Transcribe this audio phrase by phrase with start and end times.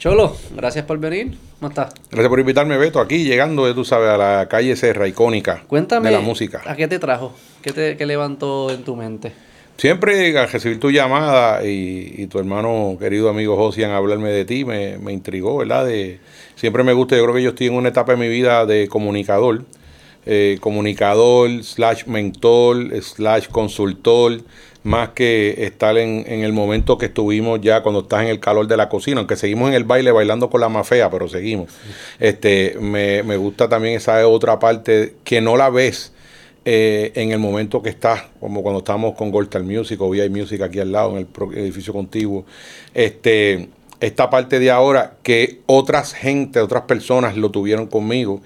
[0.00, 1.36] Cholo, gracias por venir.
[1.58, 1.92] ¿Cómo estás?
[2.10, 6.14] Gracias por invitarme, Beto, aquí llegando, tú sabes, a la calle Serra, icónica Cuéntame, de
[6.14, 6.62] la música.
[6.64, 7.34] ¿a qué te trajo?
[7.60, 9.32] ¿Qué, te, qué levantó en tu mente?
[9.76, 14.64] Siempre al recibir tu llamada y, y tu hermano, querido amigo Josian, hablarme de ti,
[14.64, 15.84] me, me intrigó, ¿verdad?
[15.84, 16.18] De,
[16.54, 18.88] siempre me gusta, yo creo que yo estoy en una etapa de mi vida de
[18.88, 19.66] comunicador,
[20.24, 24.40] eh, comunicador, slash mentor, slash consultor,
[24.82, 28.66] más que estar en, en, el momento que estuvimos ya cuando estás en el calor
[28.66, 31.70] de la cocina, aunque seguimos en el baile bailando con la más pero seguimos.
[32.18, 36.12] Este, me, me gusta también esa otra parte que no la ves
[36.64, 40.60] eh, en el momento que estás, como cuando estamos con Goldstar Music o VI Music
[40.62, 42.44] aquí al lado, en el edificio contiguo.
[42.94, 43.68] Este,
[44.00, 48.40] esta parte de ahora que otras gente, otras personas lo tuvieron conmigo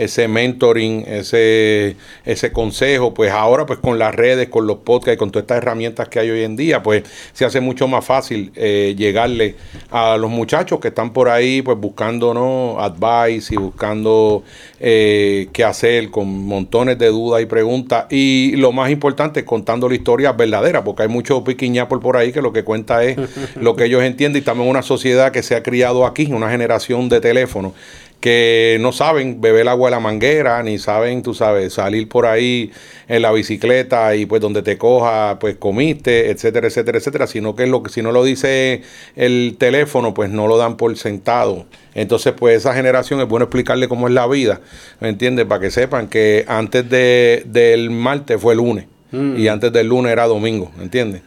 [0.00, 5.30] ese mentoring, ese, ese consejo, pues ahora pues con las redes, con los podcasts, con
[5.30, 8.94] todas estas herramientas que hay hoy en día, pues se hace mucho más fácil eh,
[8.96, 9.56] llegarle
[9.90, 12.80] a los muchachos que están por ahí pues buscando ¿no?
[12.80, 14.42] advice y buscando
[14.78, 19.96] eh, qué hacer con montones de dudas y preguntas y lo más importante contando la
[19.96, 23.18] historia verdadera porque hay mucho piquiñapol por ahí que lo que cuenta es
[23.56, 26.50] lo que ellos entienden y estamos en una sociedad que se ha criado aquí, una
[26.50, 27.72] generación de teléfonos
[28.20, 32.70] que no saben beber agua de la manguera, ni saben, tú sabes, salir por ahí
[33.08, 37.64] en la bicicleta y pues donde te coja, pues comiste, etcétera, etcétera, etcétera, sino que
[37.64, 38.82] es lo que si no lo dice
[39.16, 41.66] el teléfono, pues no lo dan por sentado.
[41.94, 44.60] Entonces, pues esa generación es bueno explicarle cómo es la vida,
[45.00, 45.46] ¿me entiendes?
[45.46, 49.38] Para que sepan que antes de, del martes fue lunes mm.
[49.38, 51.22] y antes del lunes era domingo, ¿me entiendes?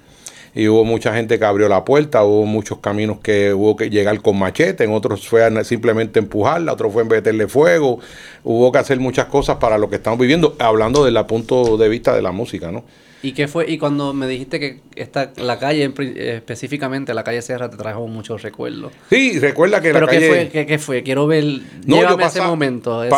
[0.56, 4.22] Y hubo mucha gente que abrió la puerta, hubo muchos caminos que hubo que llegar
[4.22, 8.00] con machete, en otros fue simplemente empujarla, otros fue meterle fuego,
[8.44, 11.90] hubo que hacer muchas cosas para lo que estamos viviendo, hablando desde el punto de
[11.90, 12.84] vista de la música, ¿no?
[13.24, 13.72] ¿Y qué fue?
[13.72, 18.42] Y cuando me dijiste que esta, la calle, específicamente la calle Sierra, te trajo muchos
[18.42, 18.92] recuerdos.
[19.10, 20.20] Sí, recuerda que la calle...
[20.20, 20.66] ¿Pero qué fue?
[20.66, 21.04] ¿Qué, fue?
[21.04, 21.46] Quiero ver...
[21.86, 23.02] No, llévame ese momento.
[23.02, 23.14] Es...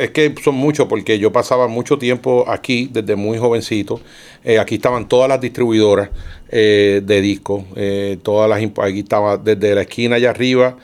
[0.00, 4.00] es que son muchos, porque yo pasaba mucho tiempo aquí, desde muy jovencito.
[4.42, 6.10] Eh, aquí estaban todas las distribuidoras
[6.56, 7.64] eh, de discos.
[7.74, 8.58] Eh, todas las...
[8.58, 10.76] Aquí estaba desde la esquina allá arriba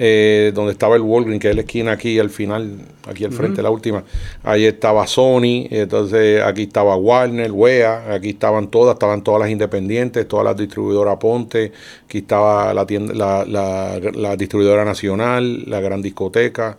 [0.00, 3.60] eh, donde estaba el Walgreens, que es la esquina aquí al final, aquí al frente,
[3.62, 4.04] la última.
[4.44, 10.28] Ahí estaba Sony, entonces aquí estaba Warner, WEA, aquí estaban todas, estaban todas las independientes,
[10.28, 11.72] todas las distribuidoras Ponte,
[12.04, 16.76] aquí estaba la, tienda, la, la, distribuidora nacional, la gran discoteca.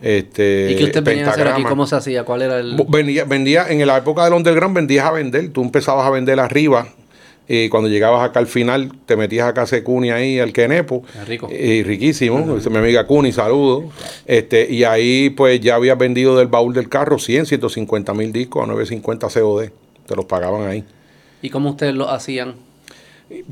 [0.00, 1.64] Este, ¿Y qué usted venía a hacer aquí?
[1.64, 2.22] ¿Cómo se hacía?
[2.22, 2.76] ¿Cuál era el...?
[2.88, 6.86] Vendía, vendía, en la época del underground vendías a vender, tú empezabas a vender arriba,
[7.52, 11.02] y cuando llegabas acá al final, te metías acá a Cuni ahí, al Kenepo.
[11.26, 11.48] rico.
[11.50, 12.38] Y riquísimo.
[12.44, 13.90] Mi amiga Cuni, saludo.
[14.24, 18.62] Este, y ahí pues ya habías vendido del baúl del carro 100, 150 mil discos
[18.62, 19.70] a 950 COD.
[20.06, 20.84] Te los pagaban ahí.
[21.42, 22.54] ¿Y cómo ustedes lo hacían?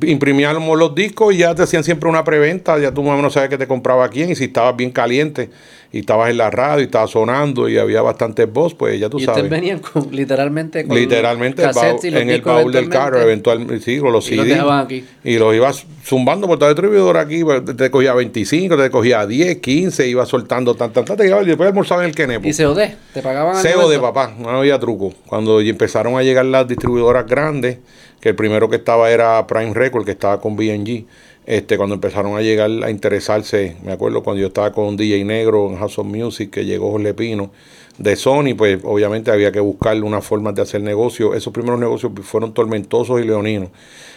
[0.03, 3.33] Imprimíamos los discos y ya te hacían siempre una preventa, ya tú más o menos
[3.33, 5.51] sabes que te compraba quién y si estabas bien caliente
[5.93, 9.19] y estabas en la radio y estabas sonando y había bastantes voz, pues ya tú
[9.19, 9.45] ¿Y sabes.
[9.45, 14.31] ustedes venían con, literalmente con literalmente en el baúl del carro, eventualmente, sí, con los
[14.31, 14.57] y CD.
[14.57, 15.05] Los aquí.
[15.25, 19.27] Y los ibas zumbando por todo el distribuidor aquí, pues, te cogía 25, te cogía
[19.27, 22.49] 10, 15, ibas soltando tan, tan, tan, te y después almorzaba en el Kenepo.
[22.49, 22.81] ¿Y COD?
[23.15, 25.15] ¿Te pagaban COD, papá, no había truco.
[25.27, 27.79] Cuando empezaron a llegar las distribuidoras grandes,
[28.21, 31.07] que el primero que estaba era Prime Record, que estaba con BNG.
[31.47, 35.71] Este, cuando empezaron a llegar a interesarse, me acuerdo cuando yo estaba con DJ Negro
[35.71, 37.51] en House of Music, que llegó Jorge Pino
[37.97, 41.35] de Sony, pues obviamente había que buscar una forma de hacer negocio.
[41.35, 43.71] Esos primeros negocios fueron tormentosos y leoninos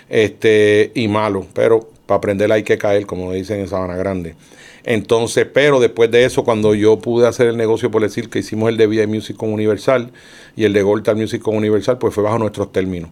[0.10, 4.36] este, y malos, pero para aprender hay que caer, como dicen en Sabana Grande.
[4.84, 8.70] Entonces, pero después de eso, cuando yo pude hacer el negocio, por decir que hicimos
[8.70, 10.12] el de VI Music con Universal
[10.56, 13.12] y el de Gold Music con Universal, pues fue bajo nuestros términos.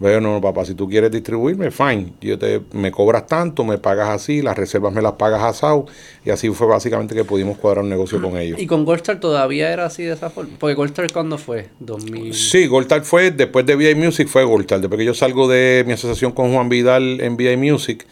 [0.00, 2.12] Bueno, papá, si tú quieres distribuirme, fine.
[2.20, 5.86] Yo te, me cobras tanto, me pagas así, las reservas me las pagas asado.
[6.24, 8.60] Y así fue básicamente que pudimos cuadrar un negocio con ellos.
[8.60, 10.56] ¿Y con Goldstar todavía era así de esa forma?
[10.58, 11.68] Porque Goldstar, ¿cuándo fue?
[11.78, 12.34] 2000...
[12.34, 14.80] Sí, Goldstar fue, después de VI Music fue Goldstar.
[14.80, 18.04] Después que yo salgo de mi asociación con Juan Vidal en VI Music,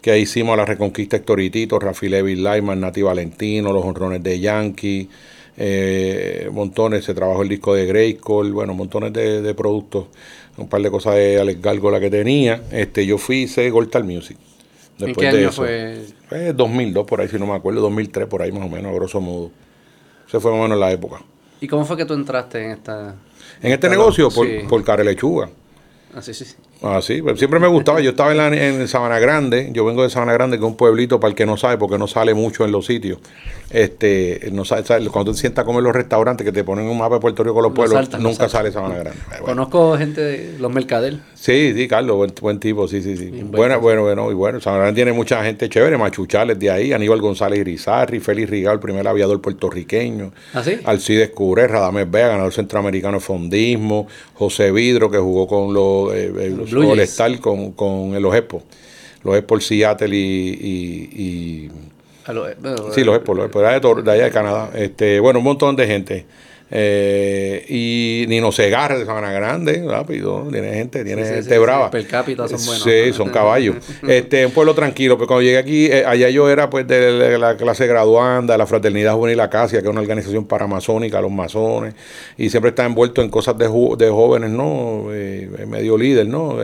[0.00, 5.10] que ahí hicimos la Reconquista Hectoritito, Rafi Levy Lyman, Nati Valentino, los honrones de Yankee,
[5.58, 10.06] eh, montones, se trabajó el disco de Grayskull, bueno, montones de, de productos
[10.56, 12.62] un par de cosas de Alex Gárgola que tenía.
[12.70, 14.36] Este, yo fui hice Goltal Music.
[14.98, 16.02] Después ¿En qué año fue?
[16.28, 16.52] fue?
[16.52, 19.20] 2002, por ahí, si no me acuerdo, 2003, por ahí más o menos, a grosso
[19.20, 19.50] modo.
[20.26, 21.22] Ese fue más o menos la época.
[21.60, 23.14] ¿Y cómo fue que tú entraste en esta...
[23.62, 25.48] En este negocio, por, por Care Lechuga.
[26.14, 26.46] Ah, sí, sí.
[26.82, 28.00] Ah, sí, pues siempre me gustaba.
[28.00, 30.76] Yo estaba en, la, en Sabana Grande, yo vengo de Sabana Grande, que es un
[30.76, 33.18] pueblito para el que no sabe, porque no sale mucho en los sitios.
[33.70, 36.98] Este, no sabe, cuando te sientas a comer en los restaurantes que te ponen un
[36.98, 39.18] mapa de Puerto Rico con los pueblos, nunca sale Sabana Grande.
[39.40, 41.18] Conozco gente de los mercader.
[41.34, 43.30] Sí, sí, Carlos, buen, tipo, sí, sí, sí.
[43.44, 47.20] Bueno, bueno, bueno, y bueno, Sabana Grande tiene mucha gente chévere, Machuchales de ahí, Aníbal
[47.20, 50.32] González Irizarri, Félix Rigal, el primer aviador puertorriqueño.
[50.52, 50.78] ¿Ah, sí?
[50.84, 56.65] Alcides Curé, Radamés Vega, ganador centroamericano de fondismo, José Vidro, que jugó con los, eh,
[56.72, 58.62] los con, con los Expo.
[59.22, 61.70] Los Expo, Seattle y, y,
[62.92, 64.70] sí, los Expo, los Expo, de, de allá de Canadá.
[64.74, 66.26] Este, bueno, un montón de gente.
[66.68, 71.92] Eh, y Nino Segarra de Sabana Grande, rápido, tiene gente, tiene gente brava.
[71.92, 72.82] per cápita son buenos.
[72.82, 73.76] Sí, son caballos.
[74.08, 77.56] este, un pueblo tranquilo, pero cuando llegué aquí, eh, allá yo era pues de la
[77.56, 81.94] clase graduanda, de la Fraternidad Juvenil Acacia, que es una organización paramazónica, los masones,
[82.36, 85.06] y siempre está envuelto en cosas de, de jóvenes, ¿no?
[85.12, 86.56] Eh, medio líder, ¿no?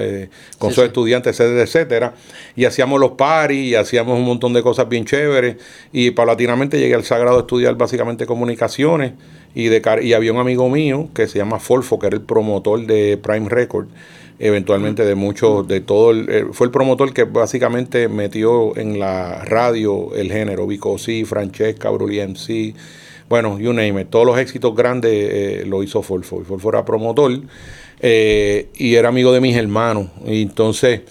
[0.59, 2.15] con sus estudiantes, etcétera, etcétera.
[2.57, 5.57] Y hacíamos los paris, y hacíamos un montón de cosas bien chéveres,
[5.93, 9.13] y paulatinamente llegué al Sagrado a estudiar básicamente comunicaciones
[9.55, 12.87] y, de, y había un amigo mío que se llama Folfo, que era el promotor
[12.87, 13.87] de Prime Record,
[14.39, 19.45] eventualmente de muchos, de todo, el, eh, fue el promotor que básicamente metió en la
[19.45, 22.75] radio el género, Vicosi, Francesca, Bruli MC,
[23.29, 26.85] bueno, you name it, todos los éxitos grandes eh, lo hizo Folfo, y Folfo era
[26.85, 27.41] promotor
[28.01, 31.03] eh, y era amigo de mis hermanos, y entonces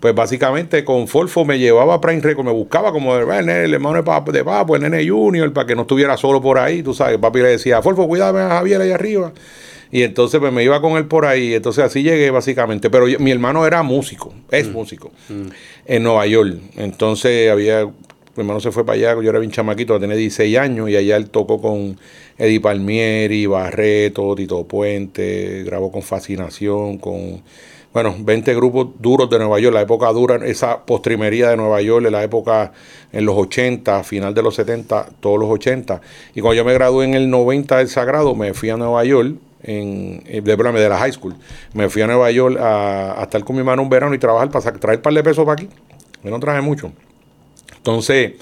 [0.00, 3.96] pues básicamente con Folfo me llevaba a Prime Record, me buscaba como el, el hermano
[3.96, 6.94] de Papo, de Papo, el nene Junior, para que no estuviera solo por ahí, tú
[6.94, 9.32] sabes, papi le decía, Folfo, cuídame a Javier ahí arriba.
[9.92, 13.30] Y entonces pues me iba con él por ahí, entonces así llegué básicamente, pero mi
[13.30, 14.72] hermano era músico, es mm.
[14.72, 15.48] músico, mm.
[15.86, 16.58] en Nueva York.
[16.76, 17.92] Entonces había, mi
[18.36, 21.28] hermano se fue para allá, yo era bien chamaquito, tenía 16 años y allá él
[21.28, 21.98] tocó con
[22.38, 27.42] Eddie Palmieri, Barreto, Tito Puente, grabó con Fascinación, con
[27.92, 32.06] bueno, 20 grupos duros de Nueva York, la época dura, esa postrimería de Nueva York,
[32.06, 32.72] en la época
[33.12, 36.00] en los 80, final de los 70, todos los 80.
[36.34, 39.34] Y cuando yo me gradué en el 90 del Sagrado, me fui a Nueva York,
[39.62, 41.34] en, eh, de, de la high school.
[41.74, 44.72] Me fui a Nueva York a, estar con mi hermano un verano y trabajar para
[44.72, 45.68] traer un par de pesos para aquí.
[46.22, 46.92] Yo no traje mucho.
[47.76, 48.32] Entonces,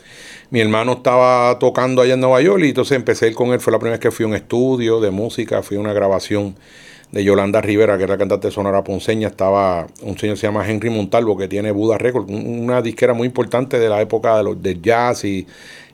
[0.51, 3.61] mi hermano estaba tocando allá en Nueva York y entonces empecé a con él.
[3.61, 6.57] Fue la primera vez que fui a un estudio de música, fui a una grabación
[7.13, 10.69] de Yolanda Rivera, que era la cantante sonora ponceña, estaba un señor que se llama
[10.69, 14.63] Henry Montalvo, que tiene Buda Records, una disquera muy importante de la época de los,
[14.63, 15.47] de jazz y,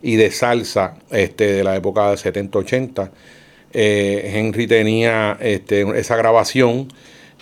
[0.03, 3.11] de salsa, este, de la época de 70-80.
[3.73, 6.89] Eh, Henry tenía este, esa grabación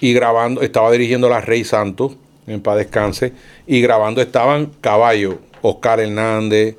[0.01, 2.17] y grabando, estaba dirigiendo la Rey Santos,
[2.47, 3.33] en paz descanse,
[3.67, 6.77] y grabando estaban Caballo, Oscar Hernández,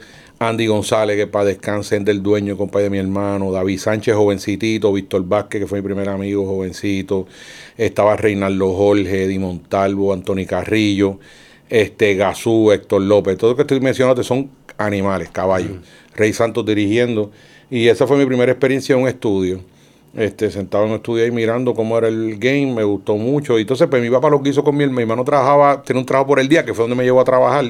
[0.49, 5.25] Andy González, que para descansen del dueño, compadre de mi hermano, David Sánchez, jovencitito, Víctor
[5.25, 7.27] Vázquez, que fue mi primer amigo, jovencito,
[7.77, 11.19] estaba Reinaldo Jorge, Eddie Montalvo, Anthony Carrillo,
[11.69, 15.77] este Gazú, Héctor López, todo lo que estoy mencionando son animales, caballos.
[16.15, 17.31] Rey Santos dirigiendo,
[17.69, 19.61] y esa fue mi primera experiencia en un estudio.
[20.15, 23.57] Este, sentado en un estudio ahí mirando cómo era el game, me gustó mucho.
[23.57, 26.27] Y entonces, pues mi papá lo que hizo con mi hermano, trabajaba, tenía un trabajo
[26.27, 27.65] por el día, que fue donde me llevó a trabajar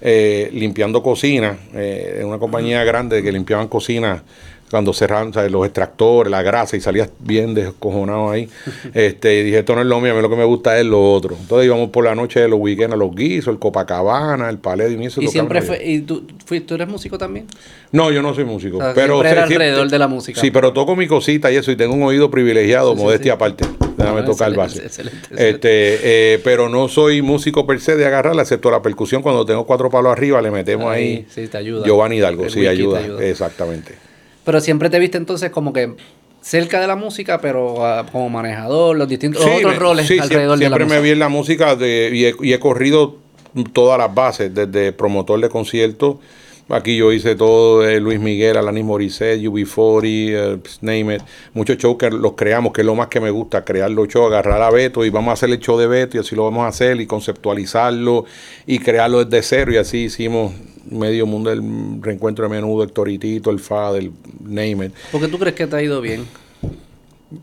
[0.00, 4.22] eh, limpiando cocina, eh, en una compañía grande que limpiaban cocina
[4.70, 8.48] cuando cerraban los extractores, la grasa y salías bien descojonado ahí.
[8.94, 10.86] este, y dije, esto no es lo mío, a mí lo que me gusta es
[10.86, 11.36] lo otro.
[11.38, 14.96] Entonces íbamos por la noche de los weekends a los guisos, el Copacabana, el Palais
[14.96, 17.46] de ¿Y siempre fue, ¿y tú, tú, eres músico también?
[17.90, 18.78] No, yo no soy músico.
[18.94, 20.40] pero era alrededor de la música.
[20.40, 23.64] Sí, pero toco mi cosita y eso, y tengo un oído privilegiado, modestia aparte.
[23.96, 24.86] Déjame tocar el base.
[24.86, 29.20] Este, eh, pero no soy músico per se de agarrarla, excepto la percusión.
[29.20, 31.26] Cuando tengo cuatro palos arriba, le metemos ahí.
[31.28, 31.84] sí, te ayuda.
[31.84, 33.02] Giovanni Hidalgo, sí, ayuda.
[33.20, 34.09] Exactamente.
[34.44, 35.94] Pero siempre te viste entonces como que
[36.40, 40.70] cerca de la música, pero ah, como manejador, los distintos otros roles alrededor de la
[40.70, 40.76] música.
[40.76, 43.18] Siempre me vi en la música de, y, he, corrido
[43.72, 46.16] todas las bases, desde promotor de conciertos.
[46.70, 51.22] Aquí yo hice todo de Luis Miguel, Alanis Morissette, UB40, uh, Name It.
[51.52, 54.28] Muchos shows que los creamos, que es lo más que me gusta, crear los shows,
[54.28, 56.62] agarrar a Beto y vamos a hacer el show de Beto y así lo vamos
[56.62, 58.24] a hacer y conceptualizarlo
[58.68, 60.52] y crearlo desde cero y así hicimos
[60.88, 61.62] medio mundo del
[62.00, 64.92] reencuentro de menudo, el Toritito, el FA, el Name It.
[65.12, 66.26] ¿Por qué tú crees que te ha ido bien?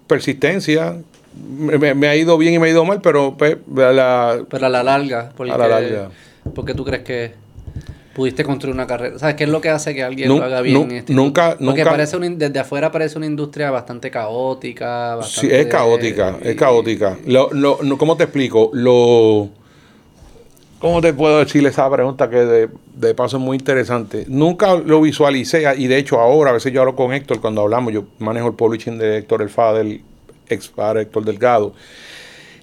[0.07, 0.97] Persistencia.
[1.35, 4.69] Me, ha ido bien y me ha ido mal, pero pues, a la, pero a
[4.69, 5.31] la larga.
[5.35, 6.09] Porque, a la larga.
[6.53, 7.33] ¿Por qué tú crees que
[8.17, 9.19] pudiste construir una carrera?
[9.19, 10.91] ¿Sabes qué es lo que hace que alguien lo haga bien?
[10.91, 15.19] este nunca, Porque parece desde afuera parece una industria bastante caótica.
[15.21, 17.17] sí, es caótica, es caótica.
[17.27, 18.71] Lo, lo, ¿Cómo te explico?
[18.73, 19.49] Lo
[20.79, 24.25] ¿Cómo te puedo decir esa pregunta que de, paso es muy interesante?
[24.27, 27.93] Nunca lo visualicé y de hecho ahora, a veces yo hablo con Héctor cuando hablamos,
[27.93, 30.01] yo manejo el publishing de Héctor El del
[30.49, 31.73] ex padre Héctor Delgado.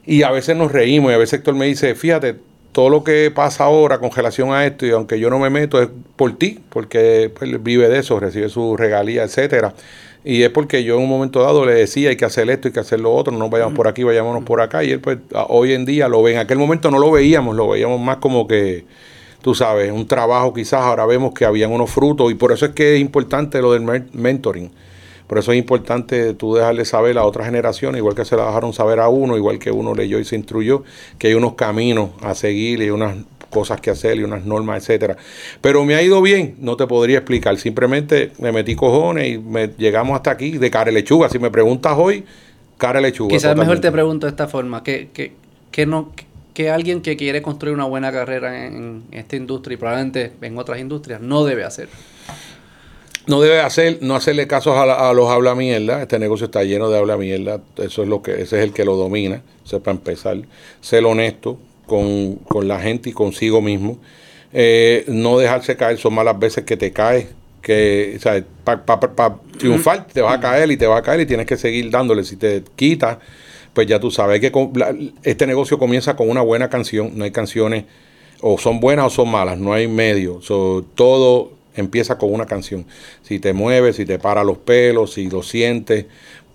[0.07, 2.37] Y a veces nos reímos y a veces Héctor me dice, fíjate,
[2.71, 5.83] todo lo que pasa ahora con relación a esto, y aunque yo no me meto,
[5.83, 9.75] es por ti, porque pues, él vive de eso, recibe su regalía, etcétera.
[10.25, 12.73] Y es porque yo en un momento dado le decía, hay que hacer esto, hay
[12.73, 14.83] que hacer lo otro, no vayamos por aquí, vayámonos por acá.
[14.83, 16.33] Y él pues hoy en día lo ve.
[16.33, 18.87] En aquel momento no lo veíamos, lo veíamos más como que,
[19.43, 22.33] tú sabes, un trabajo quizás, ahora vemos que habían unos frutos.
[22.33, 24.71] Y por eso es que es importante lo del mentoring
[25.27, 28.73] por eso es importante tú dejarle saber a otra generación, igual que se la dejaron
[28.73, 30.85] saber a uno, igual que uno leyó y se instruyó,
[31.19, 33.17] que hay unos caminos a seguir y unas
[33.55, 35.17] cosas que hacer y unas normas, etcétera.
[35.63, 37.57] Pero me ha ido bien, no te podría explicar.
[37.57, 41.31] Simplemente me metí cojones y me llegamos hasta aquí de cara lechuga.
[41.31, 42.25] Si me preguntas hoy,
[42.77, 43.31] cara lechuga.
[43.31, 45.33] Quizás mejor te pregunto de esta forma, que, que,
[45.71, 46.13] que no
[46.53, 50.79] que alguien que quiere construir una buena carrera en esta industria y probablemente en otras
[50.79, 51.89] industrias no debe hacer
[53.27, 56.03] no debe hacer, no hacerle caso a, los habla mierda.
[56.03, 57.61] Este negocio está lleno de habla mierda.
[57.77, 59.43] Eso es lo que, ese es el que lo domina.
[59.65, 60.37] Eso es para empezar.
[60.81, 63.99] Ser honesto con, la gente y consigo mismo.
[64.53, 65.99] Eh, no dejarse caer.
[65.99, 67.27] Son malas veces que te caes.
[67.61, 68.19] Que,
[68.63, 71.91] para triunfar te vas a caer y te vas a caer y tienes que seguir
[71.91, 72.25] dándole.
[72.25, 73.19] Si te quitas,
[73.73, 74.53] pues ya tú sabes que
[75.23, 77.13] este negocio comienza con una buena canción.
[77.15, 77.85] No hay canciones
[78.41, 79.59] o son buenas o son malas.
[79.59, 80.41] No hay medio.
[80.95, 82.87] todo empieza con una canción.
[83.23, 86.07] Si te mueves, si te para los pelos, si lo sientes,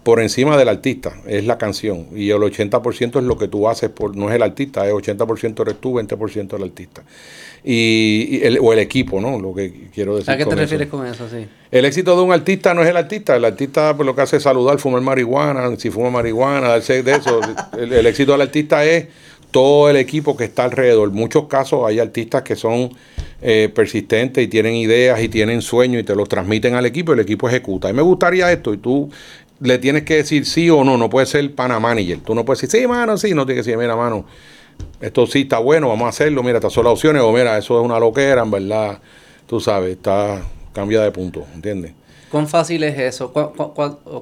[0.09, 2.07] por encima del artista, es la canción.
[2.15, 5.61] Y el 80% es lo que tú haces, por, no es el artista, es 80%
[5.61, 7.03] eres tú, 20% el artista.
[7.63, 9.39] Y, el, o el equipo, ¿no?
[9.39, 10.31] Lo que quiero decir.
[10.31, 11.29] ¿A qué te refieres con eso?
[11.29, 11.45] Sí.
[11.69, 13.35] El éxito de un artista no es el artista.
[13.35, 17.11] El artista pues, lo que hace es saludar, fumar marihuana, si fuma marihuana, darse de
[17.11, 17.39] eso.
[17.77, 19.09] el, el éxito del artista es
[19.51, 21.09] todo el equipo que está alrededor.
[21.09, 22.89] En muchos casos hay artistas que son
[23.41, 27.15] eh, persistentes y tienen ideas y tienen sueños y te los transmiten al equipo y
[27.15, 27.89] el equipo ejecuta.
[27.89, 29.09] Y me gustaría esto y tú
[29.61, 32.19] le tienes que decir sí o no, no puede ser pana manager.
[32.19, 34.25] Tú no puedes decir, sí, mano, sí, no tienes que decir, mira, mano,
[35.01, 37.79] esto sí está bueno, vamos a hacerlo, mira, estas son las opciones, o mira, eso
[37.79, 38.99] es una loquera, en verdad,
[39.45, 40.41] tú sabes, está,
[40.73, 41.93] cambia de punto, ¿entiendes?
[42.29, 43.33] ¿Cuán fácil es eso?
[43.33, 43.49] ¿Cuán,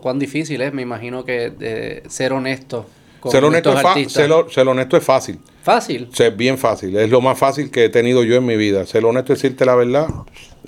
[0.02, 0.74] cuán, difícil es?
[0.74, 2.86] Me imagino que de ser honesto
[3.32, 5.40] ser honesto, es ser, honesto es fácil.
[5.64, 6.08] Fácil.
[6.14, 6.96] Ser bien fácil.
[6.98, 8.86] Es lo más fácil que he tenido yo en mi vida.
[8.86, 10.08] Ser honesto es decirte la verdad.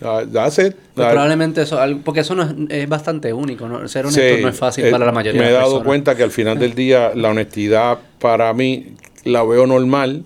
[0.02, 3.68] Hace, pues probablemente eso, porque eso no es, bastante único.
[3.68, 3.86] ¿no?
[3.88, 6.58] Ser honesto no es fácil para la mayoría Me he dado cuenta que al final
[6.58, 8.94] del día la honestidad para mí
[9.26, 10.24] la veo normal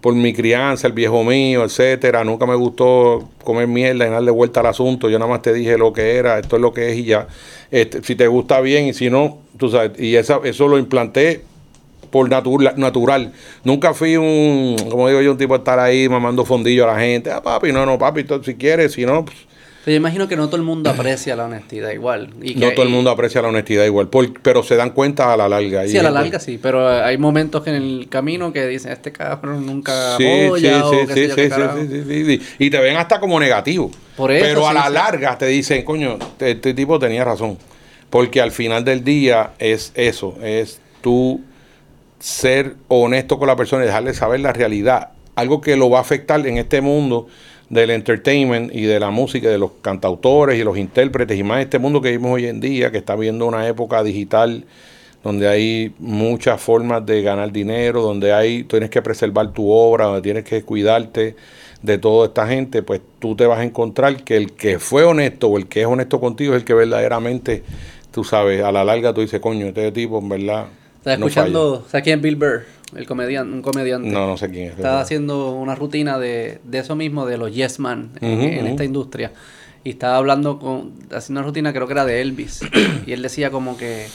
[0.00, 2.22] por mi crianza, el viejo mío, etcétera.
[2.22, 5.10] Nunca me gustó comer mierda y darle vuelta al asunto.
[5.10, 7.26] Yo nada más te dije lo que era, esto es lo que es y ya.
[7.72, 9.98] Este, si te gusta bien y si no, tú sabes.
[9.98, 11.42] Y esa, eso lo implanté
[12.16, 13.32] por natural.
[13.62, 17.00] Nunca fui un, como digo yo, un tipo de estar ahí mamando fondillo a la
[17.00, 17.30] gente.
[17.30, 19.24] Ah, papi, no, no, papi, si quieres, si no.
[19.24, 19.36] Pues.
[19.84, 22.30] yo imagino que no todo el mundo aprecia la honestidad igual.
[22.56, 24.08] no todo el mundo aprecia la honestidad igual,
[24.42, 25.86] pero se dan cuenta a la larga.
[25.86, 29.66] Sí, a la larga sí, pero hay momentos en el camino que dicen, este cabrón
[29.66, 30.24] nunca sí,
[30.56, 30.66] sí,
[31.12, 31.50] sí, sí,
[31.88, 33.90] sí, sí, Y te ven hasta como negativo.
[34.16, 37.58] Por eso, pero a la larga te dicen, coño, este tipo tenía razón.
[38.08, 41.42] Porque al final del día es eso, es tú
[42.18, 45.10] ser honesto con la persona y dejarle saber la realidad.
[45.34, 47.26] Algo que lo va a afectar en este mundo
[47.68, 51.78] del entertainment y de la música, de los cantautores y los intérpretes y más este
[51.78, 54.64] mundo que vivimos hoy en día, que está viendo una época digital
[55.22, 60.22] donde hay muchas formas de ganar dinero, donde hay, tienes que preservar tu obra, donde
[60.22, 61.34] tienes que cuidarte
[61.82, 65.48] de toda esta gente, pues tú te vas a encontrar que el que fue honesto
[65.48, 67.64] o el que es honesto contigo es el que verdaderamente,
[68.12, 70.66] tú sabes, a la larga tú dices, coño, este tipo en verdad
[71.10, 72.64] estaba escuchando, ¿sabes quién es Bill Burr?
[72.96, 74.08] El comediante, un comediante.
[74.08, 74.72] No, no sé quién es.
[74.72, 79.32] Estaba haciendo una rutina de, de eso mismo, de los Yes Man en, esta industria.
[79.84, 82.60] Y estaba hablando con, haciendo una rutina, creo que era de Elvis.
[83.06, 84.06] y él decía como que,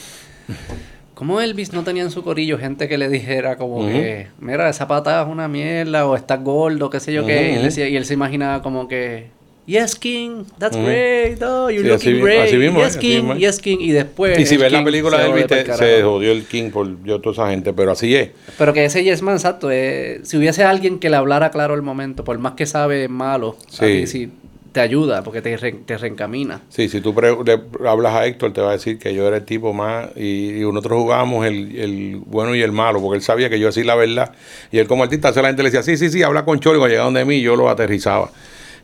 [1.14, 4.88] como Elvis no tenía en su corillo gente que le dijera como que, mira, esa
[4.88, 7.54] pata es una mierda, o estás gordo, qué sé yo qué.
[7.54, 9.30] Y él, decía, y él se imaginaba como que,
[9.72, 11.42] Yes, King, that's great.
[11.42, 12.52] Oh, you're looking great.
[12.52, 13.78] yes, King, yes, King.
[13.80, 14.38] Y después.
[14.38, 15.46] Y si ves la película de Elvis,
[15.78, 18.32] se jodió el King por yo, toda esa gente, pero así es.
[18.58, 19.72] Pero que ese Yes Man, exacto.
[19.72, 23.56] Eh, si hubiese alguien que le hablara claro el momento, por más que sabe malo,
[23.70, 24.30] sí.
[24.74, 26.60] te ayuda porque te, te reencamina.
[26.68, 29.46] Sí, si tú le hablas a Héctor, te va a decir que yo era el
[29.46, 30.10] tipo más.
[30.18, 33.86] Y, nosotros jugábamos el, el, bueno y el malo, porque él sabía que yo decía
[33.86, 34.34] la verdad.
[34.70, 37.06] Y él, como artista, la gente le decía, sí, sí, sí, habla con cuando llegaba
[37.06, 38.32] donde mí, yo lo aterrizaba.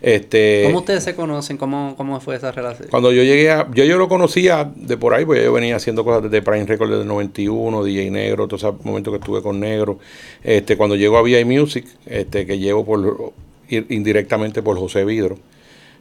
[0.01, 1.57] Este, ¿Cómo ustedes se conocen?
[1.57, 2.87] ¿Cómo, ¿Cómo fue esa relación?
[2.89, 6.03] Cuando yo llegué a, yo, yo lo conocía de por ahí, porque yo venía haciendo
[6.03, 9.59] cosas desde Prime Records desde el 91, DJ Negro, todos esos momentos que estuve con
[9.59, 9.99] Negro.
[10.43, 13.33] Este, cuando llego a VI Music, este, que llevo por
[13.69, 15.37] indirectamente por José Vidro.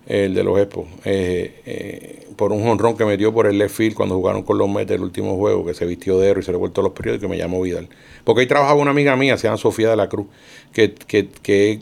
[0.06, 3.94] el de los Expos, eh, eh, por un honrón que metió por el left field
[3.96, 6.52] cuando jugaron con los Mets el último juego, que se vistió de héroe y se
[6.52, 7.88] le vuelto a los periódicos, que me llamó Vidal.
[8.22, 10.26] Porque ahí trabajaba una amiga mía, se llama Sofía de la Cruz,
[10.72, 11.80] que, que, que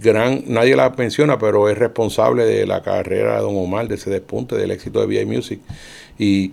[0.00, 4.10] gran, nadie la menciona, pero es responsable de la carrera de Don Omar, de ese
[4.10, 5.60] despunte, del éxito de VA Music.
[6.18, 6.52] Y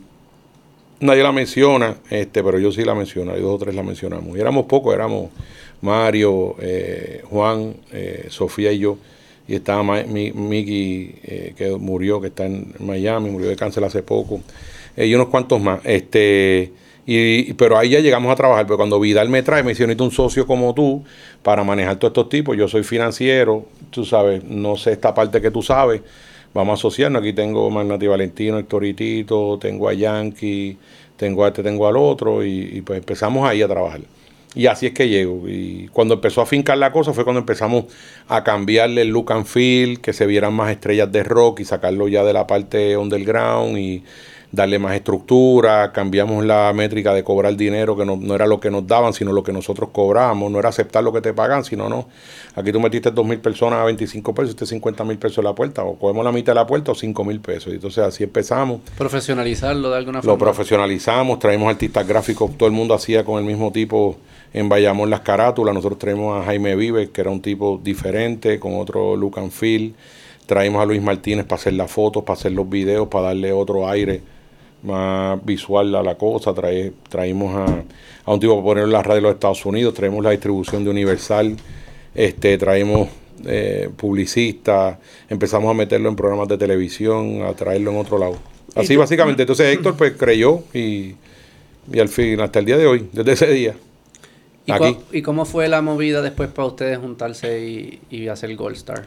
[1.00, 4.38] nadie la menciona, este, pero yo sí la menciono, hay dos o tres la mencionamos.
[4.38, 5.30] Y éramos pocos, éramos
[5.82, 8.98] Mario, eh, Juan, eh, Sofía y yo.
[9.48, 14.42] Y estaba Miki, eh, que murió, que está en Miami, murió de cáncer hace poco.
[14.96, 15.82] y unos cuantos más.
[15.84, 16.72] Este,
[17.06, 18.66] y, pero ahí ya llegamos a trabajar.
[18.66, 21.04] Pero cuando Vidal me trae, me dice: Necesito un socio como tú
[21.42, 22.56] para manejar todos estos tipos.
[22.58, 26.02] Yo soy financiero, tú sabes, no sé esta parte que tú sabes.
[26.54, 27.22] Vamos a asociarnos.
[27.22, 30.78] Aquí tengo a Magnati Valentino, Hectoritito, tengo a Yankee,
[31.18, 32.46] tengo a este, tengo al otro.
[32.46, 34.02] Y, pues empezamos ahí a trabajar.
[34.54, 35.48] Y así es que llego.
[35.48, 37.86] Y cuando empezó a fincar la cosa fue cuando empezamos
[38.28, 42.10] a cambiarle el look and feel, que se vieran más estrellas de rock y sacarlo
[42.10, 44.04] ya de la parte underground y
[44.52, 48.70] darle más estructura, cambiamos la métrica de cobrar dinero, que no, no, era lo que
[48.70, 51.88] nos daban, sino lo que nosotros cobramos, no era aceptar lo que te pagan, sino
[51.88, 52.08] no.
[52.56, 55.56] Aquí tú metiste dos mil personas a 25 pesos, este 50 mil pesos en la
[55.56, 57.72] puerta, o cogemos la mitad de la puerta o 5 mil pesos.
[57.72, 58.82] Y entonces así empezamos.
[58.98, 60.34] Profesionalizarlo de alguna forma.
[60.34, 64.18] Lo profesionalizamos, traemos artistas gráficos, todo el mundo hacía con el mismo tipo
[64.54, 68.78] en Bayamón las carátulas, nosotros traemos a Jaime Vives, que era un tipo diferente, con
[68.78, 69.96] otro look and feel.
[70.46, 73.88] Traímos a Luis Martínez para hacer las fotos, para hacer los videos, para darle otro
[73.88, 74.22] aire
[74.84, 77.84] más visual a la cosa, trae, traímos a,
[78.26, 80.84] a, un tipo para poner en la radio de los Estados Unidos, traemos la distribución
[80.84, 81.56] de Universal,
[82.16, 83.10] este, traemos
[83.46, 84.98] eh, publicistas,
[85.30, 88.38] empezamos a meterlo en programas de televisión, a traerlo en otro lado.
[88.76, 91.16] Así básicamente, entonces Héctor pues creyó y,
[91.92, 93.76] y al fin, hasta el día de hoy, desde ese día.
[94.66, 94.98] ¿Y, aquí.
[95.12, 99.06] ¿Y cómo fue la movida después para ustedes juntarse y, y hacer Gold Star?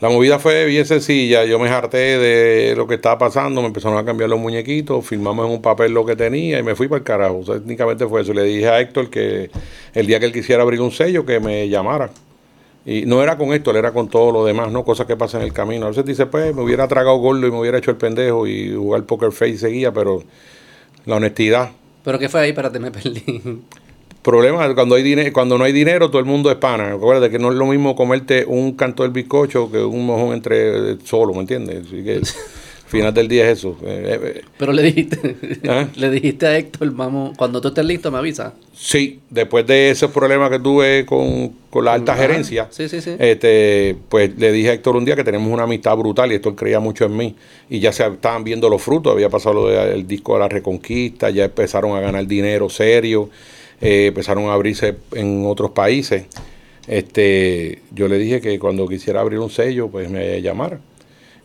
[0.00, 3.98] La movida fue bien sencilla, yo me harté de lo que estaba pasando, me empezaron
[3.98, 6.98] a cambiar los muñequitos, firmamos en un papel lo que tenía y me fui para
[7.00, 7.42] el carajo.
[7.44, 8.32] técnicamente fue eso.
[8.32, 9.50] Le dije a Héctor que
[9.92, 12.08] el día que él quisiera abrir un sello, que me llamara.
[12.86, 14.84] Y no era con Héctor, era con todo lo demás, ¿no?
[14.84, 15.84] Cosas que pasan en el camino.
[15.84, 18.74] A veces dice, pues, me hubiera tragado gordo y me hubiera hecho el pendejo y
[18.74, 20.22] jugar poker face seguía, pero
[21.04, 21.72] la honestidad.
[22.02, 22.48] ¿Pero qué fue ahí?
[22.50, 23.22] Espérate, me perdí.
[24.22, 26.92] Problema cuando hay dinero, cuando no hay dinero, todo el mundo es pana.
[26.92, 31.00] Acuérdate que no es lo mismo comerte un canto del bizcocho que un mojón entre
[31.04, 31.86] solo, ¿me entiendes?
[31.86, 32.26] Así que al
[32.86, 33.78] final del día es eso.
[33.82, 35.88] Eh, eh, Pero le dijiste, ¿Ah?
[35.96, 38.52] le dijiste a Héctor, vamos, cuando tú estés listo me avisa.
[38.74, 42.68] Sí, después de esos problemas que tuve con, la alta gerencia,
[43.18, 46.56] Este, pues le dije a Héctor un día que tenemos una amistad brutal y Héctor
[46.56, 47.36] creía mucho en mí
[47.70, 51.30] y ya se estaban viendo los frutos, había pasado lo del disco de la Reconquista,
[51.30, 53.30] ya empezaron a ganar dinero serio
[53.80, 56.26] eh, empezaron a abrirse en otros países.
[56.86, 60.80] Este, yo le dije que cuando quisiera abrir un sello, pues me llamara.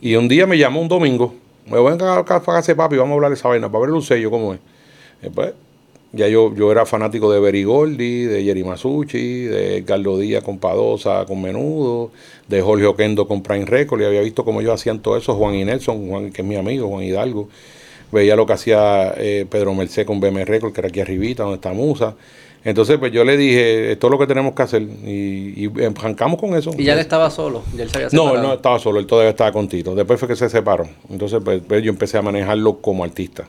[0.00, 1.34] Y un día me llamó un domingo,
[1.66, 4.30] me voy a casa papi, vamos a hablar de esa vaina, para abrir un sello,
[4.30, 4.60] ¿cómo es?
[5.34, 5.54] Pues,
[6.12, 11.24] ya yo, yo era fanático de Berigoldi, de Jerry Masucci, de Carlos Díaz con Padosa,
[11.26, 12.10] con Menudo,
[12.48, 15.54] de Jorge Oquendo con Prime Record, y había visto cómo ellos hacían todo eso, Juan
[15.54, 17.48] y Nelson, Juan, que es mi amigo, Juan Hidalgo
[18.12, 21.56] veía lo que hacía eh, Pedro Merced con BM Record, que era aquí arribita, donde
[21.56, 22.14] está Musa.
[22.64, 24.82] Entonces, pues yo le dije, esto es lo que tenemos que hacer.
[24.82, 26.72] Y, y arrancamos con eso.
[26.76, 27.62] ¿Y ya él estaba solo?
[27.76, 29.94] ¿Ya él se no, él no estaba solo, él todavía estaba con Tito.
[29.94, 30.88] Después fue que se separó.
[31.08, 33.48] Entonces, pues, pues, yo empecé a manejarlo como artista.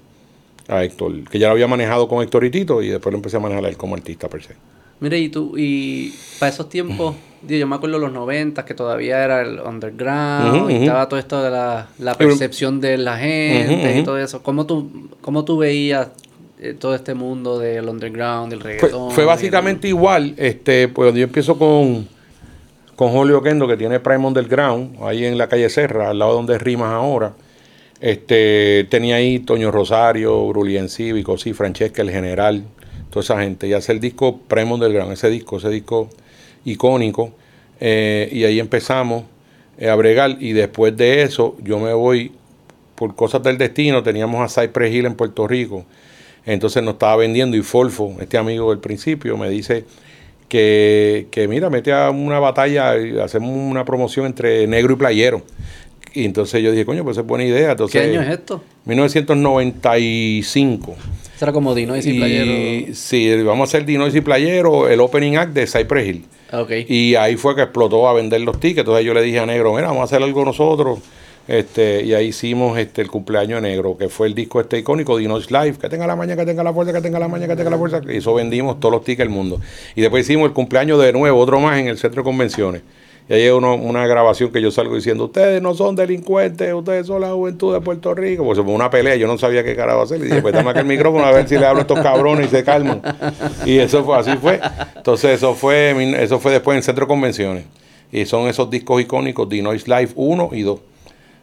[0.67, 3.37] A Héctor, que ya lo había manejado con Héctor y Tito, y después lo empecé
[3.37, 4.53] a manejar a él como artista per se.
[4.99, 7.15] Mire, y tú, y para esos tiempos,
[7.47, 11.51] yo me acuerdo los 90 que todavía era el underground, y estaba todo esto de
[11.51, 14.41] la, percepción de la gente y todo eso.
[14.41, 16.09] ¿Cómo tú, cómo tú veías
[16.59, 19.11] eh, todo este mundo del underground, del reggaetón?
[19.11, 22.07] Fue, básicamente igual, este, pues yo empiezo con,
[22.95, 26.57] con Julio Kendo, que tiene Prime Underground, ahí en la calle Serra, al lado donde
[26.57, 27.33] rimas ahora.
[27.99, 32.63] Este, tenía ahí Toño Rosario, Brulien Cívico, sí, Francesca el General,
[33.21, 36.09] toda esa gente, y hace el disco Prime Gran, ese disco, ese disco
[36.65, 37.33] icónico,
[37.79, 39.23] eh, y ahí empezamos
[39.79, 42.31] eh, a bregar, y después de eso yo me voy,
[42.95, 45.83] por cosas del destino, teníamos a Cypress Hill en Puerto Rico,
[46.45, 49.83] entonces nos estaba vendiendo, y Folfo, este amigo del principio, me dice
[50.47, 55.41] que, que mira, mete a una batalla, hacemos una promoción entre negro y playero.
[56.13, 57.71] Y entonces yo dije, coño, pues es buena idea.
[57.71, 58.63] Entonces, ¿Qué año es esto?
[58.85, 60.95] 1995.
[61.37, 62.93] Será como Dinois y, Playero.
[62.95, 66.25] Sí, vamos a hacer Dinois y Playero, el opening act de Cypress Hill.
[66.51, 66.85] Okay.
[66.89, 68.79] Y ahí fue que explotó a vender los tickets.
[68.79, 70.99] Entonces yo le dije a Negro, mira, vamos a hacer algo nosotros.
[71.47, 75.49] Este, y ahí hicimos este, el cumpleaños negro, que fue el disco este icónico, Dinois
[75.49, 77.69] Live, que tenga la mañana, que tenga la fuerza, que tenga la mañana, que tenga
[77.69, 78.01] la fuerza.
[78.05, 79.61] Y eso vendimos todos los tickets del mundo.
[79.95, 82.81] Y después hicimos el cumpleaños de nuevo, otro más en el centro de convenciones
[83.29, 87.21] Y hay uno, una grabación que yo salgo diciendo, ustedes no son delincuentes, ustedes son
[87.21, 88.45] la juventud de Puerto Rico.
[88.45, 90.21] Pues fue una pelea, yo no sabía qué carajo hacer.
[90.21, 92.47] Y dije, pues dame aquí el micrófono a ver si le hablo a estos cabrones
[92.47, 93.01] y se calman.
[93.65, 94.61] Y eso fue, así fue.
[94.95, 97.65] Entonces eso fue, eso fue después en Centro de Convenciones.
[98.13, 100.79] Y son esos discos icónicos de Noise Life 1 y 2.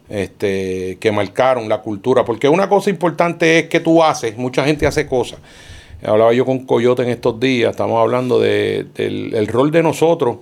[0.09, 2.25] Este, que marcaron la cultura.
[2.25, 5.39] Porque una cosa importante es que tú haces, mucha gente hace cosas.
[6.03, 10.37] Hablaba yo con Coyote en estos días, estamos hablando de, del el rol de nosotros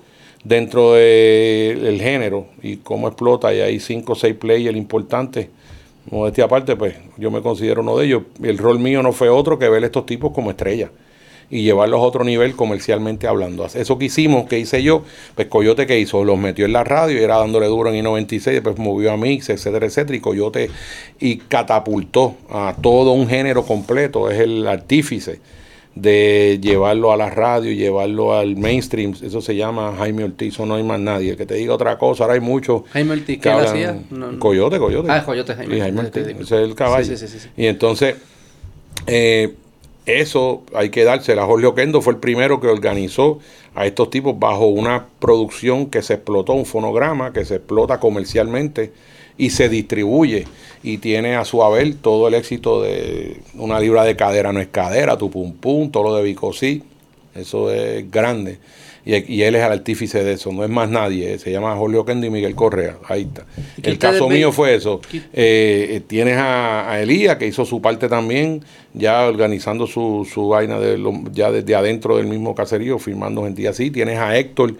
[0.45, 3.55] dentro del género y cómo explota.
[3.55, 5.49] Y hay cinco o seis players importantes.
[6.11, 8.23] Modestia aparte, pues yo me considero uno de ellos.
[8.43, 10.91] El rol mío no fue otro que ver a estos tipos como estrellas
[11.53, 13.67] y llevarlos a otro nivel comercialmente hablando.
[13.67, 15.03] Eso que hicimos, que hice yo,
[15.35, 18.41] pues Coyote que hizo, los metió en la radio y era dándole duro en I-96,
[18.45, 20.71] después movió a Mix, etcétera, etcétera, y Coyote
[21.21, 25.41] y catapultó a todo un género completo, es el artífice
[25.95, 30.75] de llevarlo a la radio, llevarlo al mainstream, eso se llama Jaime Ortiz, o no
[30.77, 31.37] hay más nadie.
[31.37, 32.83] Que te diga otra cosa, ahora hay muchos.
[32.93, 33.99] Jaime Ortiz, ¿qué hacía?
[34.39, 35.11] Coyote, Coyote.
[35.11, 35.77] Ah, Coyote Jaime.
[35.77, 37.17] Y Jaime Ortiz, ese es el caballo.
[37.17, 38.17] Sí, sí, sí, y entonces,
[39.07, 39.55] eh,
[40.07, 41.45] eso hay que dársela.
[41.45, 43.39] Jorge Oquendo fue el primero que organizó
[43.75, 48.93] a estos tipos bajo una producción que se explotó, un fonograma que se explota comercialmente
[49.39, 50.47] y se distribuye
[50.83, 54.69] y tiene a su haber todo el éxito de una libra de cadera no es
[54.69, 56.83] cadera, tu pum pum, todo lo de Bicosí,
[57.35, 58.59] eso es grande.
[59.05, 62.25] Y, él es el artífice de eso, no es más nadie, se llama Jorge Oquendo
[62.25, 63.45] y Miguel Correa, ahí está.
[63.83, 65.01] El caso mío fue eso.
[65.33, 68.65] Eh, tienes a, Elías, que hizo su parte también,
[68.95, 73.91] ya organizando su, su vaina de ya desde adentro del mismo caserío, firmando gente así.
[73.91, 74.75] Tienes a Héctor,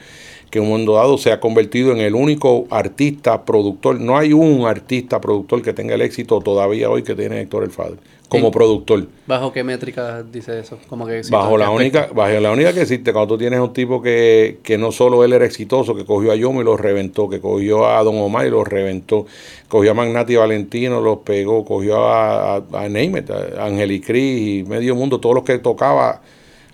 [0.53, 3.99] que en un momento dado se ha convertido en el único artista productor.
[3.99, 7.71] No hay un artista productor que tenga el éxito todavía hoy que tiene Héctor El
[7.71, 7.97] Fader
[8.29, 9.07] como productor.
[9.27, 10.79] ¿Bajo qué métrica dice eso?
[10.91, 14.03] Como que bajo la única, bajo la única que existe cuando tú tienes un tipo
[14.03, 17.41] que, que no solo él era exitoso, que cogió a Yomo y los reventó, que
[17.41, 19.25] cogió a Don Omar y los reventó,
[19.69, 24.69] cogió a Magnati Valentino, los pegó, cogió a, a, a a Ángel y Cris y
[24.69, 26.21] medio mundo, todos los que tocaba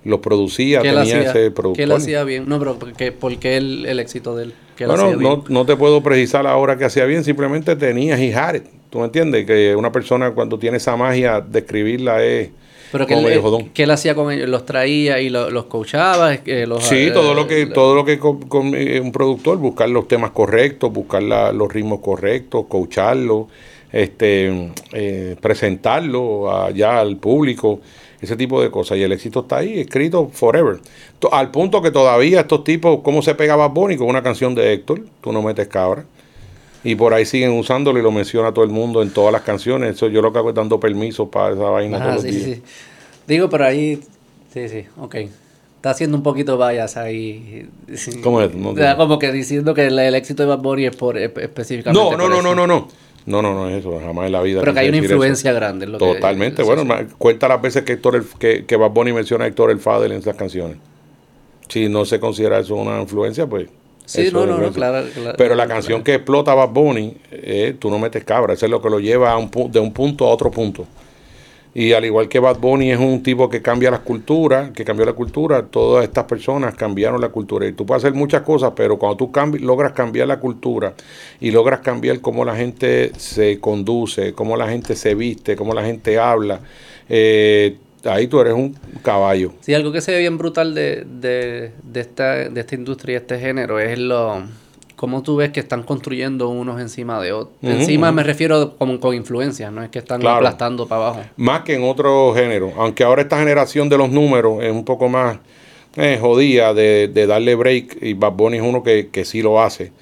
[0.04, 1.76] los producía, tenía ese productor.
[1.76, 2.44] ¿Qué él hacía bien?
[2.48, 4.54] No, pero ¿por qué el, el éxito de él?
[4.86, 9.04] Bueno, no, no te puedo precisar ahora que hacía bien, simplemente tenía Hijaret ¿Tú me
[9.04, 9.44] entiendes?
[9.44, 12.50] Que una persona cuando tiene esa magia de escribirla es...
[12.90, 14.48] Pero que él, ¿qué él hacía con ellos?
[14.48, 16.38] ¿Los traía y los coachaba?
[16.66, 20.30] Los, sí, todo lo que todo lo que con, eh, un productor, buscar los temas
[20.30, 23.48] correctos, buscar los ritmos correctos, coacharlo,
[23.92, 27.82] este, eh, presentarlo allá al público,
[28.20, 28.98] ese tipo de cosas.
[28.98, 30.80] Y el éxito está ahí, escrito forever.
[31.30, 35.02] Al punto que todavía estos tipos, ¿cómo se pegaba Bonnie con una canción de Héctor?
[35.20, 36.04] Tú no metes cabra.
[36.84, 39.96] Y por ahí siguen usándolo y lo menciona todo el mundo en todas las canciones.
[39.96, 42.60] Eso yo lo que hago es dando permiso para esa vaina todos los días.
[43.26, 44.00] Digo, pero ahí,
[44.54, 45.16] sí, sí, ok.
[45.76, 47.68] Está haciendo un poquito vallas ahí.
[48.22, 48.50] ¿Cómo es?
[48.96, 51.92] como que diciendo que el, éxito de Bad Bunny es por específicamente.
[51.92, 52.88] No, no, no, no, no, no.
[53.28, 54.60] No, no, no es eso, jamás en la vida.
[54.60, 55.86] Pero que hay una influencia grande.
[55.86, 56.62] Totalmente.
[56.62, 56.84] bueno,
[57.18, 60.18] cuenta las veces que, Héctor que, que Bad Bunny menciona a Héctor el Fadel en
[60.18, 60.78] esas canciones.
[61.68, 63.68] Si no se considera eso una influencia, pues
[64.08, 68.24] Sí, no, no, claro, Pero la canción que explota Bad Bunny, eh, tú no metes
[68.24, 70.86] cabra, eso es lo que lo lleva a un de un punto a otro punto.
[71.78, 75.06] Y al igual que Bad Bunny es un tipo que cambia las culturas, que cambió
[75.06, 77.68] la cultura, todas estas personas cambiaron la cultura.
[77.68, 80.94] Y tú puedes hacer muchas cosas, pero cuando tú logras cambiar la cultura
[81.38, 85.84] y logras cambiar cómo la gente se conduce, cómo la gente se viste, cómo la
[85.84, 86.58] gente habla,
[87.08, 89.52] eh, ahí tú eres un caballo.
[89.60, 93.38] Sí, algo que se ve bien brutal de, de, de, esta, de esta industria este
[93.38, 94.42] género es lo
[94.98, 97.56] cómo tú ves que están construyendo unos encima de otros.
[97.62, 101.20] encima me refiero con, con influencia, no es que están aplastando para abajo.
[101.36, 105.08] Más que en otro género, aunque ahora esta generación de los números es un poco
[105.08, 105.38] más
[105.94, 109.62] eh, jodida de, de, darle break y Bad Bunny es uno que, que sí lo
[109.62, 109.92] hace.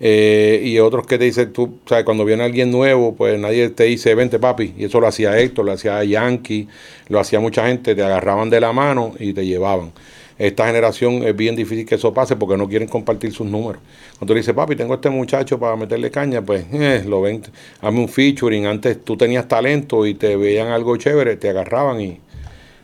[0.00, 3.84] Eh, y otros que te dicen, tú, sabes, cuando viene alguien nuevo, pues nadie te
[3.84, 4.72] dice, vente papi.
[4.78, 6.68] Y eso lo hacía Héctor, lo hacía Yankee,
[7.08, 9.92] lo hacía mucha gente, te agarraban de la mano y te llevaban.
[10.38, 13.82] Esta generación es bien difícil que eso pase porque no quieren compartir sus números.
[14.18, 17.42] Cuando tú dices, papi, tengo este muchacho para meterle caña, pues eh, lo ven,
[17.80, 18.66] hazme un featuring.
[18.66, 22.20] Antes tú tenías talento y te veían algo chévere, te agarraban y,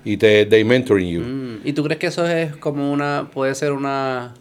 [0.05, 1.21] y te they mentoring you.
[1.21, 4.35] Mm, ¿Y tú crees que eso es como una, puede ser una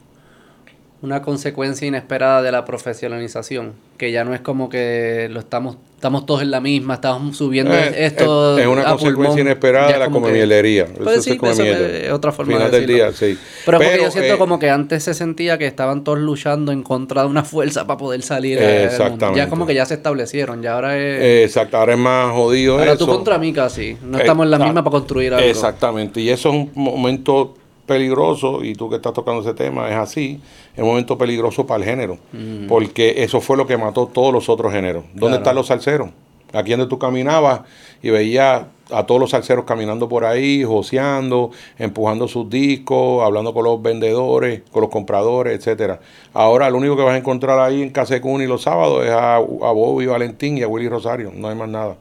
[1.03, 6.25] una consecuencia inesperada de la profesionalización, que ya no es como que lo estamos estamos
[6.25, 8.57] todos en la misma, estamos subiendo eh, esto.
[8.57, 10.85] Es, una consecuencia inesperada de la comemielería.
[10.85, 12.77] Pues sí, es otra forma de decirlo.
[12.77, 13.37] Del día, sí.
[13.65, 16.83] Pero, porque yo siento eh, como que antes se sentía que estaban todos luchando en
[16.83, 18.57] contra de una fuerza para poder salir.
[18.61, 19.39] Exactamente.
[19.39, 21.45] Ya como que ya se establecieron, ya ahora es.
[21.45, 22.79] Exacto, ahora es más jodido.
[22.79, 23.97] Ahora tú contra mí casi.
[24.03, 25.47] No estamos en la misma para construir algo.
[25.47, 29.95] Exactamente, y eso es un momento peligroso, y tú que estás tocando ese tema, es
[29.95, 30.39] así,
[30.75, 32.67] es un momento peligroso para el género, mm.
[32.67, 35.05] porque eso fue lo que mató todos los otros géneros.
[35.13, 36.09] ¿Dónde están los salseros?
[36.51, 37.61] Aquí donde tú caminabas
[38.01, 43.63] y veías a todos los salseros caminando por ahí, joseando, empujando sus discos, hablando con
[43.63, 45.99] los vendedores, con los compradores, etcétera.
[46.33, 49.35] Ahora lo único que vas a encontrar ahí en Casecún y los sábados es a,
[49.35, 51.95] a Bobby Valentín y a Willy Rosario, no hay más nada.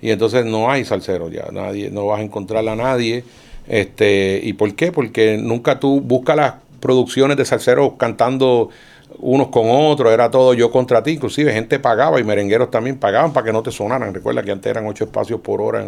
[0.00, 3.24] Y entonces no hay salseros ya, nadie, no vas a encontrar a nadie.
[3.66, 4.92] Este, ¿Y por qué?
[4.92, 8.70] Porque nunca tú buscas las producciones de salseros cantando
[9.18, 13.32] unos con otros, era todo yo contra ti, inclusive gente pagaba y merengueros también pagaban
[13.32, 14.14] para que no te sonaran.
[14.14, 15.82] Recuerda que antes eran ocho espacios por hora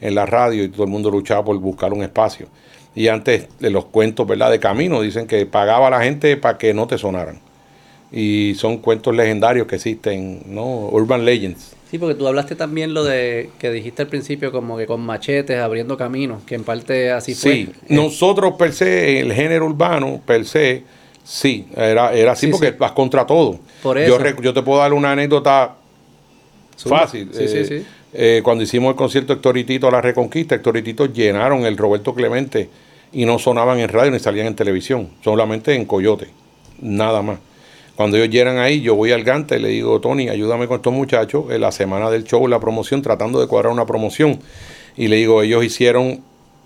[0.00, 2.46] en, la radio y todo el mundo luchaba por buscar un espacio.
[2.94, 4.50] Y antes de los cuentos, ¿verdad?
[4.50, 7.40] De camino, dicen que pagaba a la gente para que no te sonaran.
[8.12, 10.88] Y son cuentos legendarios que existen, ¿no?
[10.88, 11.74] Urban Legends.
[11.94, 15.60] Sí, porque tú hablaste también lo de que dijiste al principio, como que con machetes
[15.60, 17.52] abriendo caminos, que en parte así fue.
[17.52, 20.82] Sí, nosotros per se, el género urbano, per se,
[21.22, 23.60] Sí, era, era así porque vas contra todo.
[23.80, 24.18] Por eso.
[24.18, 25.76] Yo, yo te puedo dar una anécdota
[26.78, 27.30] fácil.
[27.32, 27.86] Sí, sí, eh, sí.
[28.12, 32.70] Eh, cuando hicimos el concierto Hectoritito a la Reconquista, Hectoritito llenaron el Roberto Clemente
[33.12, 36.26] y no sonaban en radio ni salían en televisión, solamente en Coyote,
[36.80, 37.38] nada más.
[37.96, 40.92] Cuando ellos llegan ahí, yo voy al Gante y le digo, Tony, ayúdame con estos
[40.92, 44.40] muchachos en la semana del show, la promoción, tratando de cuadrar una promoción.
[44.96, 46.22] Y le digo, ellos hicieron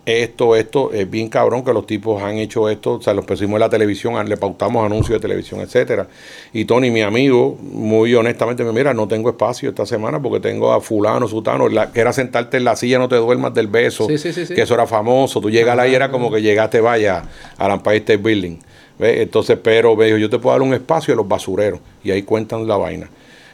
[0.07, 3.57] esto, esto, es bien cabrón que los tipos han hecho esto, o sea, los pusimos
[3.57, 6.09] en la televisión, le pautamos anuncios de televisión, etcétera.
[6.55, 10.73] Y Tony, mi amigo, muy honestamente me mira, no tengo espacio esta semana porque tengo
[10.73, 14.07] a fulano, sutano, la, que era sentarte en la silla, no te duermas del beso,
[14.07, 17.25] que eso era famoso, tú llegas ahí era como que llegaste, vaya,
[17.59, 18.59] al Empire State Building.
[18.99, 22.67] Entonces, pero veo, yo te puedo dar un espacio a los basureros y ahí cuentan
[22.67, 23.09] la vaina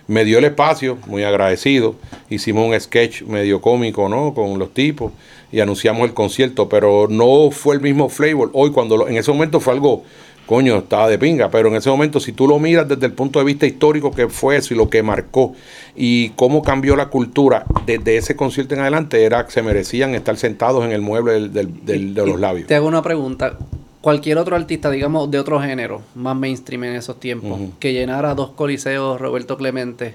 [0.07, 1.95] me dio el espacio, muy agradecido.
[2.29, 4.35] Hicimos un sketch medio cómico, ¿no?
[4.35, 5.13] Con los tipos
[5.51, 8.51] y anunciamos el concierto, pero no fue el mismo flavor.
[8.53, 10.03] Hoy, cuando en ese momento fue algo,
[10.47, 13.39] coño, estaba de pinga, pero en ese momento, si tú lo miras desde el punto
[13.39, 15.55] de vista histórico que fue eso y lo que marcó
[15.95, 20.37] y cómo cambió la cultura desde ese concierto en adelante, era que se merecían estar
[20.37, 22.67] sentados en el mueble de los labios.
[22.67, 23.57] Te hago una pregunta.
[24.05, 28.51] Cualquier otro artista, digamos, de otro género, más mainstream en esos tiempos, que llenara dos
[28.51, 30.15] coliseos Roberto Clemente,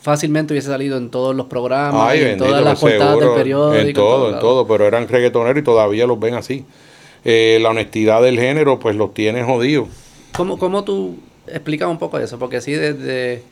[0.00, 3.88] fácilmente hubiese salido en todos los programas, en todas las portadas del periódico.
[3.88, 6.64] En todo, en todo, pero eran reggaetoneros y todavía los ven así.
[7.24, 9.86] Eh, la honestidad del género, pues los tiene jodidos.
[10.32, 11.14] ¿Cómo, ¿Cómo tú
[11.46, 12.40] explicas un poco eso?
[12.40, 13.44] Porque sí, desde...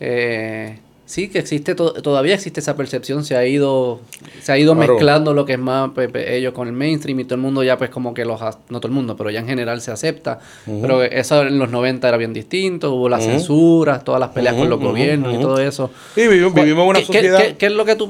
[0.00, 0.78] Eh,
[1.12, 4.00] sí que existe todavía existe esa percepción se ha ido
[4.40, 7.24] se ha ido mezclando lo que es más pues, pues, ellos con el mainstream y
[7.24, 9.46] todo el mundo ya pues como que los no todo el mundo pero ya en
[9.46, 10.40] general se acepta.
[10.64, 14.70] Pero eso en los 90 era bien distinto hubo las censuras todas las peleas con
[14.70, 15.90] los gobiernos y todo eso.
[16.16, 18.08] Y vivimos, en una sociedad ¿qué, es lo que tú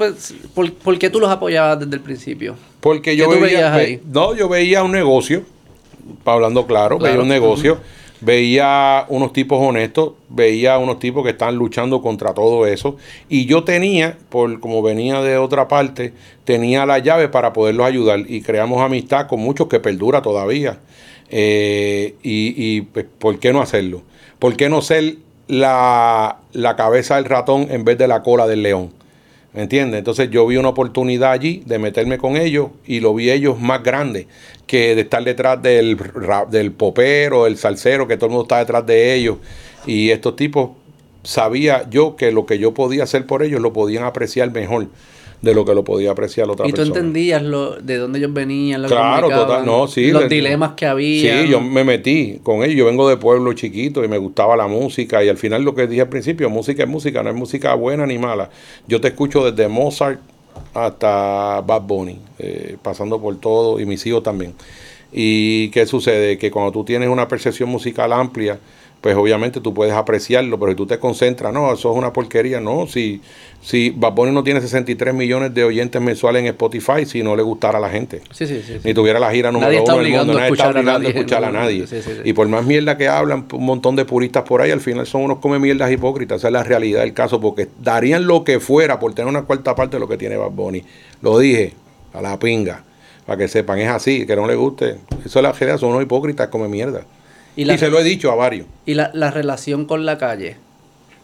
[0.55, 3.75] por, por, qué tú los apoyabas desde el principio porque yo veía
[4.13, 5.43] no yo veía un negocio
[6.25, 7.79] hablando claro, veía un negocio
[8.23, 12.97] veía unos tipos honestos, veía unos tipos que están luchando contra todo eso.
[13.29, 16.13] Y yo tenía, por como venía de otra parte,
[16.45, 18.21] tenía la llave para poderlos ayudar.
[18.27, 20.79] Y creamos amistad con muchos que perdura todavía.
[21.29, 24.03] Eh, y, y pues, ¿por qué no hacerlo?
[24.39, 25.17] ¿Por qué no ser
[25.49, 29.02] la, la cabeza del ratón en vez de la cola del león?
[29.55, 29.99] ¿Me entiendes?
[29.99, 33.83] Entonces yo vi una oportunidad allí de meterme con ellos y lo vi ellos más
[33.83, 34.27] grandes
[34.67, 35.99] que de estar detrás del,
[36.51, 39.37] del popero, del salsero, que todo el mundo está detrás de ellos.
[39.87, 40.71] Y estos tipos
[41.23, 44.89] sabía yo que lo que yo podía hacer por ellos lo podían apreciar mejor
[45.43, 46.89] de lo que lo podía apreciar otra persona.
[46.89, 48.83] ¿Y tú entendías lo, de dónde ellos venían?
[48.83, 50.13] Lo claro, total, no, sí.
[50.13, 51.43] Los dilemas que había.
[51.43, 52.77] Sí, yo me metí con ellos.
[52.77, 55.23] Yo vengo de pueblo chiquito y me gustaba la música.
[55.23, 58.07] Y al final lo que dije al principio, música es música, no es música buena
[58.07, 58.51] ni mala.
[58.87, 60.21] Yo te escucho desde Mozart
[60.75, 64.55] hasta Bad Bunny, eh, pasando por todo, y mis hijos también.
[65.13, 66.39] ¿Y qué sucede?
[66.39, 68.59] Que cuando tú tienes una percepción musical amplia,
[69.03, 72.61] pues obviamente tú puedes apreciarlo, pero si tú te concentras, no, eso es una porquería,
[72.61, 73.21] no, si,
[73.61, 77.79] si Bad no tiene 63 millones de oyentes mensuales en Spotify, si no le gustara
[77.79, 80.51] a la gente, sí, sí, sí, ni tuviera la gira número uno del mundo, nadie
[80.51, 81.85] está obligando a, escuchar a nadie,
[82.25, 85.23] y por más mierda que hablan, un montón de puristas por ahí, al final son
[85.23, 89.01] unos come mierdas hipócritas, esa es la realidad del caso, porque darían lo que fuera
[89.01, 90.53] por tener una cuarta parte de lo que tiene Bad
[91.23, 91.75] lo dije,
[92.13, 92.85] a la pinga,
[93.27, 96.05] para que sepan, es así, que no le guste, eso es la realidad, son unos
[96.05, 97.05] hipócritas, come mierda.
[97.57, 98.67] Y, se lo he dicho a varios.
[98.87, 100.57] Y la, relación con la calle.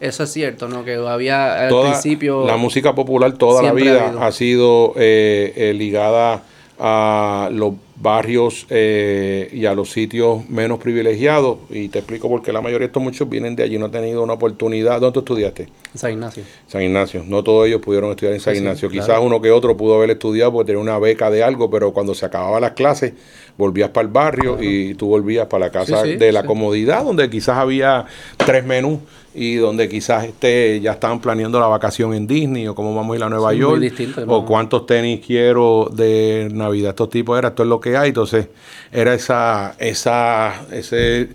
[0.00, 0.84] Eso es cierto, ¿no?
[0.84, 2.46] Que había al principio...
[2.46, 6.42] La música popular toda la vida ha, sido eh, eh, ligada
[6.78, 11.58] a los barrios eh, y a los sitios menos privilegiados.
[11.70, 13.90] Y te explico por qué la mayoría de estos muchos vienen de allí, no han
[13.90, 15.00] tenido una oportunidad.
[15.00, 15.68] ¿Dónde tú estudiaste?
[15.94, 16.44] San Ignacio.
[16.66, 17.24] San Ignacio.
[17.26, 18.88] No todos ellos pudieron estudiar en San Ignacio.
[18.88, 22.14] Quizás uno que otro pudo haber estudiado porque tenía una beca de algo, pero cuando
[22.14, 23.14] se acababan las clases,
[23.56, 27.56] volvías para el barrio y tú volvías para la casa de la comodidad, donde quizás
[27.56, 29.00] había tres menús
[29.34, 33.16] y donde quizás este, ya estaban planeando la vacación en Disney o cómo vamos a
[33.18, 33.80] ir a Nueva York
[34.26, 36.90] o cuántos tenis quiero de Navidad.
[36.90, 38.08] Estos tipos era, esto es lo que hay.
[38.08, 38.48] Entonces
[38.90, 41.28] era esa, esa, ese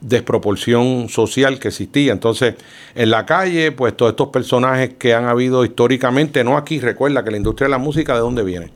[0.00, 2.12] desproporción social que existía.
[2.12, 2.54] Entonces,
[2.94, 7.30] en la calle, pues todos estos personajes que han habido históricamente, no aquí, recuerda que
[7.30, 8.70] la industria de la música, ¿de dónde viene?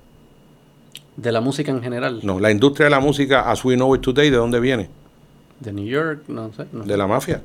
[1.16, 2.20] De la música en general.
[2.22, 4.88] No, la industria de la música, as we know it today, ¿de dónde viene?
[5.60, 6.66] De New York, no sé.
[6.72, 7.42] de la mafia.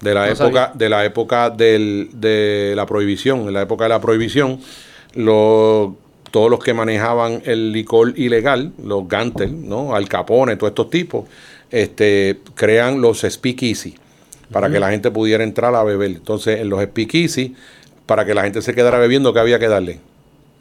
[0.00, 3.40] De la época, de la época del, de la prohibición.
[3.46, 4.58] En la época de la prohibición,
[5.14, 5.92] los
[6.32, 9.94] todos los que manejaban el licor ilegal, los Gantel, ¿no?
[9.94, 11.26] Al Capone, todos estos tipos,
[11.72, 13.96] este, crean los speakeasy
[14.52, 16.10] para que la gente pudiera entrar a beber.
[16.10, 17.56] Entonces, en los speakeasy,
[18.06, 20.00] para que la gente se quedara bebiendo, ¿qué había que darle?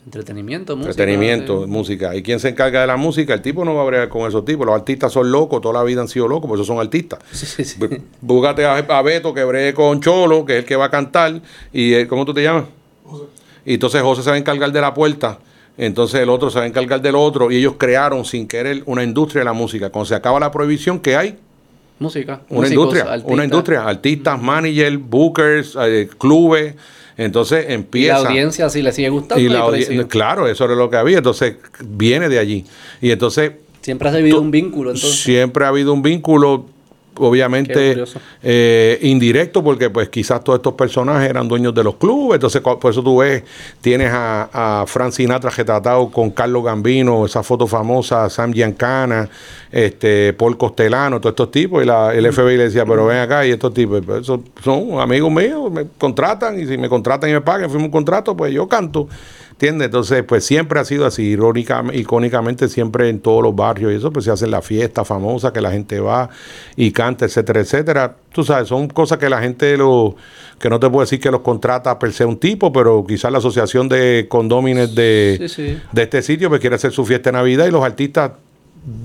[0.06, 0.92] Entretenimiento, música.
[0.92, 2.16] Entretenimiento, música.
[2.16, 3.34] ¿Y quién se encarga de la música?
[3.34, 4.66] El tipo no va a bregar con esos tipos.
[4.66, 7.20] Los artistas son locos, toda la vida han sido locos, por eso son artistas.
[7.32, 7.80] Sí, sí,
[8.22, 11.42] Búscate a, Beto que bregue con Cholo, que es el que va a cantar.
[11.72, 12.66] y ¿Cómo tú te llamas?
[13.06, 13.26] José.
[13.66, 15.38] Y entonces José se va a encargar de la puerta
[15.78, 19.04] entonces el otro se va a encargar del otro y ellos crearon sin querer una
[19.04, 19.90] industria de la música.
[19.90, 21.38] Cuando se acaba la prohibición, ¿qué hay?
[22.00, 22.42] Música.
[22.50, 26.74] Una industria, una industria, artistas, managers, bookers, eh, clubes.
[27.16, 28.20] Entonces empieza.
[28.20, 29.44] Y la audiencia si le sigue gustando.
[29.78, 31.18] Y claro, eso era lo que había.
[31.18, 32.66] Entonces viene de allí.
[33.02, 33.52] Y entonces.
[33.82, 34.92] Siempre ha habido un vínculo.
[34.92, 35.22] Entonces.
[35.22, 36.66] Siempre ha habido un vínculo
[37.16, 38.04] obviamente
[38.42, 42.36] eh, indirecto porque pues quizás todos estos personajes eran dueños de los clubes.
[42.36, 43.44] Entonces por eso tú ves
[43.82, 49.30] tienes a, a Frank Sinatra retratado con Carlos Gambino esa foto famosa Sam Giancana
[49.72, 53.46] este Paul Costelano todos estos tipos y la, el FBI le decía pero ven acá
[53.46, 57.42] y estos tipos pues, son amigos míos me contratan y si me contratan y me
[57.42, 59.08] pagan firmo un contrato pues yo canto
[59.62, 59.86] ¿Entiendes?
[59.86, 64.12] Entonces, pues siempre ha sido así, irónica, icónicamente, siempre en todos los barrios y eso,
[64.12, 66.32] pues se hace la fiesta famosa, que la gente va
[66.76, 68.16] y canta, etcétera, etcétera.
[68.32, 70.16] Tú sabes, son cosas que la gente lo,
[70.60, 73.38] que no te puedo decir que los contrata per se un tipo, pero quizás la
[73.38, 77.72] asociación de condómines de, de este sitio pues quiere hacer su fiesta de Navidad y
[77.72, 78.32] los artistas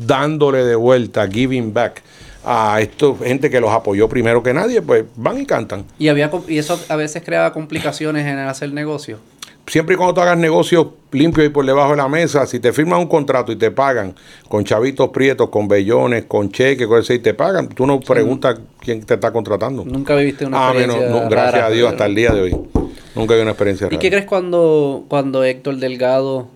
[0.06, 2.02] dándole de vuelta, giving back
[2.46, 5.84] a esto gente que los apoyó primero que nadie, pues van y cantan.
[5.98, 9.18] Y había y eso a veces creaba complicaciones en el hacer negocio
[9.66, 12.72] siempre y cuando tú hagas negocios limpios y por debajo de la mesa, si te
[12.72, 14.14] firman un contrato y te pagan
[14.48, 18.58] con chavitos prietos, con bellones, con cheques, con eso, y te pagan, tú no preguntas
[18.80, 19.84] quién te está contratando.
[19.84, 22.56] Nunca viviste una ah, experiencia gracias a Dios, hasta el día de hoy.
[23.14, 26.48] Nunca vi una experiencia ¿Y qué crees cuando, cuando Héctor Delgado,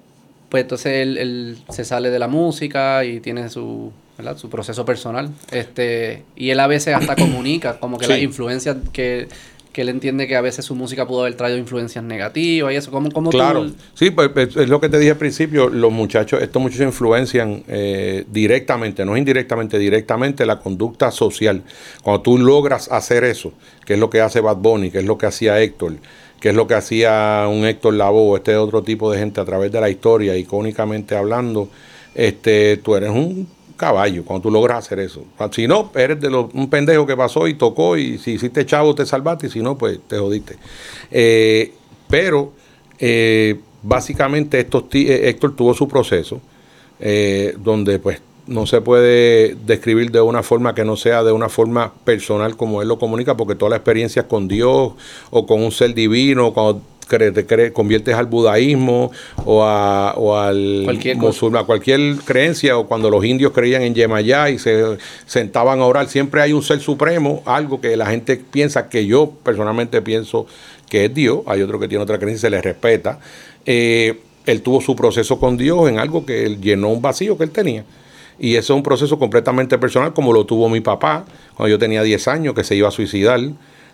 [0.51, 3.93] pues entonces él, se sale de la música y tiene su,
[4.37, 5.31] su proceso personal?
[5.51, 9.29] este Y él a veces hasta comunica como que las influencias que
[9.73, 12.91] que él entiende que a veces su música pudo haber traído influencias negativas y eso.
[12.91, 16.43] ¿Cómo, cómo claro, sí, pues, pues, es lo que te dije al principio, los muchachos,
[16.43, 21.63] estos muchachos influencian eh, directamente, no indirectamente, directamente la conducta social.
[22.03, 23.53] Cuando tú logras hacer eso,
[23.85, 25.95] que es lo que hace Bad Bunny, que es lo que hacía Héctor,
[26.41, 29.71] que es lo que hacía un Héctor Lavoe, este otro tipo de gente a través
[29.71, 31.69] de la historia, icónicamente hablando,
[32.15, 33.47] este, tú eres un
[33.81, 35.25] caballo cuando tú logras hacer eso.
[35.53, 39.07] Si no, eres de un pendejo que pasó y tocó y si hiciste chavo te
[39.07, 40.57] salvaste y si no, pues te jodiste.
[41.11, 41.73] Eh,
[42.07, 42.53] pero
[42.99, 46.43] eh, básicamente estos eh, Héctor tuvo su proceso
[47.65, 51.95] donde pues no se puede describir de una forma que no sea de una forma
[52.05, 54.93] personal como él lo comunica, porque toda la experiencia con Dios
[55.31, 56.83] o con un ser divino, cuando
[57.19, 59.11] te conviertes al budaísmo
[59.45, 64.51] o, a, o al cualquier musulmán, cualquier creencia, o cuando los indios creían en Yemayá
[64.51, 68.89] y se sentaban a orar, siempre hay un ser supremo, algo que la gente piensa
[68.89, 70.47] que yo personalmente pienso
[70.89, 73.19] que es Dios, hay otro que tiene otra creencia y se le respeta.
[73.67, 77.45] Eh, él tuvo su proceso con Dios en algo que él llenó un vacío que
[77.45, 77.85] él tenía.
[78.39, 82.03] Y ese es un proceso completamente personal, como lo tuvo mi papá cuando yo tenía
[82.03, 83.39] 10 años, que se iba a suicidar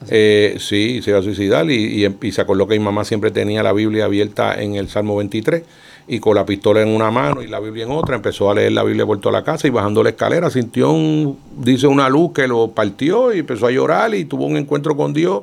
[0.09, 3.73] eh, sí, se iba a suicidar y, se acordó que mi mamá siempre tenía la
[3.73, 5.63] Biblia abierta en el Salmo 23
[6.09, 8.73] y con la pistola en una mano y la Biblia en otra, empezó a leer
[8.73, 12.33] la Biblia por toda la casa y bajando la escalera sintió, un, dice, una luz
[12.33, 15.43] que lo partió y empezó a llorar y tuvo un encuentro con Dios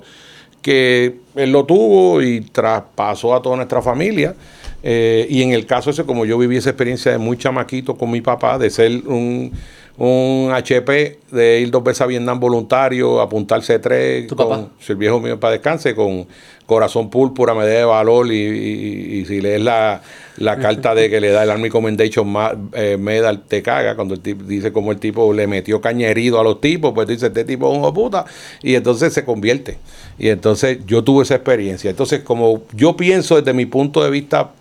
[0.62, 4.34] que él lo tuvo y traspasó a toda nuestra familia.
[4.82, 8.10] Eh, y en el caso ese, como yo viví esa experiencia de muy chamaquito con
[8.10, 9.52] mi papá, de ser un
[9.98, 15.20] un HP de ir dos veces a Vietnam voluntario, apuntarse tres, con, si el viejo
[15.20, 16.26] mío para descanse, con
[16.66, 20.02] Corazón Púrpura, Medalla de Valor, y, si lees la,
[20.38, 22.34] la carta de que le da el Army Commendation
[22.74, 26.44] eh, Medal, te caga, cuando el tipo, dice como el tipo le metió cañerido a
[26.44, 28.26] los tipos, pues dice, este tipo es un puta,
[28.64, 29.78] y entonces se convierte.
[30.18, 31.92] Y entonces yo tuve esa experiencia.
[31.92, 34.52] Entonces, como yo pienso desde mi punto de vista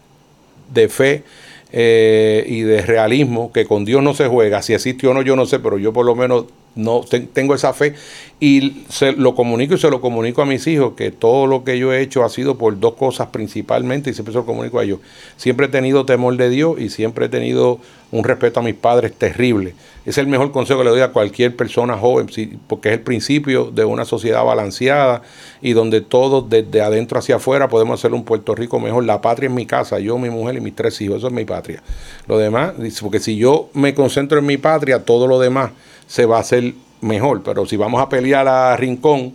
[0.73, 1.25] de fe,
[1.73, 5.37] eh, y de realismo, que con Dios no se juega, si existe o no yo
[5.37, 6.45] no sé, pero yo por lo menos
[6.75, 7.03] no
[7.33, 7.95] tengo esa fe
[8.41, 11.79] y se lo comunico y se lo comunico a mis hijos que todo lo que
[11.79, 14.85] yo he hecho ha sido por dos cosas principalmente y siempre se lo comunico a
[14.85, 15.01] ellos.
[15.37, 17.79] Siempre he tenido temor de Dios y siempre he tenido
[18.11, 19.75] un respeto a mis padres terrible.
[20.05, 22.27] Es el mejor consejo que le doy a cualquier persona joven,
[22.67, 25.23] porque es el principio de una sociedad balanceada
[25.61, 29.05] y donde todos desde adentro hacia afuera podemos hacer un Puerto Rico mejor.
[29.05, 31.45] La patria es mi casa, yo, mi mujer y mis tres hijos, eso es mi
[31.45, 31.83] patria.
[32.27, 35.71] Lo demás, porque si yo me concentro en mi patria, todo lo demás
[36.13, 37.43] se va a hacer mejor.
[37.43, 39.33] Pero si vamos a pelear a Rincón,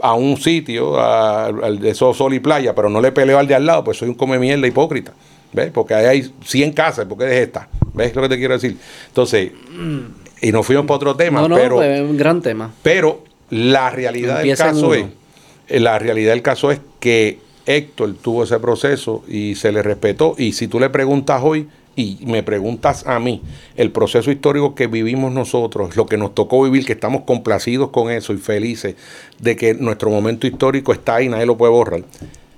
[0.00, 3.66] a un sitio, al de Sol y Playa, pero no le peleo al de al
[3.66, 5.12] lado, pues soy un come mierda hipócrita.
[5.52, 5.70] ¿Ves?
[5.72, 7.68] Porque ahí hay 100 casas, porque es esta.
[7.92, 8.78] ¿Ves lo que te quiero decir?
[9.08, 9.50] Entonces,
[10.40, 11.76] y nos fuimos para otro tema, pero.
[11.76, 12.72] Pues, un gran tema.
[12.82, 15.04] Pero la realidad del caso es.
[15.68, 20.34] La realidad del caso es que Héctor tuvo ese proceso y se le respetó.
[20.38, 23.42] Y si tú le preguntas hoy, y me preguntas a mí,
[23.76, 28.10] el proceso histórico que vivimos nosotros, lo que nos tocó vivir, que estamos complacidos con
[28.10, 28.94] eso y felices
[29.38, 32.02] de que nuestro momento histórico está ahí, nadie lo puede borrar,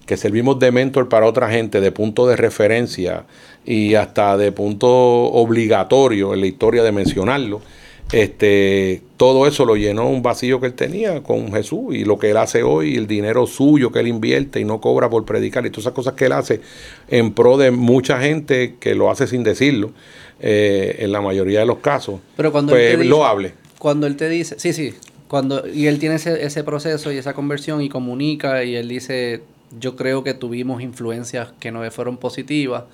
[0.06, 3.24] que servimos de mentor para otra gente, de punto de referencia
[3.64, 7.62] y hasta de punto obligatorio en la historia de mencionarlo
[8.10, 12.30] este, todo eso lo llenó un vacío que él tenía con Jesús y lo que
[12.30, 15.70] él hace hoy, el dinero suyo que él invierte y no cobra por predicar y
[15.70, 16.60] todas esas cosas que él hace
[17.08, 19.92] en pro de mucha gente que lo hace sin decirlo,
[20.40, 23.54] eh, en la mayoría de los casos, Pero cuando pues, él lo hable.
[23.78, 24.94] Cuando él te dice, sí, sí,
[25.28, 29.42] cuando, y él tiene ese, ese proceso y esa conversión y comunica y él dice,
[29.80, 32.84] yo creo que tuvimos influencias que no fueron positivas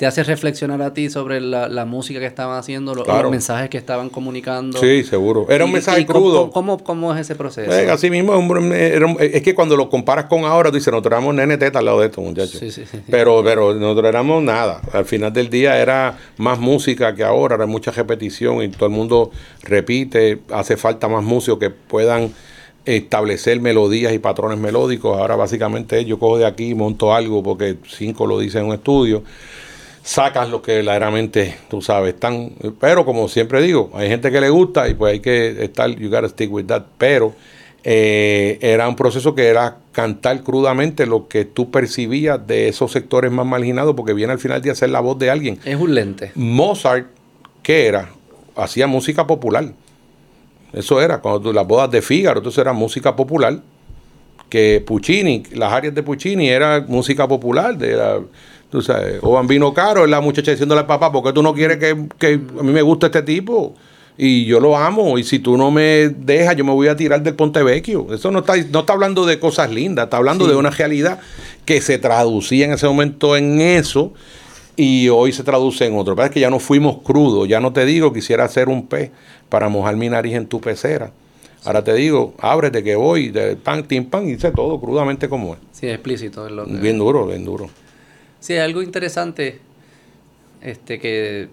[0.00, 4.08] te hace reflexionar a ti sobre la, música que estaban haciendo, los, mensajes que estaban
[4.08, 4.80] comunicando.
[4.80, 5.44] Sí, seguro.
[5.50, 6.50] Era un mensaje crudo.
[6.50, 7.70] Cómo, cómo, es ese proceso?
[7.70, 8.32] Eh, así mismo,
[8.72, 12.00] es que cuando lo comparas con ahora, tú dices, nosotros éramos nene teta al lado
[12.00, 12.58] de estos muchachos.
[12.58, 14.80] Sí, sí, sí, pero, pero nosotros éramos nada.
[14.90, 18.92] Al final del día era más música que ahora, era mucha repetición y todo el
[18.92, 19.30] mundo
[19.64, 20.38] repite.
[20.50, 22.32] Hace falta más músicos que puedan
[22.86, 25.18] establecer melodías y patrones melódicos.
[25.18, 28.74] Ahora básicamente yo cojo de aquí y monto algo porque cinco lo dicen en un
[28.76, 29.22] estudio
[30.02, 34.50] sacas lo que verdaderamente, tú sabes, están, pero como siempre digo, hay gente que le
[34.50, 37.34] gusta y pues hay que estar, you gotta stick with that, pero
[37.82, 43.30] eh, era un proceso que era cantar crudamente lo que tú percibías de esos sectores
[43.30, 45.58] más marginados, porque viene al final de hacer la voz de alguien.
[45.64, 46.32] Es un lente.
[46.34, 47.06] Mozart,
[47.62, 48.10] ¿qué era?
[48.56, 49.72] Hacía música popular.
[50.72, 53.60] Eso era, cuando las bodas de Fígaro, entonces era música popular.
[54.48, 58.20] Que Puccini, las áreas de Puccini era música popular, de la,
[58.70, 61.52] Tú sabes, o Bambino Caro es la muchacha diciéndole al papá, ¿por qué tú no
[61.52, 61.90] quieres que,
[62.34, 63.74] a mí me guste este tipo?
[64.16, 67.22] Y yo lo amo, y si tú no me dejas, yo me voy a tirar
[67.22, 68.12] del Ponte Vecchio.
[68.12, 71.20] Eso no está, no está hablando de cosas lindas, está hablando de una realidad
[71.64, 74.12] que se traducía en ese momento en eso
[74.76, 76.14] y hoy se traduce en otro.
[76.14, 79.10] Pero es que ya no fuimos crudos, ya no te digo quisiera hacer un pez
[79.48, 81.12] para mojar mi nariz en tu pecera.
[81.64, 85.54] Ahora te digo, ábrete que voy, de pan, tim, pan, y hice todo crudamente como
[85.54, 85.60] es.
[85.72, 86.48] Sí, explícito.
[86.48, 87.68] lo Bien duro, bien duro.
[88.40, 89.60] Sí, hay algo interesante,
[90.62, 91.48] este, que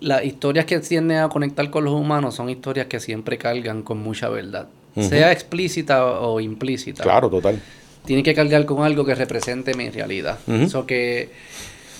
[0.00, 3.98] las historias que tienden a conectar con los humanos son historias que siempre cargan con
[3.98, 4.68] mucha verdad,
[5.00, 7.04] sea explícita o implícita.
[7.04, 7.60] Claro, total.
[8.04, 10.38] Tiene que cargar con algo que represente mi realidad.
[10.86, 11.30] que,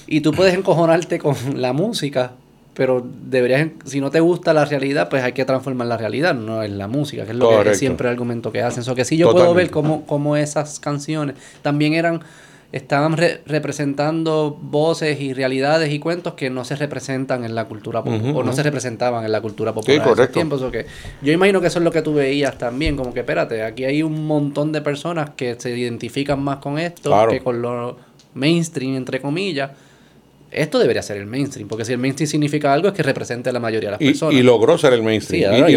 [0.06, 2.32] y tú puedes encojonarte con la música,
[2.74, 6.62] pero deberías, si no te gusta la realidad, pues hay que transformar la realidad, no
[6.62, 8.82] es la música, que es lo que siempre el argumento que hacen.
[8.82, 12.22] So que sí yo puedo ver cómo, cómo esas canciones también eran
[12.70, 18.36] estaban representando voces y realidades y cuentos que no se representan en la cultura popular
[18.36, 20.62] o no se representaban en la cultura popular en esos tiempos.
[20.70, 20.84] que
[21.22, 24.02] yo imagino que eso es lo que tú veías también, como que espérate, aquí hay
[24.02, 27.96] un montón de personas que se identifican más con esto que con lo
[28.34, 29.70] mainstream, entre comillas
[30.50, 33.52] esto debería ser el mainstream, porque si el mainstream significa algo es que represente a
[33.52, 34.34] la mayoría de las personas.
[34.34, 35.68] Y logró ser el mainstream.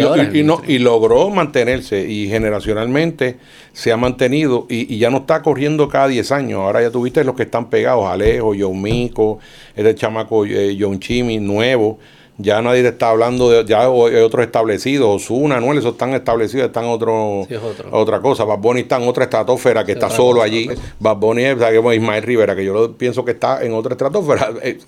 [0.66, 3.36] y, logró mantenerse y generacionalmente
[3.72, 6.60] se ha mantenido y, ya no está corriendo cada 10 años.
[6.60, 9.38] Ahora ya tuviste los que están pegados, Alejo, John Mico,
[9.76, 11.98] este chamaco eh, John Chimi, nuevo,
[12.38, 16.86] ya nadie está hablando de ya hay otros establecidos, Osuna, Anuel, esos están establecidos, están
[16.86, 17.46] otro,
[17.90, 18.44] otra cosa.
[18.44, 20.66] Bad Bunny está en otra estratosfera que está solo allí.
[20.66, 20.78] Pues.
[20.98, 21.56] Bad Bunny es
[21.94, 24.50] Ismael Rivera, que yo pienso que está en otra estratosfera.
[24.64, 24.78] Eh,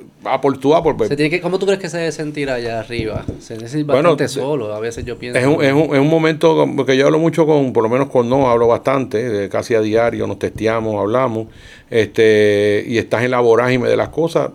[0.41, 1.11] por tú, por pues.
[1.43, 3.25] ¿Cómo tú crees que se debe sentir allá arriba?
[3.41, 5.39] Se necesita bastante solo, a veces yo pienso.
[5.39, 8.09] Es un, es un, es un momento que yo hablo mucho con, por lo menos
[8.09, 11.49] con no, hablo bastante, casi a diario, nos testeamos, hablamos,
[11.91, 14.51] este, y estás en la vorágine de las cosas.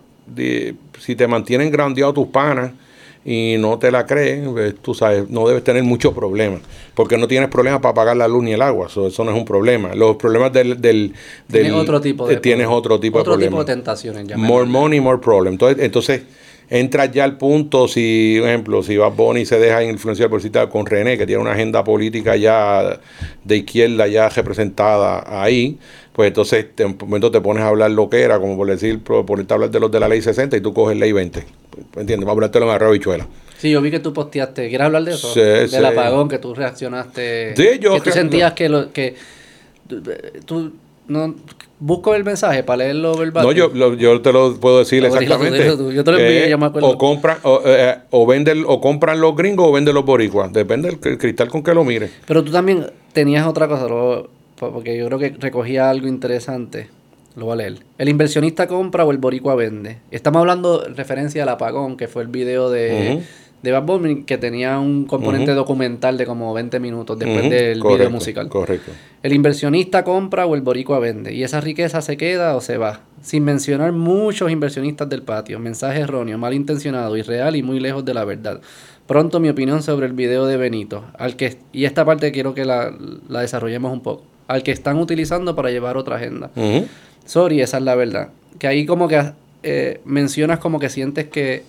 [0.99, 2.71] Si te mantienen grandeado tus panas,
[3.25, 6.61] y no te la creen, pues, tú sabes, no debes tener muchos problemas,
[6.95, 9.37] porque no tienes problemas para pagar la luz ni el agua, eso, eso no es
[9.37, 9.93] un problema.
[9.93, 10.79] Los problemas del...
[10.81, 11.13] del,
[11.51, 14.37] tienes otro tipo de, tienes otro tipo otro de tipo de tentaciones.
[14.37, 15.53] More money, more problem.
[15.53, 16.21] Entonces, entonces
[16.69, 20.69] entras ya al punto, si, por ejemplo, si Bad Bunny se deja influenciar por cita
[20.69, 22.99] con René, que tiene una agenda política ya
[23.43, 25.77] de izquierda ya representada ahí,
[26.19, 29.01] pues entonces en un momento te pones a hablar lo que era, como por decir,
[29.01, 31.39] por, ponerte a hablar de los de la ley 60 y tú coges ley 20.
[31.95, 32.17] ¿Entiendes?
[32.17, 33.25] Vamos a hablarte en arroz bichuela.
[33.57, 34.67] Sí, yo vi que tú posteaste.
[34.67, 35.33] ¿Quieres hablar de eso?
[35.33, 37.55] Sí, Del apagón, que tú reaccionaste.
[37.55, 37.93] Sí, yo.
[37.93, 39.15] Que tú sentías que, lo, que
[40.43, 40.73] tú
[41.07, 41.35] no
[41.79, 43.45] busco el mensaje para leerlo verbal.
[43.45, 45.67] No, yo, yo te lo puedo decir exactamente.
[45.67, 46.89] Yo te lo envié, me acuerdo.
[46.89, 50.51] O compran, o, eh, o, venden, o compran los gringos o venden los boricuas.
[50.51, 52.09] Depende del cristal con que lo mire.
[52.27, 53.87] Pero tú también tenías otra cosa.
[53.87, 56.89] Lo, porque yo creo que recogía algo interesante.
[57.35, 57.79] Lo voy a leer.
[57.97, 59.99] El inversionista compra o el boricua vende.
[60.11, 63.21] Estamos hablando en referencia al apagón, que fue el video de,
[63.61, 68.09] de Bad Bunny, que tenía un componente documental de como 20 minutos después del video
[68.09, 68.49] musical.
[68.49, 68.91] Correcto.
[69.23, 71.33] El inversionista compra o el boricua vende.
[71.33, 73.01] Y esa riqueza se queda o se va.
[73.21, 75.59] Sin mencionar muchos inversionistas del patio.
[75.59, 78.59] Mensaje erróneo, malintencionado, irreal y muy lejos de la verdad.
[79.07, 81.05] Pronto mi opinión sobre el video de Benito.
[81.17, 82.93] Al que, y esta parte quiero que la,
[83.27, 86.49] la desarrollemos un poco al que están utilizando para llevar otra agenda.
[87.25, 88.29] Sorry, esa es la verdad.
[88.57, 89.31] Que ahí como que
[89.61, 91.63] eh, mencionas como que sientes que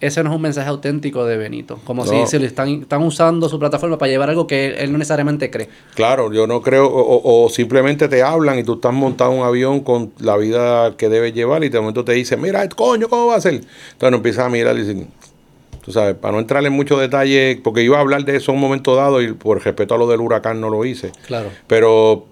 [0.00, 1.78] ese no es un mensaje auténtico de Benito.
[1.84, 4.98] Como si se le están, están usando su plataforma para llevar algo que él, no
[4.98, 5.68] necesariamente cree.
[5.94, 9.80] Claro, yo no creo, o, simplemente te hablan y tú estás montado en un avión
[9.80, 13.36] con la vida que debes llevar y de momento te dicen, mira, coño, ¿cómo va
[13.36, 13.54] a ser?
[13.54, 15.08] Entonces no empiezas a mirar y dicen,
[15.86, 18.56] tú sabes, para no entrar en mucho detalle, porque iba a hablar de eso en
[18.56, 21.12] un momento dado y por respeto a lo del huracán no lo hice.
[21.28, 21.48] Claro.
[21.68, 22.26] Pero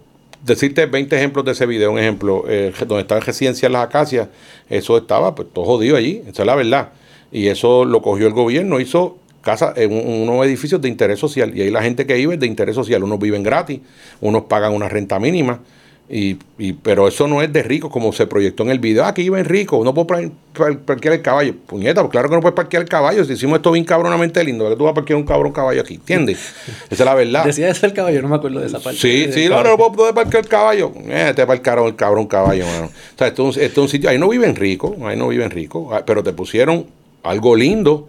[0.44, 4.26] decirte 20 ejemplos de ese video, un ejemplo, eh, donde está en residencia Las Acacias,
[4.68, 6.88] eso estaba pues todo jodido allí, esa es la verdad.
[7.30, 11.60] Y eso lo cogió el gobierno, hizo casa en unos edificios de interés social y
[11.60, 13.78] ahí la gente que vive es de interés social, unos viven gratis,
[14.20, 15.60] unos pagan una renta mínima
[16.06, 19.06] y, y, pero eso no es de rico, como se proyectó en el video.
[19.06, 21.54] Aquí viven ricos, no puedo parquear el caballo.
[21.66, 23.24] Puñeta, pues claro que no puedes parquear el caballo.
[23.24, 25.94] Si hicimos esto bien cabronamente lindo, que tú vas a parquear un cabrón caballo aquí,
[25.94, 26.38] ¿entiendes?
[26.90, 27.44] Esa es la verdad.
[27.46, 28.98] Decía eso el caballo, no me acuerdo de esa parte.
[28.98, 30.92] Sí, sí, no, no, puedo parquear el caballo.
[31.06, 32.86] Eh, te parquearon el cabrón caballo, mano.
[32.86, 35.88] O sea, esto, esto es un sitio, ahí no viven ricos, ahí no viven ricos,
[35.90, 36.86] ah, pero te pusieron
[37.22, 38.08] algo lindo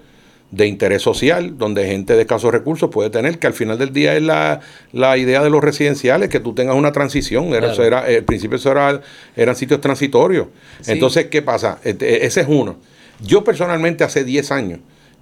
[0.52, 4.16] de interés social, donde gente de escasos recursos puede tener, que al final del día
[4.16, 4.62] es la,
[4.94, 7.54] la idea de los residenciales, que tú tengas una transición.
[7.54, 9.02] Era, eso era, el principio eso era,
[9.36, 10.48] eran sitios transitorios.
[10.88, 11.80] Entonces, ¿qué pasa?
[11.84, 12.78] Este, ese es uno.
[13.22, 14.80] Yo personalmente hace 10 años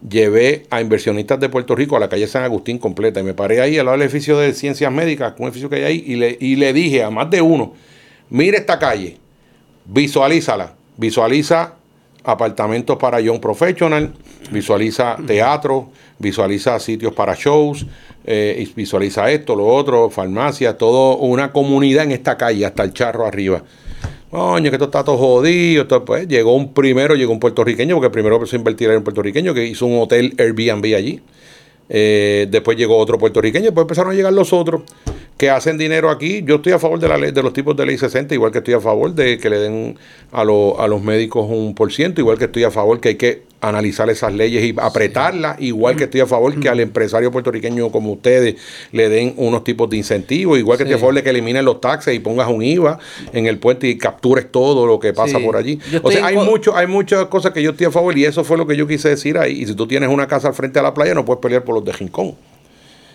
[0.07, 3.61] llevé a inversionistas de Puerto Rico a la calle San Agustín completa y me paré
[3.61, 6.37] ahí al lado del edificio de ciencias médicas, un edificio que hay ahí, y le,
[6.39, 7.73] y le dije a más de uno,
[8.29, 9.17] mire esta calle,
[9.85, 11.75] visualízala, visualiza
[12.23, 14.13] apartamentos para Young Professional,
[14.51, 17.85] visualiza teatro, visualiza sitios para shows,
[18.25, 23.25] eh, visualiza esto, lo otro, farmacia, todo una comunidad en esta calle, hasta el charro
[23.25, 23.63] arriba.
[24.29, 25.87] Coño, que esto está todo jodido.
[26.05, 29.53] pues, llegó un primero, llegó un puertorriqueño, porque primero empezó a invertir en un puertorriqueño
[29.53, 31.21] que hizo un hotel Airbnb allí.
[31.89, 34.81] Eh, después llegó otro puertorriqueño, después empezaron a llegar los otros
[35.43, 36.41] que hacen dinero aquí.
[36.45, 38.59] Yo estoy a favor de la ley, de los tipos de ley 60, igual que
[38.59, 39.97] estoy a favor de que le den
[40.31, 43.43] a, a los médicos un por ciento, igual que estoy a favor que hay que
[43.59, 48.13] analizar esas leyes y apretarlas, igual que estoy a favor que al empresario puertorriqueño como
[48.13, 48.55] ustedes
[48.93, 51.81] le den unos tipos de incentivos, igual que estoy a favor de que eliminen los
[51.81, 52.99] taxes y pongas un IVA
[53.33, 55.77] en el puente y captures todo lo que pasa por allí.
[56.03, 58.57] O sea, hay mucho, hay muchas cosas que yo estoy a favor y eso fue
[58.57, 59.63] lo que yo quise decir ahí.
[59.63, 61.75] Y si tú tienes una casa al frente de la playa, no puedes pelear por
[61.75, 62.35] los de Rincón.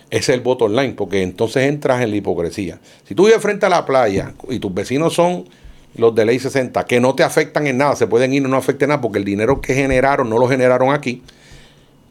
[0.09, 2.79] Es el voto online, porque entonces entras en la hipocresía.
[3.07, 5.45] Si tú vives frente a la playa y tus vecinos son
[5.95, 8.57] los de ley 60, que no te afectan en nada, se pueden ir, no, no
[8.57, 11.21] afecten nada, porque el dinero que generaron no lo generaron aquí.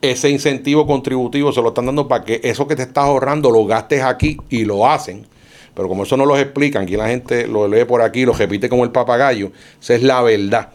[0.01, 3.65] Ese incentivo contributivo se lo están dando para que eso que te estás ahorrando lo
[3.67, 5.27] gastes aquí y lo hacen.
[5.75, 8.69] Pero como eso no los explican, aquí la gente lo lee por aquí, lo repite
[8.69, 10.71] como el papagayo, esa es la verdad.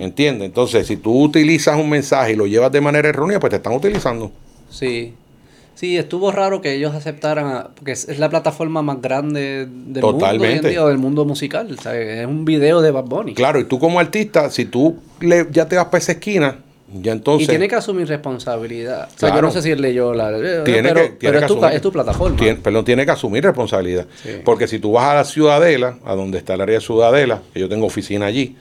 [0.00, 0.46] ¿Entiendes?
[0.46, 3.72] Entonces, si tú utilizas un mensaje y lo llevas de manera errónea, pues te están
[3.72, 4.32] utilizando.
[4.68, 5.14] Sí,
[5.78, 10.70] Sí, estuvo raro que ellos aceptaran, porque es, la plataforma más grande del Totalmente.
[10.70, 11.70] mundo del mundo musical.
[11.70, 13.34] Es un video de Bad Bunny.
[13.34, 16.58] Claro, y tú como artista, si tú le, ya te vas para esa esquina,
[16.92, 19.08] Ya entonces, y tiene que asumir responsabilidad.
[19.14, 20.30] O sea, yo no sé si él leyó la...
[20.64, 21.76] Tiene pero, que, tiene pero que es, tu, asumir.
[21.76, 22.36] es tu plataforma.
[22.36, 24.06] Tiene, perdón, tiene que asumir responsabilidad.
[24.20, 24.30] Sí.
[24.44, 27.60] Porque si tú vas a la Ciudadela, a donde está el área de Ciudadela, que
[27.60, 28.56] yo tengo oficina allí,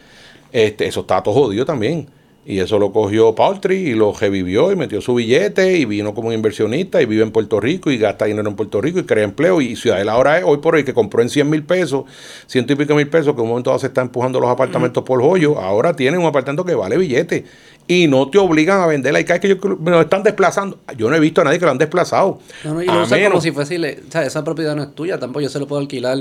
[0.51, 2.09] este, eso está todo jodido también.
[2.49, 6.29] Y eso lo cogió Paltry y lo revivió y metió su billete y vino como
[6.29, 9.25] un inversionista y vive en Puerto Rico y gasta dinero en Puerto Rico y crea
[9.25, 9.59] empleo.
[9.59, 12.05] Y Ciudadela ahora es hoy por hoy que compró en 100 mil pesos,
[12.45, 15.03] ciento y pico mil pesos, que en un momento dado se está empujando los apartamentos
[15.03, 15.59] por joyo.
[15.59, 17.43] Ahora tienen un apartamento que vale billete
[17.85, 19.19] y no te obligan a venderla.
[19.19, 21.59] Y cada vez que yo, me lo están desplazando, yo no he visto a nadie
[21.59, 22.39] que lo han desplazado.
[22.63, 23.75] No, no, y lo usa como si fuese...
[24.07, 25.41] O sea, esa propiedad no es tuya tampoco.
[25.41, 26.17] Yo se lo puedo alquilar.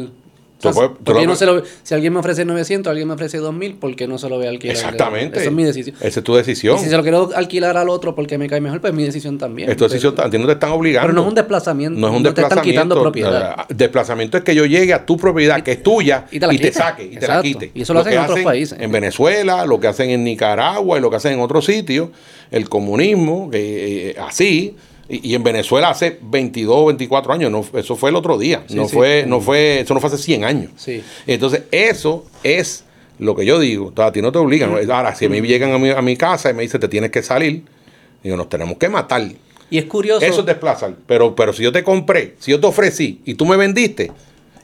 [0.65, 3.75] O sea, yo no se lo- si alguien me ofrece 900, alguien me ofrece 2000,
[3.75, 4.75] ¿por qué no se lo voy a alquilar?
[4.77, 5.39] Exactamente.
[5.39, 5.97] Esa es mi decisión.
[6.01, 6.77] Esa es tu decisión.
[6.79, 9.05] Y si se lo quiero alquilar al otro porque me cae mejor, pues es mi
[9.05, 9.69] decisión también.
[9.71, 11.07] Es tu decisión, ti no te están obligando.
[11.09, 12.01] Pero no es un desplazamiento.
[12.01, 12.71] No es un te están desplazamiento.
[12.83, 13.67] quitando propiedad.
[13.69, 16.47] Desplazamiento es que yo llegue a tu propiedad, que es tuya, y y te te,
[16.47, 16.73] la quite.
[16.73, 17.71] saque, y te la quite.
[17.75, 18.79] Y eso lo hacen en otros países.
[18.81, 22.09] En Venezuela, lo que hacen en Nicaragua y lo que hacen en otros sitios,
[22.51, 24.75] el comunismo, que, eh, así.
[25.09, 28.75] Y, y en Venezuela hace 22, 24 años, no, eso fue el otro día, Sí,
[28.75, 28.95] no sí.
[28.95, 30.71] fue, no fue, eso no fue hace 100 años.
[30.77, 31.03] Sí.
[31.27, 32.85] Entonces, eso es
[33.19, 33.93] lo que yo digo.
[33.97, 34.71] A ti no te obligan.
[34.91, 37.11] Ahora, si a mí llegan a mi, a mi casa y me dicen, te tienes
[37.11, 37.63] que salir,
[38.23, 39.23] digo, nos tenemos que matar.
[39.71, 40.25] Y es curioso.
[40.25, 40.95] Eso es desplazar.
[41.07, 44.13] Pero, pero si yo te compré, si yo te ofrecí y tú me vendiste,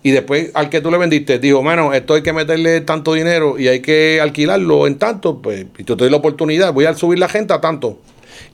[0.03, 3.59] y después al que tú le vendiste dijo, mano, esto hay que meterle tanto dinero
[3.59, 6.95] y hay que alquilarlo en tanto, pues, y yo te doy la oportunidad, voy a
[6.95, 7.99] subir la gente a tanto.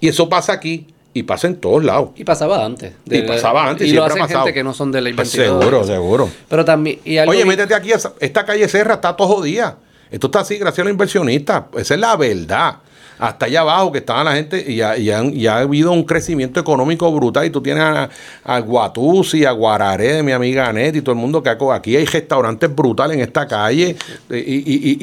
[0.00, 2.10] Y eso pasa aquí y pasa en todos lados.
[2.16, 2.92] Y pasaba antes.
[3.06, 4.40] Y pasaba antes, Y lo ha hacen pasado.
[4.44, 5.62] gente que no son de ley Pues 22.
[5.64, 6.30] seguro, seguro.
[6.48, 7.00] Pero también.
[7.04, 7.90] Y algo Oye, métete aquí,
[8.20, 9.78] esta calle Serra está todo jodida.
[10.10, 11.64] Esto está así gracias a los inversionistas.
[11.76, 12.76] Esa es la verdad.
[13.18, 16.04] Hasta allá abajo que estaba la gente y, ha- y han- y ha habido un
[16.04, 17.44] crecimiento económico brutal.
[17.46, 18.08] Y tú tienes a,
[18.44, 21.96] a Guatusi, a Guararé, de mi amiga Anet y todo el mundo que ha aquí
[21.96, 23.96] hay restaurantes brutales en esta calle.
[24.30, 24.36] Y,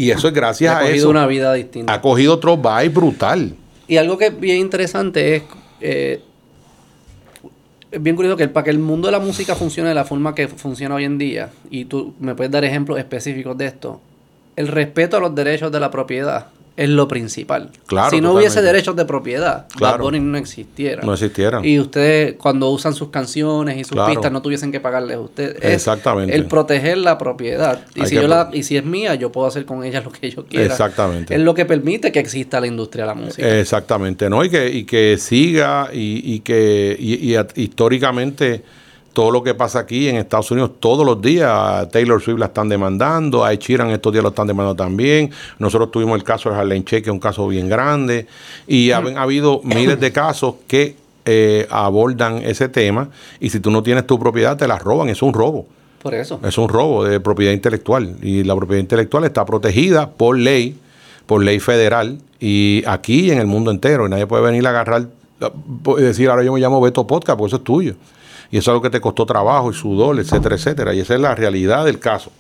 [0.06, 1.10] y- eso es ha gracias a cogido eso.
[1.10, 1.94] una vida distinta.
[1.94, 3.54] Ha cogido otro vibe brutal.
[3.88, 5.44] Y algo que es bien interesante es.
[5.82, 6.22] Eh,
[7.92, 10.36] es bien curioso que para que el mundo de la música funcione de la forma
[10.36, 14.02] que funciona hoy en día, y tú me puedes dar ejemplos específicos de esto,
[14.56, 16.48] el respeto a los derechos de la propiedad
[16.78, 17.70] es lo principal.
[17.88, 19.98] Claro, si no hubiese derechos de propiedad, Claro.
[19.98, 21.02] Bad Bunny no existiera.
[21.04, 21.64] No existieran.
[21.64, 24.12] Y ustedes, cuando usan sus canciones y sus Claro.
[24.12, 25.56] pistas, no tuviesen que pagarles a ustedes.
[25.62, 26.36] Es Exactamente.
[26.36, 27.82] El proteger la propiedad.
[27.96, 30.12] Y Hay si, yo la, y si es mía, yo puedo hacer con ella lo
[30.12, 30.66] que yo quiera.
[30.66, 31.34] Exactamente.
[31.34, 33.60] Es lo que permite que exista la industria de la música.
[33.60, 34.44] Exactamente, ¿no?
[34.44, 38.64] Y que, y que siga y, y que y, históricamente
[39.16, 42.48] todo lo que pasa aquí en Estados Unidos todos los días, a Taylor Swift la
[42.48, 45.32] están demandando, a Sheeran estos días lo están demandando también.
[45.58, 48.28] Nosotros tuvimos el caso de Harlem Shake, que es un caso bien grande,
[48.68, 53.08] y ha, ha habido miles de casos que eh, abordan ese tema,
[53.40, 55.66] y si tú no tienes tu propiedad, te la roban, es un robo.
[56.04, 56.40] Por eso.
[56.44, 60.78] Es un robo de propiedad intelectual y la propiedad intelectual está protegida por ley,
[61.26, 64.06] por ley federal y aquí y en el mundo entero.
[64.06, 65.08] Y nadie puede venir a agarrar
[65.98, 67.96] decir ahora yo me llamo Beto Podcast porque eso es tuyo.
[68.56, 70.94] Y eso es algo que te costó trabajo y sudor, etcétera, etcétera.
[70.94, 72.32] Y esa es la realidad del caso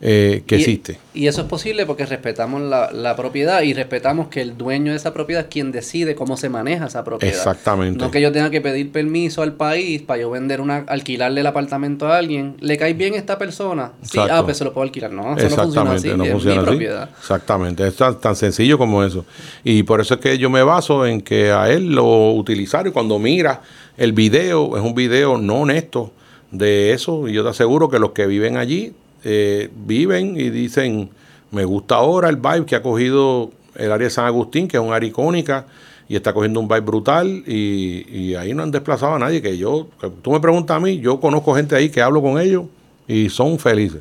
[0.00, 0.98] eh, que Y- existe.
[1.14, 4.96] Y eso es posible porque respetamos la, la propiedad y respetamos que el dueño de
[4.98, 7.34] esa propiedad es quien decide cómo se maneja esa propiedad.
[7.34, 7.98] Exactamente.
[7.98, 11.46] No que yo tenga que pedir permiso al país para yo vender una, alquilarle el
[11.48, 12.56] apartamento a alguien.
[12.60, 13.92] ¿Le cae bien esta persona?
[14.02, 14.34] Sí, Exacto.
[14.34, 15.10] ah, pues se lo puedo alquilar.
[15.12, 16.08] No, eso no funciona así.
[16.14, 16.66] no es funciona mi así.
[16.68, 17.08] propiedad.
[17.18, 19.24] Exactamente, es tan, tan sencillo como eso.
[19.64, 22.92] Y por eso es que yo me baso en que a él lo utilizaron y
[22.92, 23.62] cuando mira
[23.98, 26.12] el video, es un video no honesto
[26.50, 28.94] de eso, y yo te aseguro que los que viven allí
[29.24, 31.10] eh, viven y dicen,
[31.50, 34.82] me gusta ahora el vibe que ha cogido el área de San Agustín, que es
[34.82, 35.66] un área icónica,
[36.08, 39.88] y está cogiendo un vibe brutal, y, ahí no han desplazado a nadie, que yo,
[40.22, 42.64] tú me preguntas a mí, yo conozco gente ahí que hablo con ellos
[43.08, 44.00] y son felices.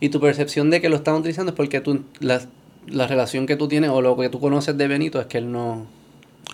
[0.00, 2.40] Y tu percepción de que lo están utilizando es porque tú, la,
[2.88, 5.52] la relación que tú tienes o lo que tú conoces de Benito es que él
[5.52, 5.86] no,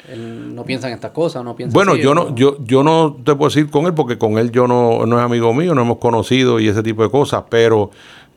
[0.08, 2.82] él no piensa en estas cosas, no piensa Bueno, así, yo ¿o no, yo, yo
[2.82, 5.74] no te puedo decir con él porque con él yo no, no es amigo mío,
[5.74, 7.90] no hemos conocido y ese tipo de cosas, pero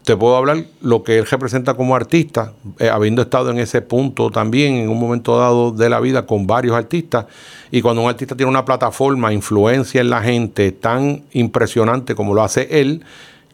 [0.04, 4.30] te puedo hablar lo que él representa como artista, eh, habiendo estado en ese punto
[4.32, 7.26] también en un momento dado de la vida con varios artistas.
[7.72, 12.44] Y cuando un artista tiene una plataforma, influencia en la gente tan impresionante como lo
[12.44, 13.04] hace él,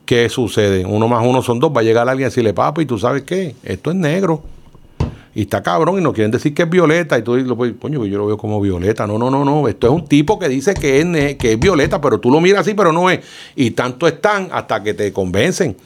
[0.06, 0.86] ¿qué sucede?
[0.86, 3.56] Uno más uno son dos, va a llegar alguien a decirle, papi, ¿tú sabes qué?
[3.64, 4.41] Esto es negro.
[5.40, 7.18] Y está cabrón y no quieren decir que es violeta.
[7.18, 9.08] Y tú lo puedes, coño, yo lo veo como violeta.
[9.08, 9.70] No, no, no, no.
[9.70, 12.60] Esto es un tipo que dice que es, que es violeta, pero tú lo miras
[12.60, 13.22] así, pero no es.
[13.56, 15.78] Y tanto están hasta que te convencen.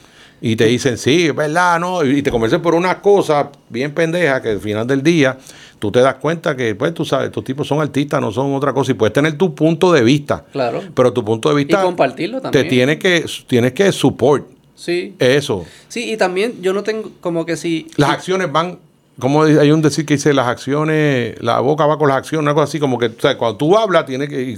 [0.42, 2.04] Y te dicen, sí, es verdad, no.
[2.04, 5.38] Y te convencen por una cosa bien pendeja que al final del día
[5.78, 8.74] tú te das cuenta que, pues, tú sabes, estos tipos son artistas, no son otra
[8.74, 8.90] cosa.
[8.90, 10.46] Y puedes tener tu punto de vista.
[10.52, 10.82] Claro.
[10.96, 11.84] Pero tu punto de vista.
[11.84, 12.64] compartirlo también.
[12.64, 15.14] Te tiene que, tienes que support Sí.
[15.20, 15.64] eso.
[15.90, 17.86] Sí, y también yo no tengo como que si...
[17.98, 18.80] Las acciones van
[19.20, 22.62] como hay un decir que dice las acciones, la boca va con las acciones, algo
[22.62, 24.56] así como que, o sea, cuando tú hablas, tiene que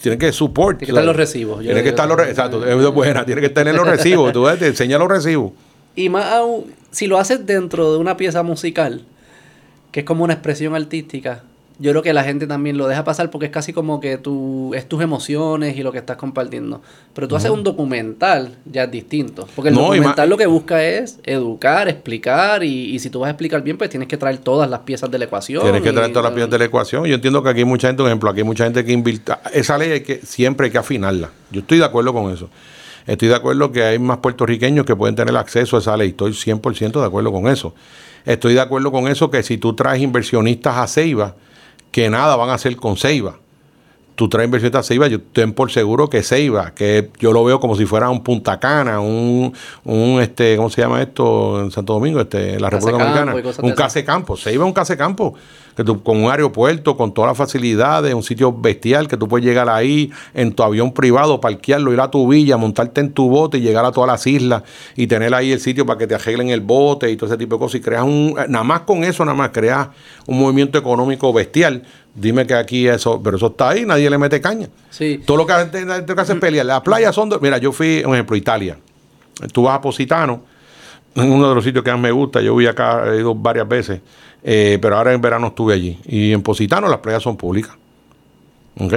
[0.00, 0.78] tiene que support.
[0.78, 1.60] Tiene que estar los recibos.
[1.60, 2.38] Tiene que estar los recibos.
[2.38, 3.24] Exacto, es buena.
[3.24, 4.32] Tiene que tener los recibos.
[4.32, 5.52] Tú te enseña los recibos.
[5.96, 9.02] Y más aún, si lo haces dentro de una pieza musical,
[9.90, 11.42] que es como una expresión artística,
[11.80, 14.72] yo creo que la gente también lo deja pasar porque es casi como que tú,
[14.74, 16.82] es tus emociones y lo que estás compartiendo.
[17.14, 19.48] Pero tú haces un documental, ya es distinto.
[19.54, 23.62] Porque el documental lo que busca es educar, explicar y, si tú vas a explicar
[23.62, 25.62] bien, pues tienes que traer todas las piezas de la ecuación.
[25.62, 27.04] Tienes que traer todas las piezas de la ecuación.
[27.04, 29.40] Yo entiendo que aquí hay mucha gente, por ejemplo, aquí hay mucha gente que invita.
[29.52, 31.30] Esa ley hay que, siempre hay que afinarla.
[31.52, 32.50] Yo estoy de acuerdo con eso.
[33.06, 36.08] Estoy de acuerdo que hay más puertorriqueños que pueden tener acceso a esa ley.
[36.08, 37.72] Estoy 100% de acuerdo con eso.
[38.26, 41.36] Estoy de acuerdo con eso que si tú traes inversionistas a Ceiba,
[41.90, 43.38] que nada van a hacer con Ceiba.
[44.18, 47.60] Tú traes inversión a Ceiba, yo ten por seguro que Ceiba, que yo lo veo
[47.60, 49.52] como si fuera un Punta Cana, un,
[49.84, 52.20] un este, ¿cómo se llama esto en Santo Domingo?
[52.20, 53.52] Este, en la República Dominicana.
[53.62, 54.36] Un case campo.
[54.36, 55.36] Ceiba es un case campo
[55.76, 59.46] que tú, con un aeropuerto, con todas las facilidades, un sitio bestial que tú puedes
[59.46, 63.58] llegar ahí en tu avión privado, parquearlo, ir a tu villa, montarte en tu bote
[63.58, 64.64] y llegar a todas las islas
[64.96, 67.54] y tener ahí el sitio para que te arreglen el bote y todo ese tipo
[67.54, 67.76] de cosas.
[67.76, 69.86] Y creas un, nada más con eso, nada más creas
[70.26, 71.84] un movimiento económico bestial.
[72.18, 74.68] Dime que aquí eso, pero eso está ahí, nadie le mete caña.
[74.90, 75.22] Sí.
[75.24, 76.66] Todo lo que, hace, que hace es pelear.
[76.66, 78.76] Las playas son, mira, yo fui, por ejemplo, Italia.
[79.52, 80.42] Tú vas a Positano,
[81.14, 84.00] uno de los sitios que más me gusta, yo voy acá, he ido varias veces.
[84.42, 85.98] Eh, pero ahora en verano estuve allí.
[86.06, 87.76] Y en Positano las playas son públicas.
[88.78, 88.92] ¿Ok?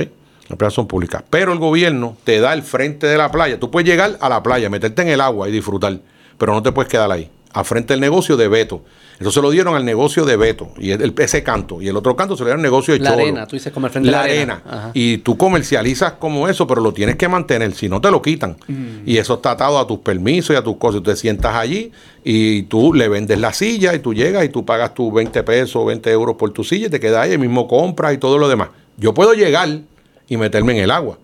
[0.47, 1.23] Las playas son públicas.
[1.29, 3.59] Pero el gobierno te da el frente de la playa.
[3.59, 5.99] Tú puedes llegar a la playa, meterte en el agua y disfrutar.
[6.37, 7.29] Pero no te puedes quedar ahí.
[7.53, 8.83] A frente del negocio de Beto.
[9.21, 11.79] Eso se lo dieron al negocio de Beto, y el, ese canto.
[11.79, 13.85] Y el otro canto se lo dieron al negocio de La arena, tú dices como
[13.85, 14.91] el frente la, la arena.
[14.95, 18.57] Y tú comercializas como eso, pero lo tienes que mantener, si no te lo quitan.
[18.67, 19.03] Mm.
[19.05, 21.03] Y eso está atado a tus permisos y a tus cosas.
[21.03, 21.91] Tú te sientas allí
[22.23, 25.85] y tú le vendes la silla y tú llegas y tú pagas tus 20 pesos,
[25.85, 28.49] 20 euros por tu silla y te quedas ahí, el mismo compras y todo lo
[28.49, 28.69] demás.
[28.97, 29.69] Yo puedo llegar
[30.27, 31.19] y meterme en el agua,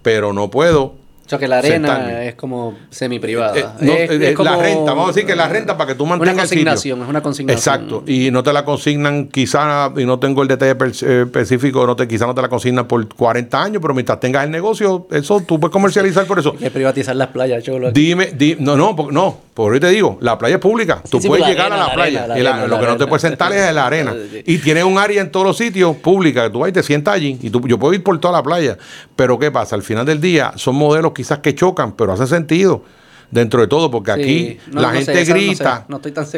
[0.00, 3.56] pero no puedo o sea, que la arena es como semi-privada.
[3.56, 6.34] Eh, eh, es, la renta, vamos a decir que la renta para que tú mantengas
[6.34, 7.58] Una consignación, es una consignación.
[7.58, 11.96] Exacto, y no te la consignan quizá, y no tengo el detalle eh, específico, no
[11.96, 15.40] te, quizá no te la consignan por 40 años, pero mientras tengas el negocio, eso
[15.40, 16.54] tú puedes comercializar por eso.
[16.56, 17.90] Que privatizar las playas, cholo.
[17.90, 21.72] Dime, no, no, no, por ahí te digo, la playa es pública, tú puedes llegar
[21.72, 22.26] a la, playa,
[22.66, 24.14] lo que no te puedes sentar es en la arena.
[24.46, 27.14] Y tienes un área en todos los sitios pública, que tú vas y te sientas
[27.14, 28.76] allí, y tú, yo puedo ir por toda la playa,
[29.16, 29.74] pero ¿qué pasa?
[29.74, 32.82] Al final del día son modelos quizás que chocan, pero hace sentido
[33.30, 35.86] dentro de todo, porque aquí la gente grita,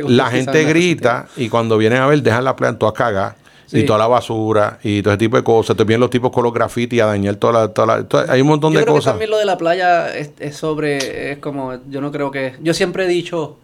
[0.09, 3.37] la gente grita y cuando vienen a ver dejan la playa toda cagada.
[3.73, 5.77] Y toda la basura y todo ese tipo de cosas.
[5.77, 8.05] Vienen los tipos con los grafitis a dañar toda la.
[8.05, 9.07] Toda hay un montón de creo cosas.
[9.07, 11.33] Que también lo de la playa es, es, sobre.
[11.33, 11.75] Es como.
[11.91, 12.55] Yo no creo que.
[12.63, 13.57] Yo siempre he dicho.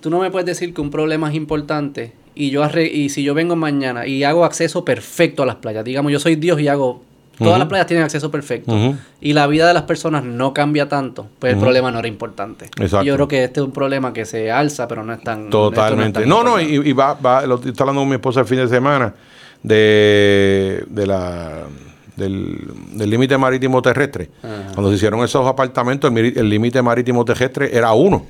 [0.00, 3.34] Tú no me puedes decir que un problema es importante y yo y si yo
[3.34, 5.84] vengo mañana y hago acceso perfecto a las playas.
[5.84, 7.02] Digamos, yo soy Dios y hago
[7.38, 8.94] Todas las playas tienen acceso perfecto.
[9.20, 11.26] Y la vida de las personas no cambia tanto.
[11.38, 12.70] Pues el problema no era importante.
[12.78, 15.50] Y yo creo que este es un problema que se alza, pero no es tan.
[15.50, 16.26] Totalmente.
[16.26, 19.14] No, no, y, va, va, lo estoy hablando con mi esposa el fin de semana
[19.62, 21.64] de, de la
[22.16, 24.30] del límite marítimo terrestre.
[24.40, 28.26] Cuando se hicieron esos apartamentos, el límite marítimo terrestre era uno.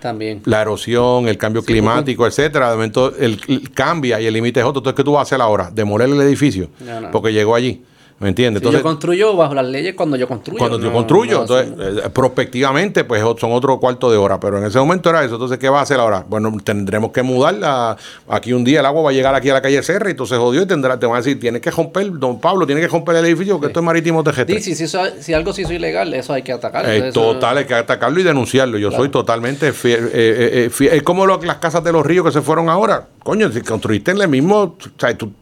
[0.00, 0.42] También.
[0.44, 2.70] La erosión, el cambio climático, etcétera.
[2.70, 4.80] De momento el, cambia y el límite es otro.
[4.80, 5.70] Entonces, ¿qué tú vas a hacer ahora?
[5.72, 6.68] Demoler el edificio.
[7.12, 7.82] Porque llegó allí.
[8.18, 8.62] ¿Me entiendes?
[8.62, 10.58] Entonces, yo construyo bajo las leyes cuando yo construyo.
[10.58, 11.42] Cuando yo construyo.
[11.42, 14.40] entonces, eh, prospectivamente, pues son otro cuarto de hora.
[14.40, 15.34] Pero en ese momento era eso.
[15.34, 16.24] Entonces, ¿qué va a hacer ahora?
[16.26, 17.98] Bueno, tendremos que mudarla.
[18.26, 20.38] Aquí un día el agua va a llegar aquí a la calle Serra y entonces
[20.38, 23.16] jodió y tendrá, te van a decir, tienes que romper, don Pablo, tiene que romper
[23.16, 24.62] el edificio porque esto es marítimo terrestre.
[24.62, 24.86] Sí, sí,
[25.20, 26.90] si algo se hizo ilegal, eso hay que atacarlo.
[26.90, 28.78] Eh, total, hay que atacarlo y denunciarlo.
[28.78, 32.40] Yo soy totalmente fiel, eh, Es como lo, las casas de los ríos que se
[32.40, 33.08] fueron ahora.
[33.22, 34.56] Coño, si construiste en el mismo...
[34.56, 35.32] O sea, tú,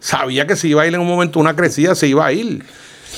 [0.00, 2.64] sabía que si iba a ir en un momento una crecida, se iba a ir.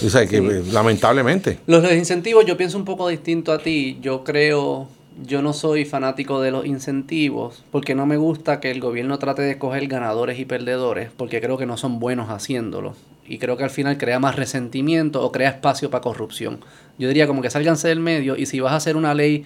[0.04, 0.40] O sea, que
[0.72, 1.58] lamentablemente.
[1.66, 3.98] Los incentivos, yo pienso un poco distinto a ti.
[4.00, 4.88] Yo creo,
[5.26, 9.42] yo no soy fanático de los incentivos porque no me gusta que el gobierno trate
[9.42, 12.94] de escoger ganadores y perdedores porque creo que no son buenos haciéndolo.
[13.26, 16.60] Y creo que al final crea más resentimiento o crea espacio para corrupción.
[16.98, 19.44] Yo diría como que salganse del medio y si vas a hacer una ley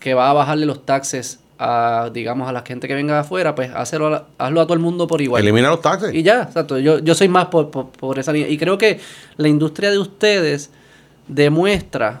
[0.00, 3.54] que va a bajarle los taxes a, digamos, a la gente que venga de afuera,
[3.54, 5.42] pues hazlo a, hazlo a todo el mundo por igual.
[5.42, 6.14] Elimina los taxes.
[6.14, 6.78] Y ya, exacto.
[6.78, 8.48] Yo, yo soy más por, por, esa línea.
[8.48, 9.00] Y creo que
[9.36, 10.70] la industria de ustedes
[11.28, 12.20] demuestra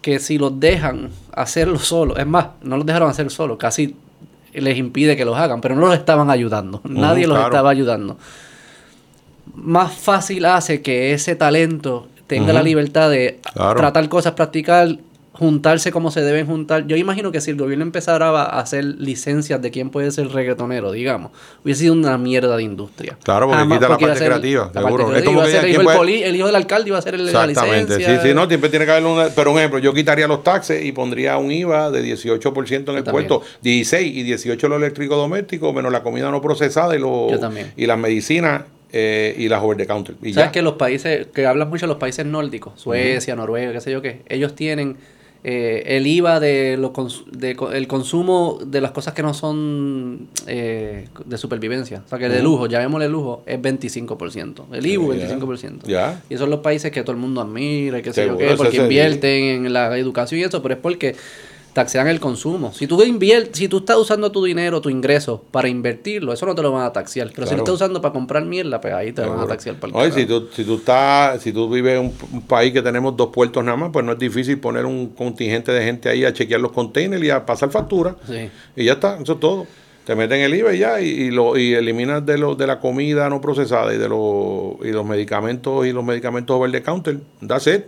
[0.00, 3.96] que si los dejan hacerlo solo, es más, no los dejaron hacer solo, casi
[4.52, 6.80] les impide que los hagan, pero no los estaban ayudando.
[6.84, 8.18] Nadie los estaba ayudando.
[9.54, 14.98] Más fácil hace que ese talento tenga la libertad de tratar cosas, practicar
[15.32, 16.86] juntarse como se deben juntar.
[16.86, 20.92] Yo imagino que si el gobierno empezara a hacer licencias de quién puede ser reggaetonero,
[20.92, 21.32] digamos,
[21.64, 23.16] hubiese sido una mierda de industria.
[23.22, 25.16] Claro, porque quita la parte creativa, seguro.
[25.16, 28.92] el, hijo del alcalde iba a ser el Exactamente, sí, sí, no, siempre tiene que
[28.92, 29.22] haber un...
[29.34, 33.04] Pero un ejemplo, yo quitaría los taxes y pondría un IVA de 18% en el
[33.04, 37.32] puerto, 16 y 18 los eléctricos domésticos, menos la comida no procesada y, los,
[37.76, 38.62] y las medicinas
[38.92, 40.14] eh, y las over the counter.
[40.34, 43.90] ¿Sabes que los países, que hablan mucho de los países nórdicos, Suecia, Noruega, qué sé
[43.90, 44.98] yo qué, ellos tienen
[45.44, 46.92] eh, el IVA de, lo
[47.32, 52.02] de el consumo de las cosas que no son eh, de supervivencia.
[52.06, 54.66] O sea, que de lujo, llamémosle lujo, es 25%.
[54.72, 55.86] El IVA, 25%.
[55.86, 56.22] ¿Ya?
[56.30, 58.54] Y esos son los países que todo el mundo admira y qué sé yo qué,
[58.56, 61.16] porque invierten en la educación y eso, pero es porque
[61.72, 62.72] taxean el consumo.
[62.72, 66.54] Si tú inviert, si tú estás usando tu dinero, tu ingreso para invertirlo, eso no
[66.54, 67.30] te lo van a taxear.
[67.34, 69.90] Pero si lo estás usando para comprar mierda, pues ahí te van a taxear para
[69.90, 73.16] el Oye, si tú, si tú estás, si tú vives en un, país que tenemos
[73.16, 76.32] dos puertos nada más, pues no es difícil poner un contingente de gente ahí a
[76.32, 78.16] chequear los containers y a pasar factura.
[78.76, 79.66] Y ya está, eso es todo.
[80.04, 83.28] Te meten el IVA y ya, y, lo, y eliminas de, lo, de la comida
[83.28, 87.18] no procesada y de los, y los medicamentos y los medicamentos over the counter.
[87.40, 87.84] That's it.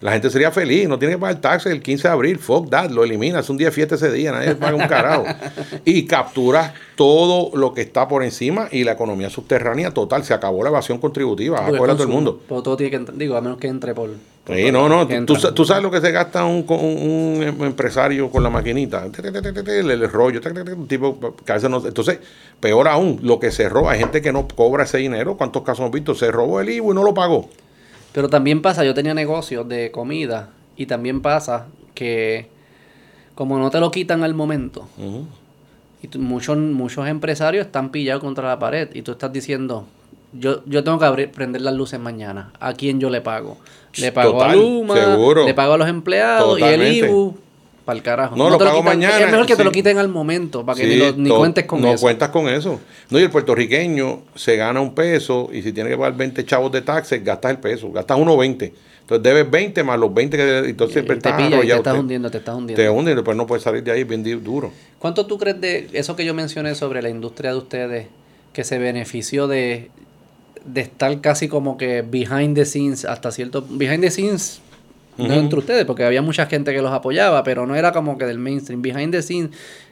[0.00, 2.90] La gente sería feliz, no tiene que pagar taxes el 15 de abril, fuck that,
[2.90, 5.24] lo eliminas, un día de fiesta ese día, nadie paga un carajo.
[5.84, 10.62] y capturas todo lo que está por encima y la economía subterránea total, se acabó
[10.62, 12.40] la evasión contributiva, a todo el mundo.
[12.46, 14.10] todo tiene que, digo, a menos que entre por...
[14.46, 19.06] Sí, no, no, tú, sabes lo que se gasta un, un, empresario con la maquinita,
[19.06, 20.40] el, rollo,
[20.76, 21.82] un tipo que a veces no...
[21.86, 22.18] Entonces,
[22.60, 25.80] peor aún, lo que se roba, hay gente que no cobra ese dinero, ¿cuántos casos
[25.80, 26.14] hemos visto?
[26.14, 27.48] Se robó el IVA y no lo pagó.
[28.14, 32.48] Pero también pasa, yo tenía negocios de comida y también pasa que
[33.34, 34.88] como no te lo quitan al momento,
[36.00, 39.86] y muchos, muchos empresarios están pillados contra la pared y tú estás diciendo,
[40.32, 43.58] yo, yo tengo que abrir, prender las luces mañana, ¿a quién yo le pago?
[43.96, 44.94] Le pago a Luma,
[45.44, 47.36] le pago a los empleados y el IBU
[47.84, 48.36] para el carajo.
[48.36, 49.18] No, lo pago mañana.
[49.18, 51.92] Es mejor que te lo quiten al momento, para que ni, cuentes con eso.
[51.92, 52.80] No cuentas con eso.
[53.10, 56.72] No, y el puertorriqueño se gana un peso y si tiene que pagar 20 chavos
[56.72, 58.72] de taxes, gastas el peso, gastas 1.20.
[59.00, 62.30] Entonces debes 20 más los 20 que entonces te, te, pilla y te estás hundiendo,
[62.30, 62.82] te estás hundiendo.
[62.82, 64.72] Te hundiendo, pues no puedes salir de ahí bien duro.
[64.98, 68.06] ¿Cuánto tú crees de eso que yo mencioné sobre la industria de ustedes
[68.54, 69.90] que se benefició de,
[70.64, 74.62] de estar casi como que behind the scenes hasta cierto behind the scenes
[75.16, 78.26] no entre ustedes, porque había mucha gente que los apoyaba, pero no era como que
[78.26, 78.82] del mainstream.
[78.82, 79.50] Behind the scenes,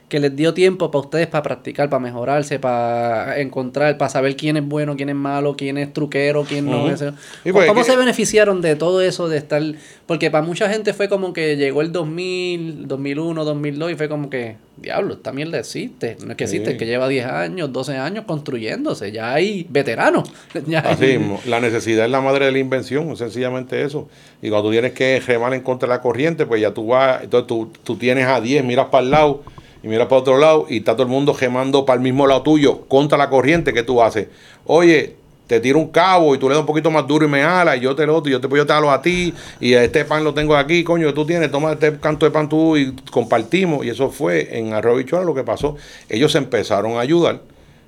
[0.09, 4.57] que les dio tiempo para ustedes para practicar, para mejorarse, para encontrar, para saber quién
[4.57, 7.03] es bueno, quién es malo, quién es truquero, quién no es.
[7.43, 9.61] Pues, ¿Cómo se beneficiaron de todo eso de estar?
[10.05, 14.29] Porque para mucha gente fue como que llegó el 2000, 2001, 2002 y fue como
[14.29, 16.17] que, diablo, esta mierda existe.
[16.23, 19.11] No es que existe, es que lleva 10 años, 12 años construyéndose.
[19.11, 20.31] Ya hay veteranos.
[20.83, 24.09] Así la necesidad es la madre de la invención, sencillamente eso.
[24.41, 27.23] Y cuando tú tienes que remar en contra de la corriente, pues ya tú vas,
[27.23, 29.43] entonces tú, tú tienes a 10, miras para el lado
[29.83, 32.41] y miras para otro lado y está todo el mundo gemando para el mismo lado
[32.41, 34.29] tuyo contra la corriente que tú haces.
[34.65, 37.43] Oye, te tiro un cabo y tú le das un poquito más duro y me
[37.43, 40.23] ala y yo te lo otro, y yo te, te a ti y este pan
[40.23, 43.85] lo tengo aquí, coño, tú tienes, toma este canto de pan tú y compartimos.
[43.85, 45.75] Y eso fue en Arroyo Bichuela lo que pasó.
[46.07, 47.41] Ellos empezaron a ayudar.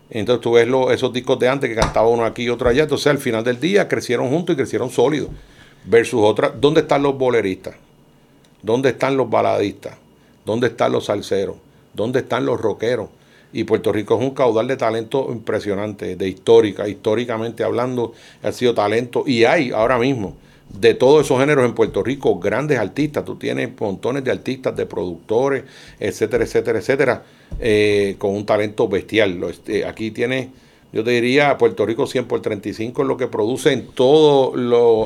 [0.09, 2.83] Entonces tú ves esos discos de antes que cantaba uno aquí y otro allá.
[2.83, 5.29] Entonces al final del día crecieron juntos y crecieron sólidos.
[5.85, 7.75] Versus otras, ¿dónde están los boleristas?
[8.61, 9.95] ¿Dónde están los baladistas?
[10.43, 11.55] ¿Dónde están los salseros?
[11.95, 13.09] ¿Dónde están los rockeros?
[13.53, 18.73] Y Puerto Rico es un caudal de talento impresionante, de histórica, históricamente hablando, ha sido
[18.73, 19.23] talento.
[19.25, 20.35] Y hay ahora mismo,
[20.69, 23.23] de todos esos géneros en Puerto Rico, grandes artistas.
[23.23, 25.63] Tú tienes montones de artistas, de productores,
[25.99, 27.23] etcétera, etcétera, etcétera,
[27.59, 29.41] eh, con un talento bestial.
[29.45, 30.49] Este, aquí tiene,
[30.91, 34.59] yo te diría, Puerto Rico 100 por 35 es lo que produce en todas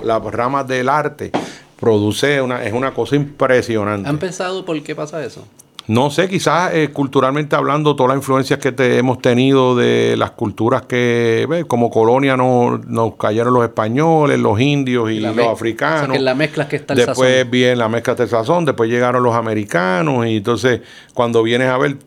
[0.03, 1.31] las ramas del arte.
[1.79, 4.09] Produce una, es una cosa impresionante.
[4.09, 5.45] ¿Han pensado por qué pasa eso?
[5.89, 10.29] No sé, quizás eh, culturalmente hablando, todas las influencias que te, hemos tenido de las
[10.29, 16.09] culturas que, como colonia nos, nos cayeron los españoles, los indios y, los africanos.
[16.09, 19.23] O que la mezcla que está el Después viene la mezcla del sazón, después llegaron
[19.23, 20.81] los americanos y entonces
[21.15, 21.97] cuando vienes a ver,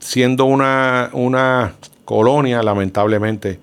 [0.00, 1.74] siendo una, una
[2.04, 3.60] colonia, lamentablemente,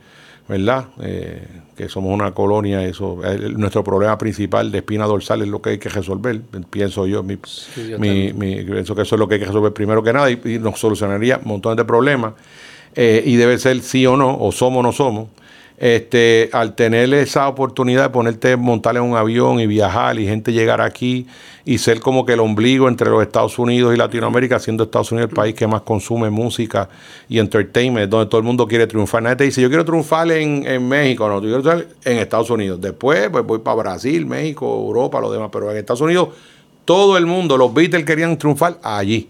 [0.48, 0.86] ¿verdad?
[1.02, 1.46] Eh,
[1.78, 3.22] que somos una colonia, eso
[3.56, 7.38] nuestro problema principal de espina dorsal es lo que hay que resolver, pienso yo, mi,
[7.38, 11.40] pienso que eso es lo que hay que resolver primero que nada y, nos solucionaría
[11.44, 12.34] montones de problemas
[12.96, 15.30] eh, y debe ser sí o no, o somos o no somos
[15.78, 20.52] este, al tener esa oportunidad de ponerte, montarle en un avión y viajar y gente
[20.52, 21.28] llegar aquí
[21.66, 25.30] y ser como que el ombligo entre los Estados Unidos y Latinoamérica, siendo Estados Unidos
[25.30, 26.90] el país que más consume música
[27.30, 29.22] y entertainment, donde todo el mundo quiere triunfar.
[29.22, 32.50] Nadie te dice, yo quiero triunfar en, en México, no, yo quiero triunfar en Estados
[32.50, 32.82] Unidos.
[32.82, 36.30] Después, pues voy para Brasil, México, Europa, lo demás, pero en Estados Unidos
[36.86, 39.30] todo el mundo, los Beatles querían triunfar allí.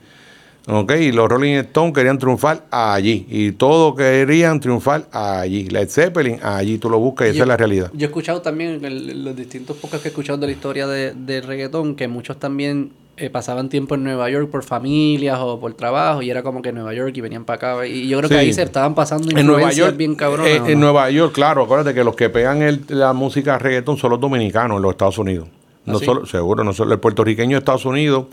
[0.70, 0.92] ¿Ok?
[1.00, 3.26] Y los Rolling Stones querían triunfar allí.
[3.30, 5.70] Y todos querían triunfar allí.
[5.70, 7.90] Led Zeppelin, allí tú lo buscas y esa es la realidad.
[7.94, 11.14] Yo he escuchado también en los distintos pocos que he escuchado de la historia de,
[11.14, 15.74] del reggaetón que muchos también eh, pasaban tiempo en Nueva York por familias o por
[15.74, 17.88] trabajo y era como que Nueva York y venían para acá.
[17.88, 20.52] Y yo creo que ahí se estaban pasando en Nueva York, bien cabronas.
[20.52, 24.12] Eh, en Nueva York, claro, acuérdate que los que pegan el, la música reggaetón son
[24.12, 25.48] los dominicanos en los Estados Unidos.
[25.86, 28.26] No ¿Ah, solo, seguro, no solo el puertorriqueño de Estados Unidos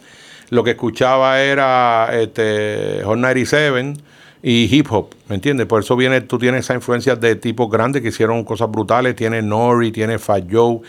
[0.55, 3.95] lo que escuchaba era este, Hot 97
[4.41, 5.67] y hip hop, ¿me entiendes?
[5.67, 9.17] Por eso viene, tú tienes esa influencia de tipos grandes que hicieron cosas brutales.
[9.17, 10.81] Tienes Nori, tienes Fat Joe,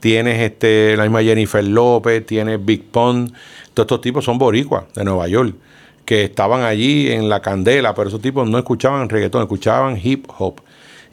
[0.00, 3.32] tienes este, la misma Jennifer López, tienes Big Pun.
[3.72, 5.54] Todos estos tipos son boricuas de Nueva York,
[6.04, 10.60] que estaban allí en la candela, pero esos tipos no escuchaban reggaetón, escuchaban hip hop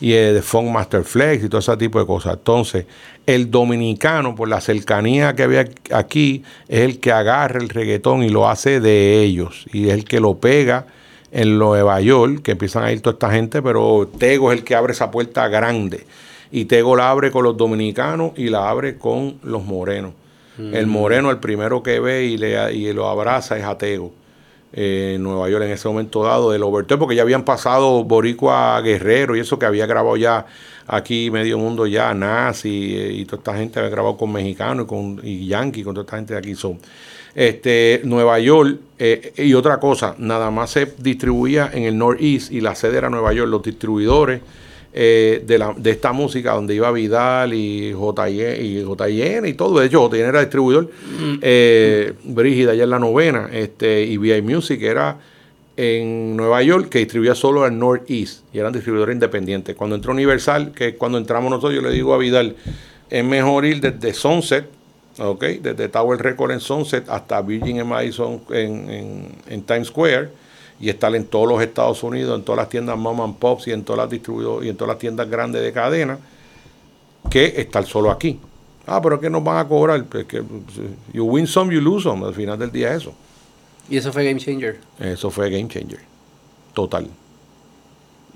[0.02, 2.34] y de Funk Master Flex y todo ese tipo de cosas.
[2.34, 2.86] Entonces,
[3.28, 8.30] el dominicano, por la cercanía que había aquí, es el que agarra el reggaetón y
[8.30, 9.68] lo hace de ellos.
[9.72, 10.88] Y es el que lo pega
[11.32, 14.76] en Nueva York, que empiezan a ir toda esta gente, pero Tego es el que
[14.76, 16.06] abre esa puerta grande.
[16.52, 20.14] Y Tego la abre con los dominicanos y la abre con los morenos.
[20.58, 20.90] El mm.
[20.90, 24.12] moreno, el primero que ve y, le, y lo abraza es a Tego
[24.74, 29.36] en Nueva York en ese momento dado del overture, porque ya habían pasado Boricua Guerrero
[29.36, 30.46] y eso que había grabado ya
[30.88, 34.88] aquí medio mundo ya, Nazi eh, y, toda esta gente había grabado con mexicanos y
[34.88, 36.80] con y Yankee, con toda esta gente de aquí son.
[37.34, 42.60] Este, Nueva York eh, y otra cosa, nada más se distribuía en el Northeast y
[42.60, 44.42] la sede era Nueva York, los distribuidores
[44.94, 49.80] eh, de, la, de esta música donde iba Vidal y JN y, JN y todo.
[49.80, 50.86] De hecho, JN era distribuidor.
[50.86, 51.40] Mm.
[51.42, 53.50] Eh, Brígida ya en la novena.
[53.54, 55.18] Este, y VI Music era
[55.78, 59.76] en Nueva York que distribuía solo al Northeast y eran distribuidores independientes.
[59.78, 62.58] Cuando entró Universal, que cuando entramos nosotros, yo le digo a Vidal,
[63.10, 64.66] es mejor ir desde Sunset,
[65.20, 65.44] ¿ok?
[65.62, 70.41] Desde Tower Record en Sunset hasta Virgin en Madison en, en Times Square
[70.82, 73.72] y estar en todos los Estados Unidos, en todas las tiendas mom and pops y
[73.72, 76.18] en todas las distribuidoras y en todas las tiendas grandes de cadena,
[77.30, 78.40] que estar solo aquí.
[78.88, 80.04] Ah, pero que nos van a cobrar?
[80.06, 80.44] Pues que
[81.14, 82.26] you win some, you lose some.
[82.26, 83.14] Al final del día eso.
[83.88, 84.80] ¿Y eso fue game changer?
[85.00, 86.00] Eso fue game changer.
[86.74, 87.08] Total.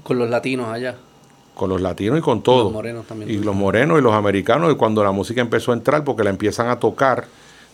[0.04, 0.96] Con los latinos allá.
[1.56, 2.66] Con los latinos y con todos.
[2.66, 3.32] Los morenos también.
[3.32, 4.72] Y los morenos y los americanos.
[4.72, 7.26] Y cuando la música empezó a entrar, porque la empiezan a tocar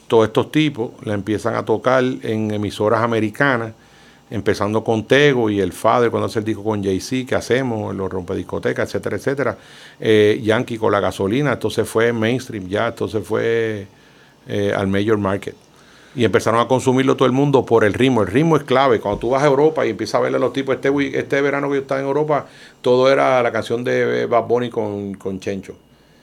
[0.08, 3.74] todos estos tipos, la empiezan a tocar en emisoras americanas
[4.32, 8.10] empezando con Tego y el Father cuando hace el disco con Jay-Z, que hacemos, los
[8.10, 9.58] rompediscotecas, etcétera, etcétera.
[10.00, 13.88] Eh, Yankee con la gasolina, entonces fue mainstream ya, entonces fue
[14.48, 15.56] eh, al major market.
[16.16, 18.22] Y empezaron a consumirlo todo el mundo por el ritmo.
[18.22, 19.00] El ritmo es clave.
[19.00, 21.70] Cuando tú vas a Europa y empiezas a verle a los tipos, este, este verano
[21.70, 22.48] que yo estaba en Europa,
[22.82, 25.76] todo era la canción de Bad Bunny con, con Chencho.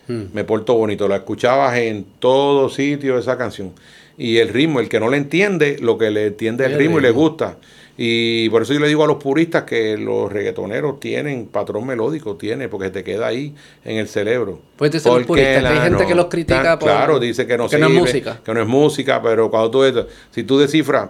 [0.07, 0.25] Hmm.
[0.35, 1.09] Me porto bonito.
[1.09, 3.73] La escuchabas en todo sitio esa canción.
[4.19, 7.03] Y el ritmo, el que no le entiende, lo que le entiende el, ritmo, y
[7.03, 7.57] le gusta.
[8.01, 12.37] Y por eso yo le digo a los puristas que los reggaetoneros tienen patrón melódico,
[12.37, 14.61] tiene, porque te queda ahí en el cerebro.
[14.77, 17.77] Pues te los puristas, hay gente que los critica por, Claro, dice que no, que
[17.77, 18.41] no es música.
[18.45, 19.83] Que no es música, pero cuando tú
[20.31, 21.09] si tú descifras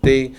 [0.00, 0.32] ti,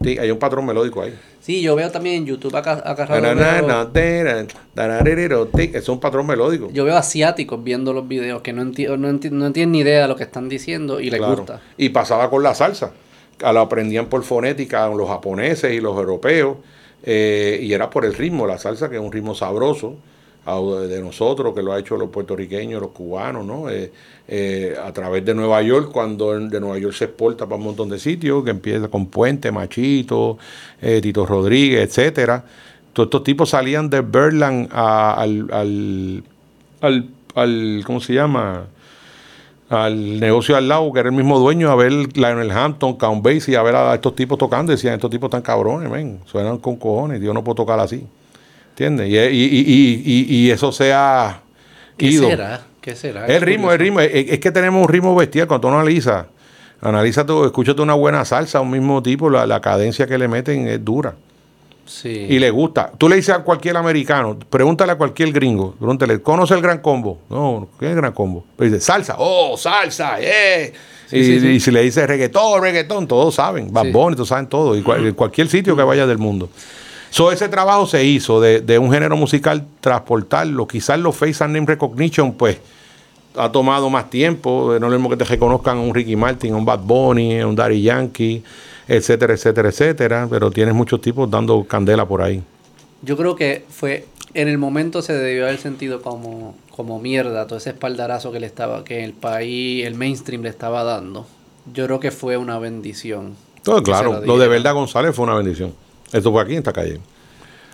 [0.00, 1.14] ti, hay un patrón melódico ahí.
[1.46, 3.06] Sí, yo veo también en YouTube acá, acá
[5.74, 6.68] Es un patrón melódico.
[6.72, 10.08] Yo veo asiáticos viendo los videos que no, entienden no, no entienden ni idea de
[10.08, 11.60] lo que están diciendo y les gusta.
[11.76, 12.90] Y pasaba con la salsa.
[13.38, 16.56] Lo aprendían por fonética los japoneses y los europeos.
[17.04, 19.98] Eh, y era por el ritmo, la salsa, que es un ritmo sabroso
[20.46, 23.68] de nosotros, que lo ha hecho los puertorriqueños, los cubanos, ¿no?
[23.68, 23.90] Eh,
[24.28, 27.88] eh, a través de Nueva York, cuando de Nueva York se exporta para un montón
[27.88, 30.38] de sitios, que empieza con Puente, Machito,
[30.80, 32.44] eh, Tito Rodríguez, etcétera.
[32.92, 36.24] Todos estos tipos salían de Berlin al, al,
[37.34, 38.68] al, ¿cómo se llama?
[39.68, 43.56] al negocio al lado, que era el mismo dueño, a ver Lionel Hampton, Count Basie,
[43.56, 47.20] a ver a estos tipos tocando, decían, estos tipos tan cabrones, men, suenan con cojones,
[47.20, 48.06] Dios no puede tocar así.
[48.78, 49.08] ¿Entiendes?
[49.08, 51.40] Y, y, y, y, eso sea
[51.96, 52.60] ¿Qué será?
[52.82, 53.26] ¿Qué será?
[53.26, 54.00] El ritmo, el ritmo.
[54.00, 55.46] Es, que tenemos un ritmo bestial.
[55.46, 56.26] Cuando tú analizas,
[56.82, 60.68] analiza tú, escúchate una buena salsa, un mismo tipo, la, la cadencia que le meten
[60.68, 61.14] es dura.
[61.86, 62.26] Sí.
[62.28, 62.92] Y le gusta.
[62.98, 67.20] Tú le dices a cualquier americano, pregúntale a cualquier gringo, pregúntale, ¿conoce el gran combo?
[67.30, 68.44] No, ¿qué es el gran combo?
[68.58, 70.70] Pero dice, salsa, oh, salsa, eh.
[71.12, 73.72] y, si le dices reggaetón, reggaetón, todos saben.
[73.72, 74.76] Bad Bunny, todos saben todo.
[74.76, 76.50] Y cualquier sitio que vaya del mundo.
[77.10, 80.66] So, ese trabajo se hizo de, un género musical, transportarlo.
[80.66, 82.58] Quizás los Face and Name Recognition, pues,
[83.36, 84.76] ha tomado más tiempo.
[84.80, 87.82] No es lo mismo que te reconozcan un Ricky Martin, un Bad Bunny, un Daddy
[87.82, 88.42] Yankee,
[88.88, 90.26] etcétera, etcétera, etcétera.
[90.30, 92.42] Pero tienes muchos tipos dando candela por ahí.
[93.02, 97.58] Yo creo que fue en el momento se debió haber sentido como, como mierda, todo
[97.58, 101.26] ese espaldarazo que le estaba, que el país, el mainstream le estaba dando,
[101.72, 103.34] yo creo que fue una bendición.
[103.62, 105.72] Todo claro, lo de Verdad González fue una bendición.
[106.12, 107.00] Esto fue aquí en esta calle.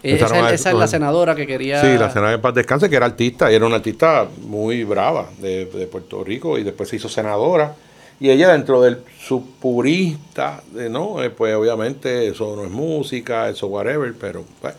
[0.03, 1.80] Esa, es la senadora que quería.
[1.80, 5.28] Sí, la senadora de Paz Descanse, que era artista, y era una artista muy brava
[5.39, 7.74] de, Puerto Rico, y después se hizo senadora.
[8.18, 11.22] Y ella, dentro del su purista, de, ¿no?
[11.22, 14.74] Eh, pues obviamente eso no es música, eso whatever, pero pues,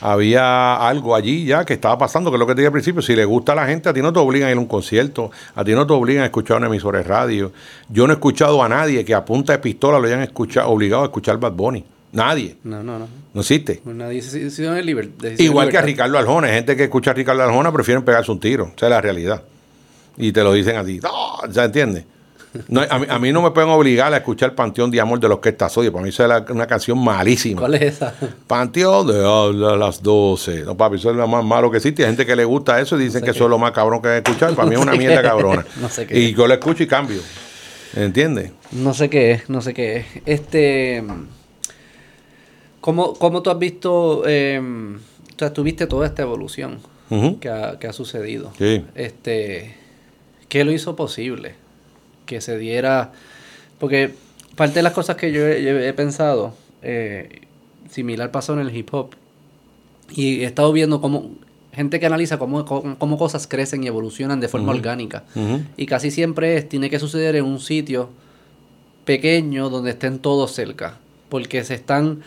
[0.00, 3.00] había algo allí ya que estaba pasando, que es lo que te dije al principio.
[3.00, 4.66] Si le gusta a la gente, a ti no te obligan a ir a un
[4.66, 7.52] concierto, a ti no te obligan a escuchar una emisora de radio.
[7.88, 11.02] Yo no he escuchado a nadie que a punta de pistola lo hayan escuchado, obligado
[11.02, 11.84] a escuchar Bad Bunny.
[12.14, 12.56] Nadie.
[12.62, 13.08] No, no, no.
[13.32, 13.82] No existe.
[13.84, 14.22] Nadie
[15.38, 16.48] Igual que a Ricardo Arjona.
[16.48, 18.72] Gente que escucha a Ricardo Arjona prefieren pegarse un tiro.
[18.76, 19.42] Esa es la realidad.
[20.16, 21.00] Y te lo dicen a ti.
[21.02, 22.06] No, ¿Se entiende?
[22.68, 25.48] No, a, mí, no me pueden obligar a escuchar Panteón de Amor de los que
[25.48, 25.90] estás hoy.
[25.90, 27.60] Para mí eso es una canción malísima.
[27.60, 28.14] ¿Cuál es esa?
[28.46, 30.62] Panteón de las 12.
[30.62, 32.04] No, papi, eso es lo más malo que existe.
[32.04, 34.08] Hay gente que le gusta eso y dicen que eso es lo más cabrón que
[34.08, 34.54] hay que escuchar.
[34.54, 35.66] Para mí es una mierda cabrona.
[35.80, 36.16] no sé qué.
[36.16, 37.20] Y yo lo escucho y cambio.
[37.96, 38.52] ¿Entiendes?
[38.70, 40.06] No sé qué es, no sé qué es.
[40.24, 41.02] Este.
[42.84, 46.80] ¿Cómo, cómo tú has visto, eh, o sea, tuviste toda esta evolución
[47.40, 48.52] que, ha, que, ha, sucedido?
[48.58, 48.84] Sí.
[48.94, 49.74] Este,
[50.50, 51.54] ¿Qué lo hizo posible?
[52.26, 53.12] Que se diera,
[53.78, 54.12] porque
[54.54, 57.46] parte de las cosas que yo he, pensado, eh,
[57.90, 59.14] similar pasó en el hip hop,
[60.10, 61.30] y he estado viendo cómo
[61.72, 65.24] gente que analiza cómo, cómo, cosas crecen y evolucionan de forma orgánica.
[65.78, 68.10] Y casi siempre es, tiene que suceder en un sitio
[69.06, 70.98] pequeño donde estén todos cerca.
[71.30, 72.22] Porque se están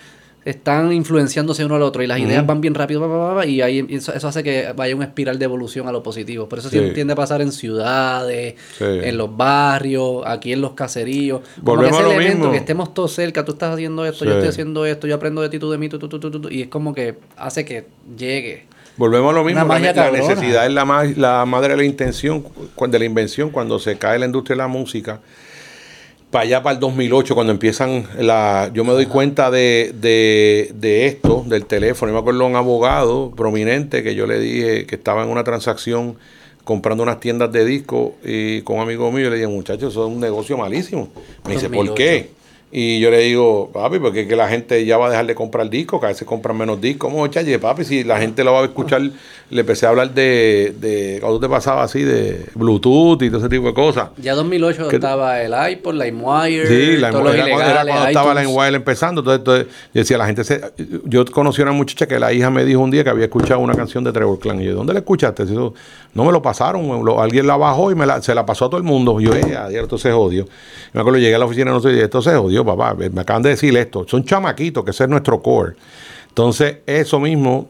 [0.48, 4.44] están influenciándose uno al otro y las ideas van bien rápido y ahí eso, hace
[4.44, 6.48] que vaya una espiral de evolución a lo positivo.
[6.48, 6.80] Por eso sí.
[6.94, 11.42] tiende a pasar en ciudades, en los barrios, aquí en los caseríos.
[11.62, 15.06] Volvemos ese elemento que estemos todos cerca, tú estás haciendo esto, yo estoy haciendo esto,
[15.06, 17.66] yo aprendo de ti, tú de mí, tú, tú, tú, y es como que hace
[17.66, 17.88] que
[18.18, 18.68] llegue.
[18.96, 22.46] Volvemos a lo mismo, la, la, necesidad es la, la madre de la intención,
[22.88, 25.20] de la invención, cuando se cae la industria de la música
[26.38, 31.44] para allá para el 2008 cuando empiezan la yo me doy cuenta de, de, esto
[31.48, 32.12] del teléfono.
[32.12, 35.44] Yo me acuerdo de un abogado prominente que yo le dije que estaba en una
[35.44, 36.16] transacción
[36.64, 40.14] comprando unas tiendas de discos y con un amigo mío le dije muchachos eso es
[40.14, 41.10] un negocio malísimo
[41.48, 42.30] me dice ¿por qué?
[42.70, 45.34] Y yo le digo, papi, porque es que la gente ya va a dejar de
[45.34, 47.10] comprar discos, cada vez se compran menos discos.
[47.10, 47.86] ¿Cómo, chaye, papi?
[47.86, 49.02] Si la gente lo va a escuchar,
[49.50, 53.48] le empecé a hablar de, de cuando te pasaba así, de Bluetooth y todo ese
[53.48, 54.10] tipo de cosas.
[54.18, 58.76] Ya 2008 estaba el iPod, la LimeWire, sí, la era, era cuando estaba la LimeWire
[58.76, 59.34] empezando.
[59.34, 60.62] Entonces, yo decía, la gente se...
[61.06, 63.62] Yo conocí a una muchacha que la hija me dijo un día que había escuchado
[63.62, 64.62] una canción de Trevor Clan.
[64.62, 65.46] Y yo, ¿dónde la escuchaste?
[66.18, 68.80] no me lo pasaron, alguien la bajó y me la, se la pasó a todo
[68.80, 69.22] el mundo.
[69.22, 70.48] Y yo, eh, adiós, esto se jodió.
[70.92, 72.96] Me acuerdo, llegué a la oficina, no sé, esto se jodió, papá.
[72.96, 74.06] Me acaban de decir esto.
[74.08, 75.76] Son chamaquitos, que ese es nuestro core.
[76.30, 77.70] Entonces, eso mismo,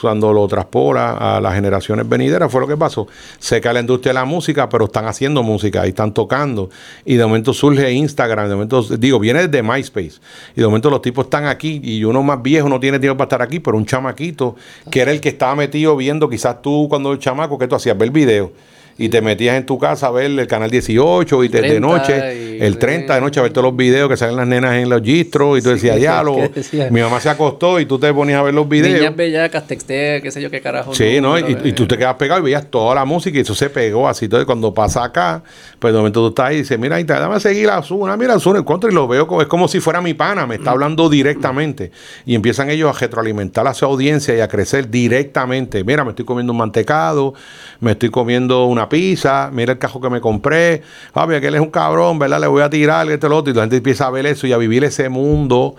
[0.00, 3.06] cuando lo traspola a las generaciones venideras, fue lo que pasó.
[3.38, 6.68] Se cae la industria de la música, pero están haciendo música y están tocando.
[7.04, 10.20] Y de momento surge Instagram, de momento, digo, viene desde MySpace.
[10.54, 13.26] Y de momento los tipos están aquí y uno más viejo no tiene tiempo para
[13.26, 14.56] estar aquí, pero un chamaquito,
[14.90, 17.96] que era el que estaba metido viendo, quizás tú cuando el chamaco, que tú hacías?
[17.96, 18.52] Ver video
[18.98, 22.78] y te metías en tu casa a ver el canal 18 y de noche, el
[22.78, 25.58] 30 de noche a ver todos los videos que salen las nenas en los gistros
[25.58, 26.50] y tú decías, diálogo.
[26.90, 28.98] Mi mamá se acostó y tú te ponías a ver los videos.
[28.98, 30.94] Niñas bellacas, texté, qué sé yo qué carajo.
[30.94, 31.38] Sí, ¿no?
[31.38, 34.26] Y, tú te quedas pegado y veías toda la música y eso se pegó así.
[34.26, 35.42] Entonces cuando pasa acá,
[35.82, 38.34] pues de momento tú estás ahí y dices, mira, dame a seguir a Azul, mira
[38.34, 41.08] Azul, encuentro y lo veo como, es como si fuera mi pana, me está hablando
[41.10, 41.90] directamente.
[42.24, 45.82] Y empiezan ellos a retroalimentar a su audiencia y a crecer directamente.
[45.82, 47.34] Mira, me estoy comiendo un mantecado,
[47.80, 51.70] me estoy comiendo una pizza, mira el cajo que me compré, papi, aquel es un
[51.70, 52.40] cabrón, ¿verdad?
[52.40, 54.52] Le voy a tirar, este, lo otro, y la gente empieza a ver eso y
[54.52, 55.74] a vivir ese mundo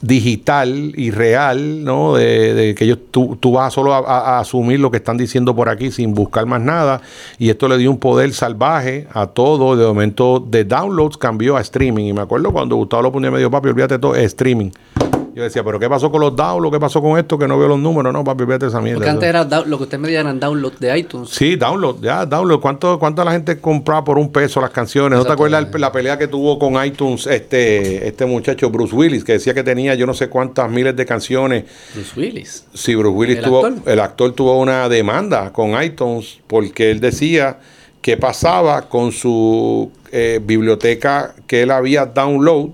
[0.00, 2.14] digital y real, ¿no?
[2.14, 5.90] De, que ellos, tú, tú vas solo a, asumir lo que están diciendo por aquí
[5.90, 7.00] sin buscar más nada.
[7.38, 9.76] Y esto le dio un poder salvaje a todo.
[9.76, 12.06] De momento de downloads cambió a streaming.
[12.06, 14.70] Y me acuerdo cuando Gustavo lo ponía medio papi, olvídate todo, streaming.
[15.36, 16.74] Yo decía, pero ¿qué pasó con los downloads?
[16.74, 17.38] ¿Qué pasó con esto?
[17.38, 18.10] Que no veo los números.
[18.10, 19.00] No, papi, vete esa mierda.
[19.00, 21.28] Porque antes era lo que usted me eran downloads de iTunes.
[21.28, 22.58] Sí, download, ya, download.
[22.58, 25.18] ¿Cuánto, ¿Cuánto la gente compraba por un peso las canciones?
[25.18, 29.32] ¿No te acuerdas la, pelea que tuvo con iTunes este, este muchacho Bruce Willis, que
[29.32, 31.64] decía que tenía yo no sé cuántas miles de canciones?
[31.92, 32.64] Bruce Willis.
[32.72, 37.58] Sí, Bruce Willis tuvo, el actor tuvo una demanda con iTunes porque él decía
[38.00, 42.70] que pasaba con su eh, biblioteca que él había download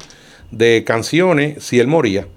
[0.52, 2.28] de canciones si él moría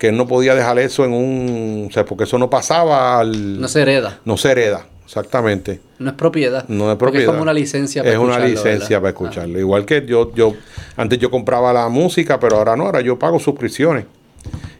[0.00, 1.88] que él no podía dejar eso en un...
[1.90, 3.60] O sea, porque eso no pasaba al...
[3.60, 4.18] No se hereda.
[4.24, 5.82] No se hereda, exactamente.
[5.98, 6.64] No es propiedad.
[6.68, 7.26] No es propiedad.
[7.26, 8.46] es como una licencia para escucharlo.
[8.46, 9.58] Es una licencia para escucharlo.
[9.58, 10.54] Igual que yo, yo,
[10.96, 14.06] antes yo compraba la música, pero ahora no, ahora yo pago suscripciones.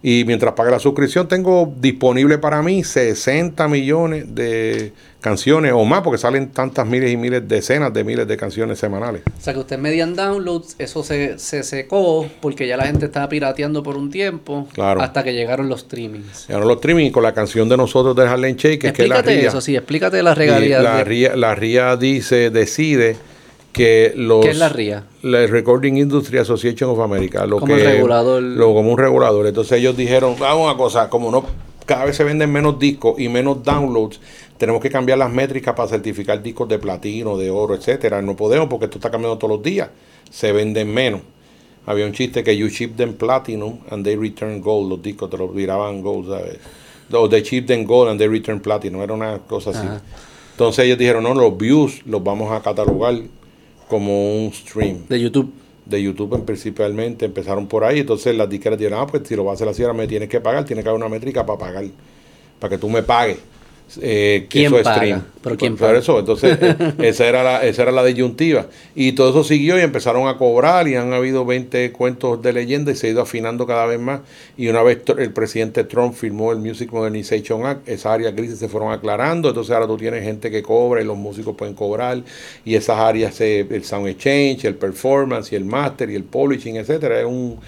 [0.03, 6.01] Y mientras pague la suscripción, tengo disponible para mí 60 millones de canciones o más,
[6.01, 9.23] porque salen tantas miles y miles, decenas de miles de canciones semanales.
[9.27, 13.29] O sea que usted median downloads, eso se, se secó porque ya la gente estaba
[13.29, 14.67] pirateando por un tiempo.
[14.73, 15.03] Claro.
[15.03, 16.47] Hasta que llegaron los streamings.
[16.49, 19.61] Llegaron los streamings con la canción de nosotros de Harlem Shake, es que la eso,
[19.61, 20.83] sí, explícate la regalías.
[20.83, 23.17] La RIA, la RIA dice, decide
[23.73, 24.45] que los...
[24.45, 25.05] ¿Qué es la RIA?
[25.23, 27.47] La Recording Industry Association of America.
[27.47, 28.43] Lo como que, regulador.
[28.43, 29.47] Lo, como un regulador.
[29.47, 31.45] Entonces ellos dijeron, vamos a una cosa, como no
[31.91, 34.21] cada vez se venden menos discos y menos downloads,
[34.59, 38.23] tenemos que cambiar las métricas para certificar discos de platino, de oro, etcétera.
[38.23, 39.89] No podemos porque esto está cambiando todos los días.
[40.31, 41.23] Se venden menos.
[41.87, 44.89] Había un chiste que you ship them platinum and they return gold.
[44.89, 46.59] Los discos te los viraban gold, ¿sabes?
[47.11, 49.03] O they ship them gold and they return platinum.
[49.03, 49.89] Era una cosa así.
[50.53, 53.15] Entonces ellos dijeron, no, los views los vamos a catalogar
[53.91, 55.07] como un stream.
[55.09, 55.53] De YouTube.
[55.85, 57.99] De YouTube principalmente, empezaron por ahí.
[57.99, 60.29] Entonces las disqueras dijeron, ah, pues si lo vas a hacer así, ahora me tienes
[60.29, 61.85] que pagar, tiene que haber una métrica para pagar,
[62.61, 63.39] para que tú me pagues.
[64.01, 65.23] Eh, ¿Quién paga?
[65.43, 65.99] ¿Pero quién paga?
[65.99, 68.67] eso, entonces eh, esa, era la, esa era la disyuntiva.
[68.95, 72.93] Y todo eso siguió y empezaron a cobrar y han habido 20 cuentos de leyenda
[72.93, 74.21] y se ha ido afinando cada vez más.
[74.57, 78.69] Y una vez el presidente Trump firmó el Music Modernization Act, esas áreas grises se
[78.69, 82.23] fueron aclarando, entonces ahora tú tienes gente que cobra y los músicos pueden cobrar
[82.65, 87.21] y esas áreas, el sound exchange, el performance y el master y el polishing, etcétera,
[87.21, 87.59] es un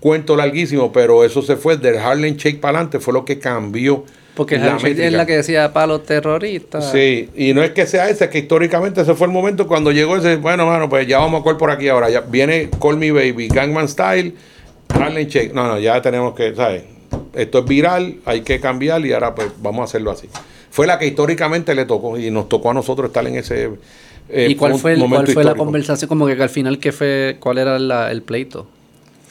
[0.00, 4.04] cuento larguísimo, pero eso se fue del Harlem Shake para adelante, fue lo que cambió
[4.36, 6.92] porque la es la que decía palos terroristas.
[6.92, 10.14] Sí, y no es que sea ese, que históricamente ese fue el momento cuando llegó
[10.18, 12.10] ese, bueno, mano, pues ya vamos a call por aquí ahora.
[12.10, 14.34] Ya viene Call Me Baby, Gangman Style,
[14.90, 15.54] Harlem Shake.
[15.54, 16.84] No, no, ya tenemos que, ¿sabes?
[17.34, 20.28] Esto es viral, hay que cambiar y ahora pues vamos a hacerlo así.
[20.70, 23.70] Fue la que históricamente le tocó y nos tocó a nosotros estar en ese
[24.28, 26.08] eh, ¿Y cuál fue, cuál fue la conversación?
[26.08, 28.66] Como que, al final, ¿qué fue, ¿cuál era el pleito?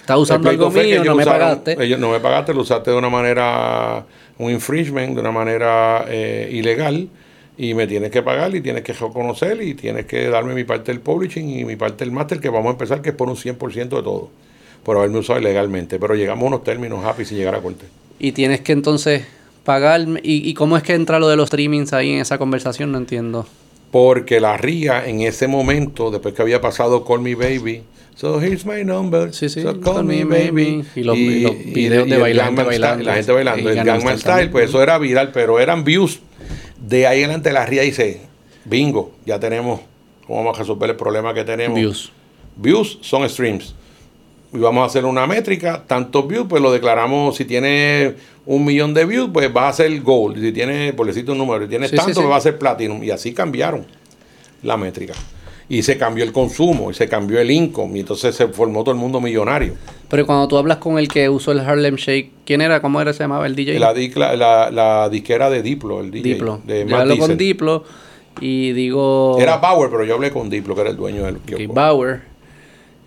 [0.05, 1.03] ¿Estás usando algo mío?
[1.03, 1.83] No me pagaste.
[1.83, 4.05] Ellos, no me pagaste, lo usaste de una manera
[4.37, 7.09] un infringement de una manera eh, ilegal
[7.57, 10.91] y me tienes que pagar y tienes que reconocer y tienes que darme mi parte
[10.91, 13.35] del publishing y mi parte del máster que vamos a empezar que es por un
[13.35, 14.29] 100% de todo,
[14.83, 15.97] por haberme usado ilegalmente.
[15.97, 17.87] Pero llegamos a unos términos happy sin llegar a corte.
[18.19, 19.25] Y tienes que entonces
[19.63, 20.01] pagar.
[20.21, 22.91] ¿Y, ¿Y cómo es que entra lo de los streamings ahí en esa conversación?
[22.91, 23.47] No entiendo.
[23.89, 27.81] Porque la RIA en ese momento, después que había pasado Call Me Baby,
[28.15, 29.33] So here's my number.
[29.33, 29.61] Sí, sí.
[29.61, 30.85] So call, me, baby.
[30.95, 33.03] Y los, videos de bailando, bailando.
[33.03, 33.69] La gente bailando.
[33.69, 36.21] El Gangman Style, pues eso era viral, pero eran views.
[36.79, 38.21] De ahí adelante la RIA dice,
[38.63, 39.81] bingo, ya tenemos,
[40.25, 41.77] ¿cómo vamos a resolver el problema que tenemos?
[41.77, 42.11] Views.
[42.55, 43.75] Views son streams.
[44.53, 48.15] Y vamos a hacer una métrica, tantos views, pues lo declaramos, si tiene
[48.45, 50.39] un millón de views, pues va a ser gold.
[50.39, 53.03] Si tiene, por decirte un número, si tiene tanto, pues va a ser platinum.
[53.03, 53.85] Y así cambiaron
[54.63, 55.15] la métrica
[55.67, 58.93] y se cambió el consumo y se cambió el income y entonces se formó todo
[58.93, 59.73] el mundo millonario.
[60.09, 62.81] Pero cuando tú hablas con el que usó el Harlem Shake, ¿quién era?
[62.81, 63.13] ¿Cómo era?
[63.13, 63.79] ¿Se llamaba el DJ?
[63.79, 63.93] La,
[64.35, 66.33] la, la, disquera de Diplo, el DJ.
[66.33, 66.61] Diplo.
[66.63, 67.83] De yo hablo con Diplo
[68.39, 69.37] y digo...
[69.39, 72.21] Era Bauer, pero yo hablé con Diplo, que era el dueño del okay, Bauer.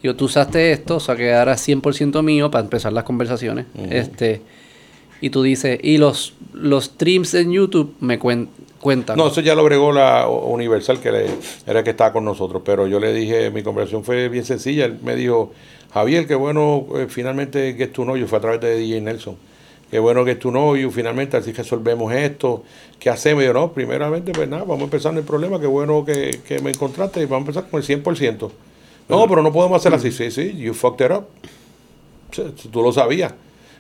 [0.03, 3.67] Yo, tú usaste esto, o sea, que ahora 100% mío para empezar las conversaciones.
[3.91, 4.43] este
[5.21, 8.68] Y tú dices, y los, los streams en YouTube me cuentan
[9.17, 12.63] no, eso ya lo bregó la Universal, que era el que estaba con nosotros.
[12.65, 14.85] Pero yo le dije, mi conversación fue bien sencilla.
[14.85, 15.53] Él me dijo,
[15.93, 18.29] Javier, qué bueno, eh, finalmente que es tu novio.
[18.29, 19.37] Fue a través de DJ Nelson.
[19.91, 22.63] Qué bueno que es tu novio, finalmente así resolvemos esto.
[22.99, 23.43] ¿Qué hacemos?
[23.43, 25.59] yo, no, primeramente, pues nada, vamos a empezar en el problema.
[25.59, 28.51] Qué bueno que, que me encontraste y vamos a empezar con el 100%.
[29.09, 30.13] No, pero no podemos hacer así.
[30.13, 31.25] Sí, sí, you fucked it up.
[32.71, 33.33] Tú lo sabías.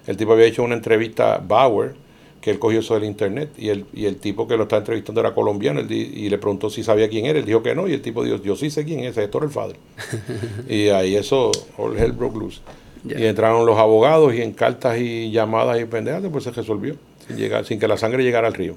[0.06, 1.94] El tipo había hecho una entrevista a Bauer
[2.40, 5.20] que él cogió eso del internet y el, y el tipo que lo está entrevistando
[5.20, 8.02] era colombiano y le preguntó si sabía quién era, él dijo que no y el
[8.02, 9.76] tipo dijo, yo sí sé quién es, es Héctor el Padre.
[10.68, 12.60] y ahí eso, all hell broke loose.
[13.04, 16.96] Y entraron los abogados y en cartas y llamadas y pendejas, pues se resolvió,
[17.26, 18.74] sin, llegar, sin que la sangre llegara al río.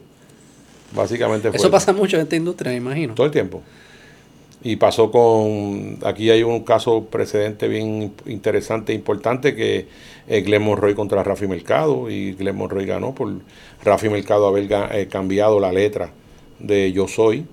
[0.93, 1.57] Básicamente fue.
[1.57, 3.15] Eso pasa mucho en esta industria, me imagino.
[3.15, 3.61] Todo el tiempo.
[4.63, 9.88] Y pasó con, aquí hay un caso precedente bien interesante e importante que
[10.27, 13.33] es Glenn Monroy contra Rafi Mercado y Glenn Monroy ganó por
[13.83, 16.11] Rafi Mercado haber eh, cambiado la letra
[16.59, 17.45] de Yo Soy.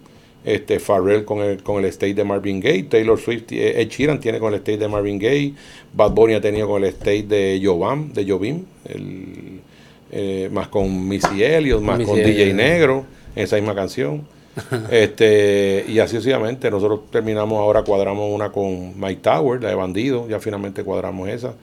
[0.44, 4.20] Este Farrell con el, con el state de Marvin Gaye, Taylor Swift, eh, Ed Sheeran
[4.20, 5.52] tiene con el state de Marvin Gaye,
[5.92, 9.60] Bad Bunny ha tenido con el state de Jovan, de Jovim, el,
[10.10, 13.04] eh, más con Missy Elliott, más con DJ Negro,
[13.34, 14.26] esa misma canción.
[14.90, 16.70] Este Y así sucesivamente.
[16.70, 21.54] Nosotros terminamos ahora, cuadramos una con Mike Tower, la de Bandido, ya finalmente cuadramos esa.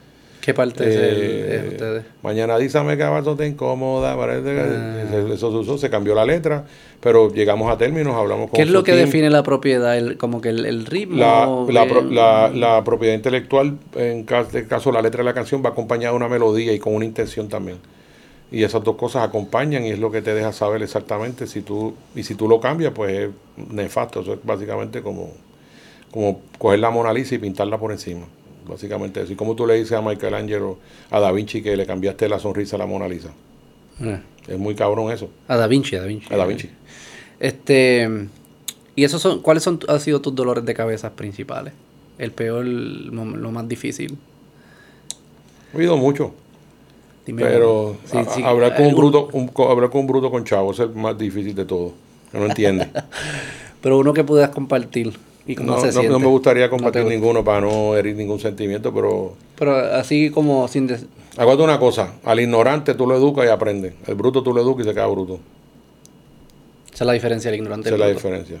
[0.46, 2.04] ¿Qué parte es el de ustedes?
[2.22, 6.64] Mañana dísame que abajo te incomoda, parece que eso se usó, se cambió la letra,
[7.00, 9.98] pero llegamos a términos, hablamos con ¿Qué es lo que define la propiedad?
[9.98, 11.16] El, como que el, ritmo.
[11.68, 16.12] La, la, la, propiedad intelectual, en caso, caso la letra de la canción, va acompañada
[16.12, 17.78] de una melodía y con una intención también.
[18.56, 21.92] Y esas dos cosas acompañan y es lo que te deja saber exactamente si tú,
[22.14, 23.30] y si tú lo cambias, pues es
[23.70, 24.22] nefasto.
[24.22, 25.30] Eso es básicamente como,
[26.10, 28.24] como coger la Mona Lisa y pintarla por encima.
[28.66, 30.78] Básicamente así como tú le dices a Michelangelo,
[31.10, 33.28] a Da Vinci que le cambiaste la sonrisa a la Mona Lisa.
[34.00, 34.22] Eh.
[34.48, 35.28] Es muy cabrón eso.
[35.48, 36.32] A Da Vinci, a Da Vinci.
[36.32, 36.70] A Da Vinci.
[37.38, 38.08] Este,
[38.94, 41.74] ¿y esos son, cuáles son, han sido tus dolores de cabeza principales?
[42.16, 44.16] El peor, lo más difícil.
[45.74, 46.32] He oído mucho.
[47.34, 47.96] Pero
[48.44, 49.28] hablar, con un bruto,
[49.68, 51.92] hablar con un bruto con chavo es el más difícil de todo.
[52.32, 52.88] no entiende.
[53.80, 55.12] pero uno que puedas compartir.
[55.46, 59.34] ¿Y no, no, me gustaría compartir ninguno para no herir ningún sentimiento, pero...
[59.56, 60.90] Pero así como sin...
[61.36, 63.94] Acuérdate una cosa, al ignorante tú lo educas y aprende.
[64.08, 65.38] El bruto tú lo educas y se queda bruto.
[66.92, 67.88] Esa es la diferencia del ignorante.
[67.88, 68.56] Esa es la diferencia.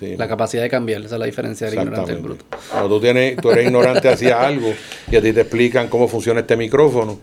[0.00, 2.44] La capacidad de cambiar, esa es la diferencia del ignorante y bruto.
[2.70, 4.72] Cuando tú, tienes, tú eres ignorante hacia algo
[5.10, 7.18] y a ti te explican cómo funciona este micrófono,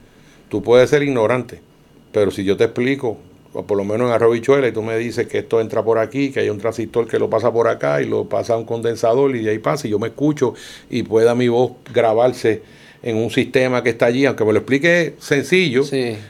[0.54, 1.62] tú puedes ser ignorante,
[2.12, 3.18] pero si yo te explico
[3.54, 6.30] o por lo menos en arrobichuela, y tú me dices que esto entra por aquí,
[6.30, 9.36] que hay un transistor que lo pasa por acá y lo pasa a un condensador
[9.36, 10.54] y de ahí pasa y yo me escucho
[10.92, 12.62] y pueda mi voz grabarse
[13.02, 15.86] en un sistema que está allí, aunque me lo explique sencillo,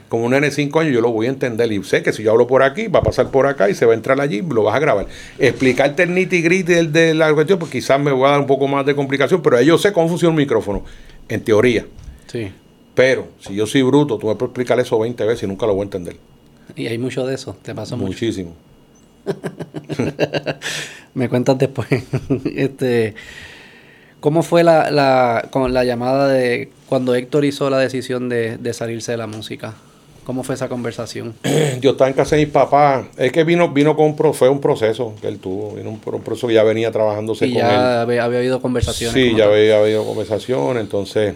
[0.08, 2.46] como un N5 años, yo lo voy a entender y sé que si yo hablo
[2.46, 4.74] por aquí, va a pasar por acá y se va a entrar allí, lo vas
[4.74, 5.06] a grabar.
[5.38, 8.46] Explicarte el nitty gritty de, de la cuestión, pues quizás me voy a dar un
[8.46, 10.82] poco más de complicación, pero yo sé cómo funciona un micrófono,
[11.28, 11.84] en teoría.
[12.26, 12.50] Sí.
[12.94, 15.74] Pero si yo soy bruto, tú me puedes explicar eso 20 veces y nunca lo
[15.74, 16.16] voy a entender.
[16.76, 18.54] Y hay mucho de eso, te pasó Muchísimo.
[21.14, 21.88] Me cuentas después.
[22.56, 23.14] este,
[24.20, 29.12] ¿Cómo fue la, la, con la llamada de cuando Héctor hizo la decisión de, salirse
[29.12, 29.74] de la música?
[30.24, 31.34] ¿Cómo fue esa conversación?
[31.80, 33.08] Yo estaba en casa de mi papá.
[33.18, 35.74] Es que vino, vino con fue un proceso que él tuvo.
[35.74, 39.14] Vino un, proceso que ya venía trabajándose con ya Había, había habido conversaciones.
[39.14, 40.82] Sí, ya había, habido conversaciones.
[40.82, 41.34] Entonces,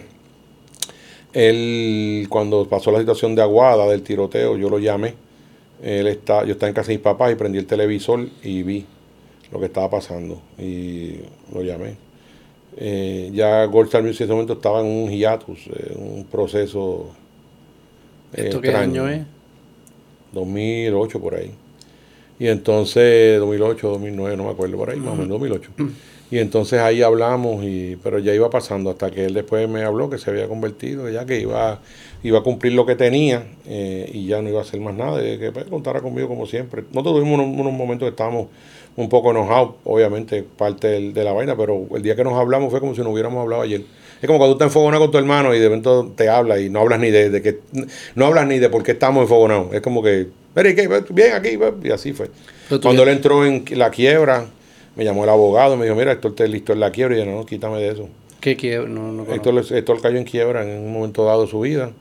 [1.33, 5.13] él, cuando pasó la situación de Aguada, del tiroteo, yo lo llamé
[5.81, 8.85] él está, yo estaba en casa de mis papás y prendí el televisor y vi
[9.51, 11.15] lo que estaba pasando y
[11.53, 11.95] lo llamé.
[12.77, 17.11] Eh, ya Gold Star Music en ese momento estaba en un hiatus, eh, un proceso.
[18.33, 19.21] Eh, ¿Esto qué año es?
[20.33, 21.51] 2008 por ahí.
[22.37, 25.71] Y entonces, 2008, 2009, no me acuerdo por ahí, más o menos 2008.
[26.31, 30.09] Y entonces ahí hablamos, y, pero ya iba pasando hasta que él después me habló
[30.09, 31.79] que se había convertido, ya que iba,
[32.21, 35.19] iba a cumplir lo que tenía eh, y ya no iba a hacer más nada,
[35.21, 36.83] que pues, contara conmigo como siempre.
[36.91, 38.47] Nosotros tuvimos unos, momentos que estábamos
[38.95, 42.79] un poco enojados, obviamente parte de la vaina, pero el día que nos hablamos fue
[42.79, 43.81] como si no hubiéramos hablado ayer.
[44.21, 46.69] Es como cuando tú estás enfogonado con tu hermano y de repente te habla y
[46.69, 47.59] no hablas ni de, que
[48.15, 49.73] no hablas ni de por qué estamos enfogonados.
[49.73, 50.27] Es como que,
[51.09, 52.29] bien aquí, y así fue.
[52.81, 54.45] Cuando él entró en la quiebra,
[54.99, 57.15] me llamó el abogado y me dijo, mira, Héctor te listo en la quiebra.
[57.15, 58.09] Y yo, no, quítame de eso.
[58.41, 58.89] ¿Qué quiebra?
[58.89, 61.93] No, no Héctor, cayó en quiebra en un momento dado de su vida.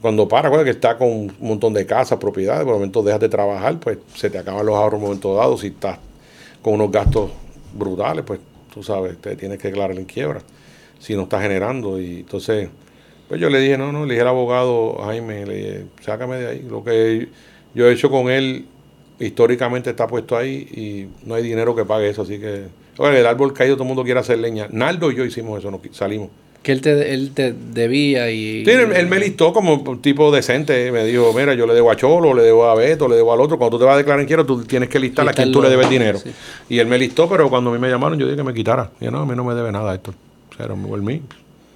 [0.00, 3.28] Cuando para, que está con un montón de casas, propiedades, por el momento dejas de
[3.28, 5.58] trabajar, pues se te acaban los ahorros en un momento dado.
[5.58, 5.98] Si estás
[6.62, 7.32] con unos gastos
[7.74, 8.40] brutales, pues
[8.72, 10.40] tú sabes, te tienes que declarar en quiebra.
[10.98, 12.00] Si no estás generando.
[12.00, 12.70] Y entonces,
[13.28, 16.46] pues yo le dije, no, no, le dije al abogado Jaime, le dije, sácame de
[16.46, 16.66] ahí.
[16.66, 17.28] Lo que
[17.74, 18.64] yo he hecho con él
[19.20, 22.66] históricamente está puesto ahí y no hay dinero que pague eso, así que...
[22.98, 24.68] el árbol caído todo el mundo quiere hacer leña.
[24.70, 26.28] Naldo y yo hicimos eso, nos salimos.
[26.62, 28.64] Que él te, él te debía y...
[28.64, 30.90] Sí, él, me listó como un tipo decente.
[30.90, 33.40] Me dijo, mira, yo le debo a Cholo, le debo a Beto, le debo al
[33.40, 33.58] otro.
[33.58, 35.62] Cuando tú te vas a declarar en quiero, tú tienes que listar a quien tú
[35.62, 36.18] le debes dinero.
[36.68, 38.90] Y él me listó, pero cuando a mí me llamaron, yo dije que me quitara.
[39.00, 40.12] Y yo, no, a mí no me debe nada esto.
[40.58, 41.22] Era el mí.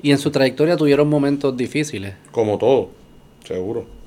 [0.03, 2.15] Y en su trayectoria tuvieron momentos difíciles.
[2.33, 2.91] Como todo,
[3.45, 4.02] seguro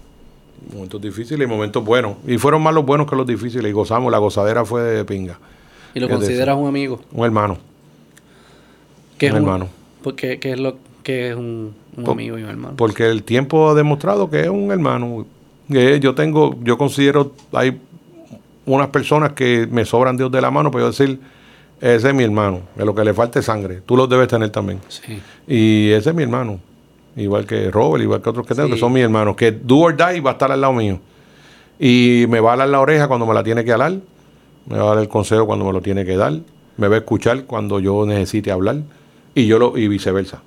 [0.73, 2.17] momentos difíciles y momentos buenos.
[2.27, 3.69] Y fueron más los buenos que los difíciles.
[3.69, 5.39] Y gozamos, la gozadera fue de pinga.
[5.93, 7.01] ¿Y lo consideras un amigo?
[7.11, 7.57] Un hermano.
[9.17, 9.69] ¿Qué un es hermano.
[10.01, 11.73] porque, ¿Qué es lo que es un,
[12.05, 12.75] amigo y un hermano?
[12.75, 15.25] Porque el tiempo ha demostrado que es un hermano.
[15.67, 17.79] yo tengo, yo considero, hay
[18.65, 21.19] unas personas que me sobran Dios de la mano, pero yo decir,
[21.79, 23.81] ese es mi hermano, es lo que le falta es sangre.
[23.85, 24.81] Tú los debes tener también.
[24.89, 25.21] Sí.
[25.47, 26.59] Y ese es mi hermano
[27.15, 29.95] igual que Robert, igual que otros que tengo, que son mis hermanos, que do or
[29.95, 30.99] die va a estar al lado mío.
[31.79, 33.93] Y me va a alar la oreja cuando me la tiene que alar,
[34.67, 36.33] me va a dar el consejo cuando me lo tiene que dar,
[36.77, 38.77] me va a escuchar cuando yo necesite hablar,
[39.33, 40.41] y yo lo, y viceversa.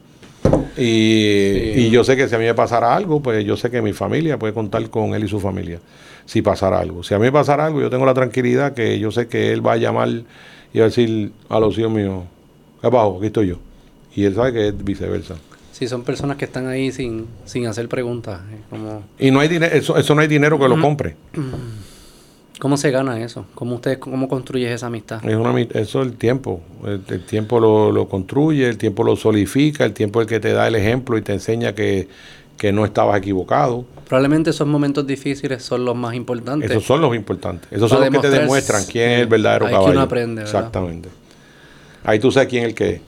[0.76, 3.92] Y, yo sé que si a mí me pasara algo, pues yo sé que mi
[3.92, 5.80] familia puede contar con él y su familia,
[6.24, 7.02] si pasara algo.
[7.02, 9.66] Si a mí me pasara algo, yo tengo la tranquilidad que yo sé que él
[9.66, 12.24] va a llamar y va a decir a los hijos míos,
[12.80, 13.56] ¿qué Aquí estoy yo.
[14.14, 15.34] Y él sabe que es viceversa.
[15.78, 18.40] Sí, son personas que están ahí sin, sin hacer preguntas.
[18.68, 19.04] Como...
[19.16, 21.14] Y no hay dinero, eso, eso no hay dinero que lo compre.
[22.58, 23.46] ¿Cómo se gana eso?
[23.54, 25.24] ¿Cómo usted cómo construyes esa amistad?
[25.24, 26.62] Es una, eso es el tiempo.
[26.84, 30.52] El, tiempo lo, lo, construye, el tiempo lo solidifica, el tiempo es el que te
[30.52, 32.08] da el ejemplo y te enseña que,
[32.72, 33.84] no estabas equivocado.
[34.08, 36.68] Probablemente esos momentos difíciles son los más importantes.
[36.68, 37.70] Esos son los importantes.
[37.70, 39.92] Esos son los que te demuestran quién es el verdadero ahí caballo.
[39.92, 41.08] Que uno aprende, Exactamente.
[42.02, 43.00] Ahí tú sabes quién es el que es.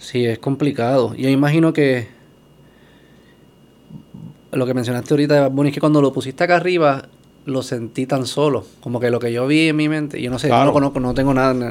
[0.00, 1.14] Sí, es complicado.
[1.14, 2.08] Yo imagino que
[4.50, 7.02] lo que mencionaste ahorita de es que cuando lo pusiste acá arriba
[7.44, 8.64] lo sentí tan solo.
[8.80, 11.00] Como que lo que yo vi en mi mente, yo no sé, yo no conozco,
[11.00, 11.70] no tengo nada, no,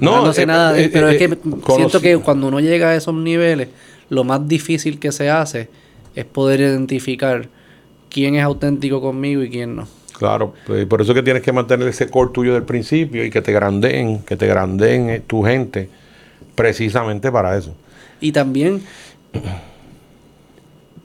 [0.00, 1.38] no sé eh, nada, eh, pero es eh, que
[1.74, 3.68] siento que cuando uno llega a esos niveles,
[4.08, 5.68] lo más difícil que se hace
[6.14, 7.48] es poder identificar
[8.08, 9.86] quién es auténtico conmigo y quién no.
[10.18, 13.30] Claro, pues, por eso es que tienes que mantener ese core tuyo del principio y
[13.30, 15.90] que te grandeen, que te grandeen tu gente
[16.56, 17.74] precisamente para eso.
[18.20, 18.82] Y también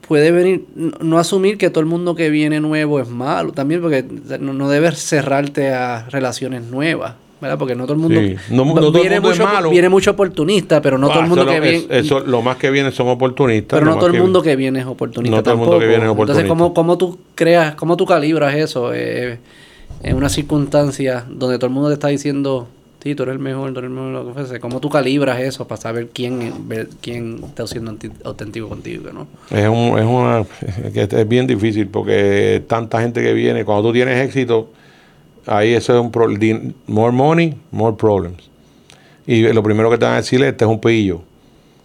[0.08, 4.04] puede venir, no, asumir que todo el mundo que viene nuevo es malo, también porque
[4.40, 7.14] no, debes cerrarte a relaciones nuevas.
[7.40, 7.58] ¿verdad?
[7.58, 11.44] Porque no todo el mundo, viene, mucho, viene mucho oportunista, pero no todo el mundo
[11.44, 11.86] que viene.
[11.90, 13.80] Eso, lo más que viene son oportunistas.
[13.80, 15.38] Pero no todo el mundo que viene es oportunista.
[15.38, 16.40] No todo el mundo que viene es oportunista.
[16.40, 19.40] Entonces, ¿cómo, cómo tú creas, cómo tú calibras eso eh,
[20.04, 22.68] en una circunstancia donde todo el mundo te está diciendo
[23.02, 24.60] Sí, tú eres el mejor, tú eres el mejor, lo que fuese.
[24.60, 26.52] ¿Cómo tú calibras eso para saber quién,
[27.00, 29.26] quién está siendo auténtico contigo, no?
[29.50, 30.44] Es, un, es, una,
[30.94, 34.70] es bien difícil porque tanta gente que viene, cuando tú tienes éxito,
[35.46, 36.60] ahí eso es un problema.
[36.86, 38.48] More money, more problems.
[39.26, 41.22] Y lo primero que te van a decir es, este es un pillo.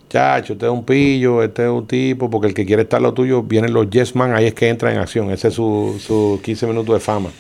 [0.10, 3.14] Chacho, este es un pillo, este es un tipo, porque el que quiere estar lo
[3.16, 5.32] tuyo, vienen los yes man, ahí es que entra en acción.
[5.32, 7.32] Ese es su, su 15 minutos de fama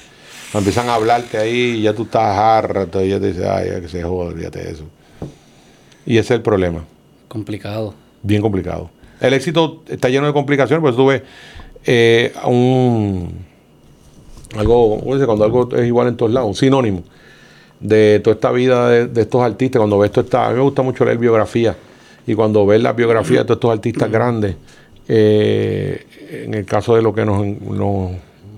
[0.53, 3.87] empiezan a hablarte ahí y ya tú estás harto y ya te dices, ay, que
[3.87, 4.83] se joda, fíjate eso.
[6.05, 6.85] Y ese es el problema.
[7.27, 7.93] Complicado.
[8.23, 8.89] Bien complicado.
[9.19, 11.21] El éxito está lleno de complicaciones, pues tú ves
[11.85, 13.45] eh, un
[14.55, 17.03] algo, cuando algo es igual en todos lados, un sinónimo
[17.79, 20.81] de toda esta vida de, estos artistas, cuando ves esto está, a mí me gusta
[20.81, 21.75] mucho leer biografía
[22.25, 24.55] y cuando ves la biografía de todos estos artistas grandes,
[25.07, 26.05] eh,
[26.43, 28.11] en el caso de lo que nos, nos,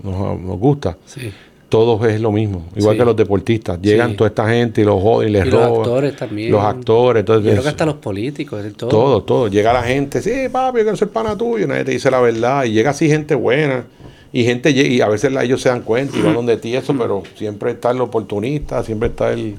[0.04, 1.32] nos gusta, sí
[1.70, 3.80] todos es lo mismo, igual que los deportistas.
[3.82, 5.70] Llegan toda esta gente y los joden y les roban.
[5.70, 6.52] Los actores también.
[6.52, 7.22] Los actores.
[7.22, 8.62] Entonces, Yo creo que hasta los políticos.
[8.76, 8.90] Todo.
[8.90, 9.48] todo, todo.
[9.48, 11.68] Llega la gente, sí, papi, yo quiero ser pana tuyo.
[11.68, 12.66] Nadie te dice la verdad.
[12.66, 13.86] Y llega así gente buena.
[14.32, 17.24] Y gente y a veces ellos se dan cuenta y van donde ti eso, pero
[17.36, 19.56] siempre está el oportunista, siempre está el,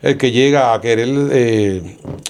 [0.00, 1.82] el que llega a querer eh,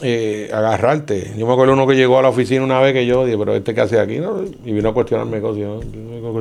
[0.02, 1.34] eh, agarrarte.
[1.36, 3.54] Yo me acuerdo uno que llegó a la oficina una vez que yo dije, pero
[3.54, 4.42] este que hace aquí, ¿no?
[4.64, 5.60] Y vino a cuestionarme cosas.
[5.60, 5.80] Yo,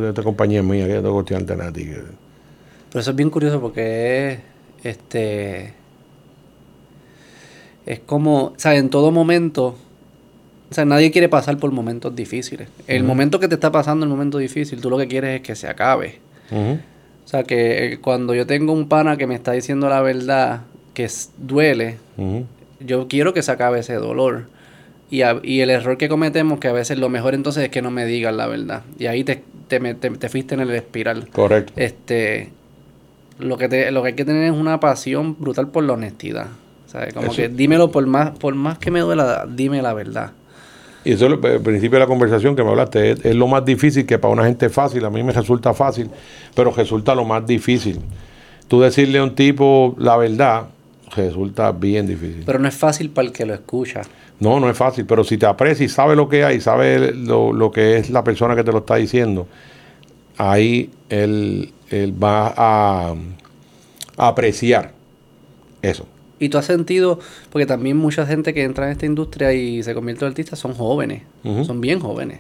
[0.10, 1.88] esta compañía es mía, que yo tengo que cuestionarte a ti.
[2.96, 4.40] Pero eso es bien curioso porque es,
[4.86, 5.74] este,
[7.86, 9.76] es como, o sea, en todo momento,
[10.72, 12.70] o sea, nadie quiere pasar por momentos difíciles.
[12.88, 15.56] El momento que te está pasando, el momento difícil, tú lo que quieres es que
[15.56, 16.20] se acabe.
[16.50, 20.62] O sea, que eh, cuando yo tengo un pana que me está diciendo la verdad,
[20.94, 21.98] que duele,
[22.80, 24.46] yo quiero que se acabe ese dolor.
[25.12, 27.92] Y, y, el error que cometemos, que a veces lo mejor entonces es que no
[27.92, 28.84] me digan la verdad.
[28.98, 31.28] Y ahí te, te, te, te fuiste en el espiral.
[31.28, 31.74] Correcto.
[31.76, 32.54] Este,
[33.40, 36.48] lo que, te, lo que hay que tener es una pasión brutal por la honestidad.
[36.88, 37.14] ¿sabes?
[37.14, 40.32] Como que dímelo por más, por más que me duela, dime la verdad.
[41.04, 43.12] Y eso es el principio de la conversación que me hablaste.
[43.12, 45.06] Es, lo más difícil que para una gente fácil.
[45.06, 46.10] A mí me resulta fácil,
[46.56, 48.00] pero resulta lo más difícil.
[48.68, 50.66] Tú decirle a un tipo la verdad
[51.16, 52.44] resulta bien difícil.
[52.44, 54.02] Pero no es fácil para el que lo escucha.
[54.40, 55.06] No, no es fácil.
[55.06, 58.24] Pero si te aprecia y sabe lo que hay, sabe lo, lo que es la
[58.24, 59.48] persona que te lo está diciendo,
[60.38, 63.16] ahí él, va a,
[64.18, 64.94] apreciar
[65.82, 66.06] eso.
[66.40, 69.94] Y tú has sentido, porque también mucha gente que entra en esta industria y se
[69.94, 71.24] convierte en artista son jóvenes,
[71.66, 72.40] son bien jóvenes.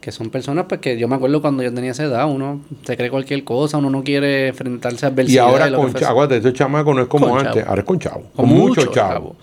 [0.00, 2.96] Que son personas pues que yo me acuerdo cuando yo tenía esa edad, uno se
[2.96, 5.34] cree cualquier cosa, uno no quiere enfrentarse a adversidades.
[5.34, 8.48] Y ahora con chavo, este chamaco no es como antes, ahora es con chavo, con,
[8.48, 9.36] mucho chavo.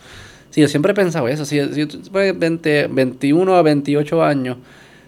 [0.50, 4.58] Sí, yo siempre he pensado eso, si, si tú 20, 21 a 28 años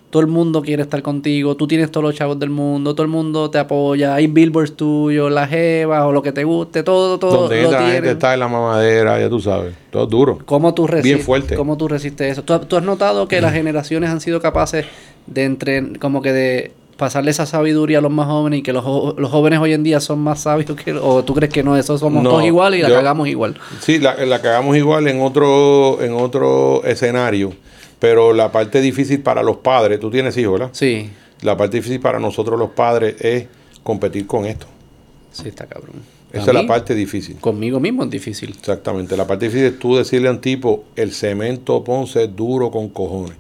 [0.09, 3.09] todo el mundo quiere estar contigo, tú tienes todos los chavos del mundo, todo el
[3.09, 7.41] mundo te apoya, hay billboards tuyos, la jeva o lo que te guste, todo, todo.
[7.41, 10.39] Donde lo gente está en la mamadera, ya tú sabes, todo duro.
[10.45, 11.13] ¿Cómo tú resistes?
[11.13, 11.55] Bien fuerte.
[11.55, 12.43] ¿Cómo tú resistes eso?
[12.43, 14.85] ¿Tú, has notado que las generaciones han sido capaces
[15.25, 18.83] de entre, como que de pasarle esa sabiduría a los más jóvenes y que los,
[18.85, 21.95] los jóvenes hoy en día son más sabios que o tú crees que no eso
[21.97, 26.13] somos todos igual y la cagamos igual sí la, la cagamos igual en otro en
[26.13, 27.53] otro escenario
[27.99, 30.69] pero la parte difícil para los padres, tú tienes hijos, ¿verdad?
[30.73, 31.09] Sí.
[31.41, 33.47] La parte difícil para nosotros los padres es
[33.83, 34.67] competir con esto.
[35.31, 35.95] Sí, está cabrón.
[36.31, 37.37] Esa es la parte difícil.
[37.37, 38.49] Conmigo mismo es difícil.
[38.49, 39.15] Exactamente.
[39.15, 42.89] La parte difícil es tú decirle a un tipo, el cemento Ponce es duro con
[42.89, 43.37] cojones.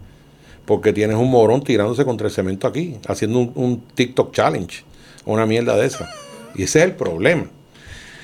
[0.65, 4.83] Porque tienes un morón tirándose contra el cemento aquí, haciendo un, un TikTok challenge,
[5.25, 6.09] una mierda de esa.
[6.55, 7.45] Y ese es el problema.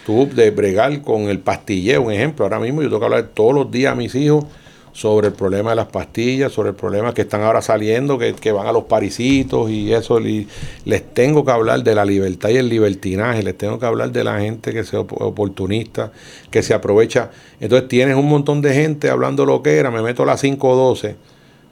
[0.05, 3.53] Tú de bregar con el pastilleo, un ejemplo, ahora mismo yo tengo que hablar todos
[3.53, 4.45] los días a mis hijos
[4.93, 8.67] sobre el problema de las pastillas, sobre el problema que están ahora saliendo, que, van
[8.67, 10.19] a los parisitos y eso.
[10.21, 10.47] Y
[10.85, 14.23] les tengo que hablar de la libertad y el libertinaje, les tengo que hablar de
[14.23, 16.11] la gente que se oportunista,
[16.51, 17.31] que se aprovecha.
[17.59, 21.15] Entonces tienes un montón de gente hablando lo que era, me meto a las 5.12,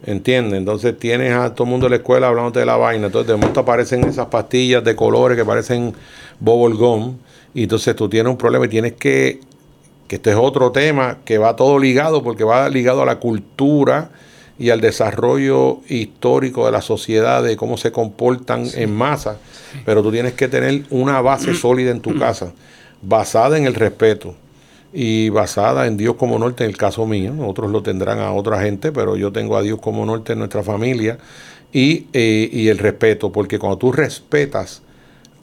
[0.08, 0.58] ¿entiendes?
[0.58, 3.06] Entonces tienes a todo el mundo de la escuela hablando de la vaina.
[3.06, 5.94] Entonces de momento aparecen esas pastillas de colores que parecen
[6.40, 7.18] gum.
[7.54, 9.51] Y entonces tú tienes un problema y tienes que
[10.12, 14.10] que este es otro tema que va todo ligado porque va ligado a la cultura
[14.60, 19.38] y al desarrollo histórico de la sociedad, de cómo se comportan en masa,
[19.86, 22.52] pero tú tienes que tener una base sólida en tu casa,
[23.02, 24.36] basada en el respeto
[24.92, 28.62] y basada en Dios como norte en el caso mío, otros lo tendrán a otra
[28.62, 31.20] gente, pero yo tengo a Dios como norte en nuestra familia
[31.72, 34.82] y, eh, y el respeto, porque cuando tú respetas,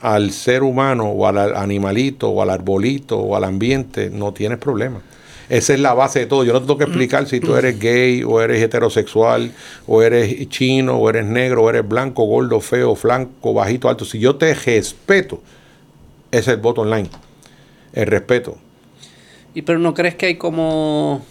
[0.00, 5.00] al ser humano o al animalito o al arbolito o al ambiente, no tienes problema.
[5.48, 6.44] Esa es la base de todo.
[6.44, 9.52] Yo no te tengo que explicar si tú eres gay o eres heterosexual
[9.86, 14.04] o eres chino o eres negro o eres blanco, gordo, feo, flanco, bajito, alto.
[14.04, 15.40] Si yo te respeto,
[16.30, 17.08] ese es el bottom line.
[17.94, 18.58] El respeto.
[19.54, 21.24] ¿Y pero no crees que hay como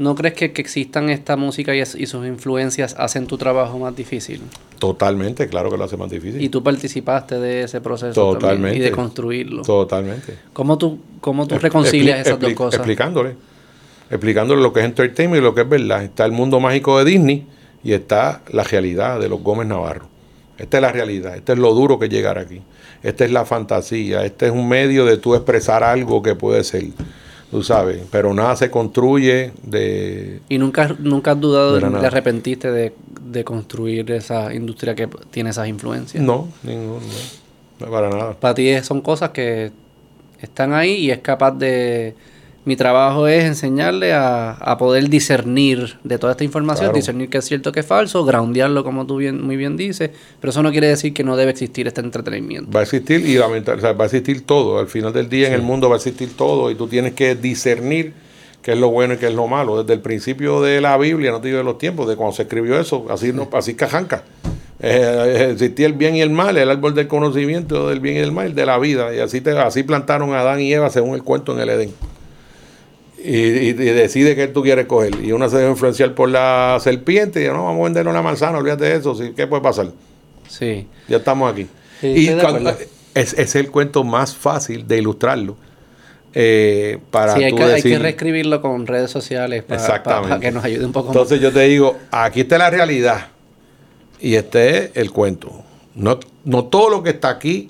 [0.00, 4.40] ¿No crees que, que existan esta música y, sus influencias hacen tu trabajo más difícil?
[4.78, 6.40] Totalmente, claro que lo hace más difícil.
[6.40, 8.78] Y tú participaste de ese proceso Totalmente.
[8.78, 9.60] y de construirlo.
[9.60, 10.38] Totalmente.
[10.54, 12.80] ¿Cómo tú, cómo tú reconcilias esas dos cosas?
[12.80, 13.36] Explicándole.
[14.08, 16.02] Explicándole lo que es entertainment y lo que es verdad.
[16.02, 17.46] Está el mundo mágico de Disney
[17.84, 20.06] y está la realidad de los Gómez Navarro.
[20.56, 22.62] Esta es la realidad, este es lo duro que llegar aquí.
[23.02, 26.84] Esta es la fantasía, este es un medio de tú expresar algo que puede ser
[27.50, 30.40] tú sabes, pero nada se construye de...
[30.48, 35.50] ¿Y nunca, nunca has dudado, de, te arrepentiste de, de, construir esa industria que tiene
[35.50, 36.22] esas influencias?
[36.22, 37.00] No, ninguno,
[37.80, 38.32] no, para nada.
[38.34, 39.72] Para ti son cosas que
[40.40, 42.14] están ahí y es capaz de
[42.64, 47.72] mi trabajo es enseñarle a, poder discernir de toda esta información, discernir qué es cierto,
[47.72, 50.10] qué es falso, groundearlo como tú bien, muy bien dices,
[50.40, 52.70] pero eso no quiere decir que no debe existir este entretenimiento.
[52.70, 55.62] Va a existir y lamentablemente va a existir todo, al final del día en el
[55.62, 58.12] mundo va a existir todo y tú tienes que discernir
[58.62, 59.82] qué es lo bueno y qué es lo malo.
[59.82, 62.42] Desde el principio de la Biblia, no te digo de los tiempos, de cuando se
[62.42, 64.22] escribió eso, así, no, así cajanca.
[64.82, 68.32] Eh, existía el bien y el mal, el árbol del conocimiento del bien y del
[68.32, 71.22] mal, de la vida, y así, te, así plantaron a Adán y Eva según el
[71.22, 71.92] cuento en el Edén
[73.22, 75.22] y, decide que tú quieres coger.
[75.22, 78.58] Y uno se deja influenciar por la serpiente y no, vamos a venderle una manzana,
[78.58, 79.90] olvídate de eso, ¿qué puede pasar?
[80.48, 80.86] Sí.
[81.08, 81.66] Ya estamos aquí.
[82.02, 82.28] y
[83.14, 85.56] es, es, el cuento más fácil de ilustrarlo.
[86.32, 90.84] Eh, para sí, hay, que, hay que reescribirlo con redes sociales para, que nos ayude
[90.84, 93.26] un poco Entonces yo te digo, aquí está la realidad
[94.20, 95.64] y este es el cuento.
[95.96, 97.68] No, no todo lo que está aquí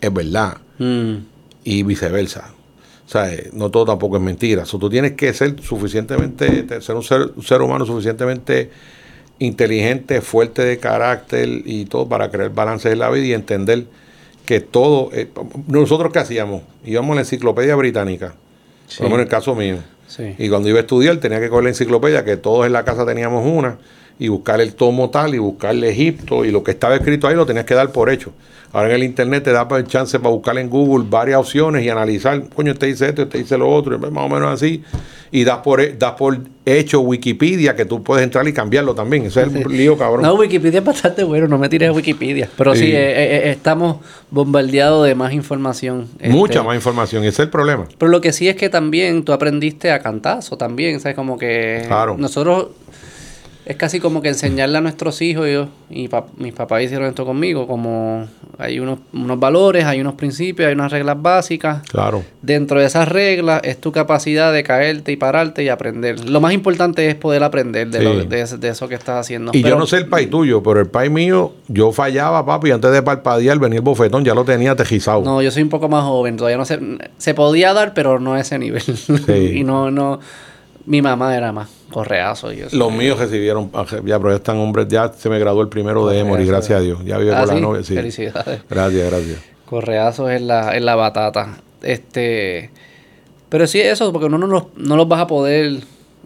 [0.00, 1.14] es verdad mm.
[1.64, 2.52] y viceversa.
[3.12, 4.62] O sea, eh, no todo tampoco es mentira.
[4.62, 8.70] O tú tienes que ser suficientemente, ser un ser, humano suficientemente
[9.38, 13.84] inteligente, fuerte de carácter y todo para crear balance en la vida y entender
[14.46, 15.10] que todo.
[15.12, 15.28] Eh,
[15.66, 16.62] nosotros qué hacíamos?
[16.86, 18.34] Íbamos a la enciclopedia británica,
[18.96, 19.76] como en el caso mío.
[20.38, 23.04] Y cuando iba a estudiar tenía que coger la enciclopedia, que todos en la casa
[23.04, 23.76] teníamos una,
[24.22, 27.44] y buscar el tomo tal y buscarle Egipto y lo que estaba escrito ahí lo
[27.44, 28.32] tenías que dar por hecho.
[28.72, 31.90] Ahora en el internet te da el chance para buscar en Google varias opciones y
[31.90, 34.82] analizar, coño, te dice esto, te dice lo otro, más o menos así.
[35.32, 39.26] Y das por, das por hecho Wikipedia, que tú puedes entrar y cambiarlo también.
[39.26, 40.22] Eso es el lío, cabrón.
[40.22, 42.48] No, Wikipedia es bastante bueno, no me tires a Wikipedia.
[42.56, 43.96] Pero sí, eh, eh, eh, estamos
[44.30, 46.08] bombardeados de más información.
[46.22, 46.66] Mucha este.
[46.66, 47.88] más información, ese es el problema.
[47.98, 51.16] Pero lo que sí es que también tú aprendiste a cantazo también, ¿sabes?
[51.16, 52.16] Como que claro.
[52.18, 52.68] nosotros
[53.64, 57.68] es casi como que enseñarle a nuestros hijos, yo, y mis papás hicieron esto conmigo,
[57.68, 58.26] como
[58.58, 61.82] hay unos, unos valores, hay unos principios, hay unas reglas básicas.
[61.88, 62.24] Claro.
[62.42, 66.28] Dentro de esas reglas es tu capacidad de caerte y pararte y aprender.
[66.28, 69.52] Lo más importante es poder aprender de, lo, de, eso que estás haciendo.
[69.54, 72.90] Y yo no sé el país tuyo, pero el país mío, yo fallaba, papi, antes
[72.90, 75.22] de parpadear venir el bofetón, ya lo tenía tejizado.
[75.22, 76.80] No, yo soy un poco más joven, todavía no sé,
[77.16, 78.82] se podía dar, pero no a ese nivel.
[79.54, 80.18] y no, no,
[80.86, 82.50] mi mamá era más correazo.
[82.72, 86.06] Los míos recibieron, ah, ya, pero ya están hombres, ya se me graduó el primero
[86.06, 87.04] de Emory, gracias a Dios.
[87.04, 87.82] Ya vive con la ah, novia.
[87.82, 87.94] Sí.
[87.94, 88.62] Felicidades.
[88.68, 89.40] Gracias, gracias.
[89.66, 91.58] Correazos en la, en la batata.
[91.82, 92.70] Este.
[93.48, 95.82] Pero sí, eso, porque uno no los, no los vas a poder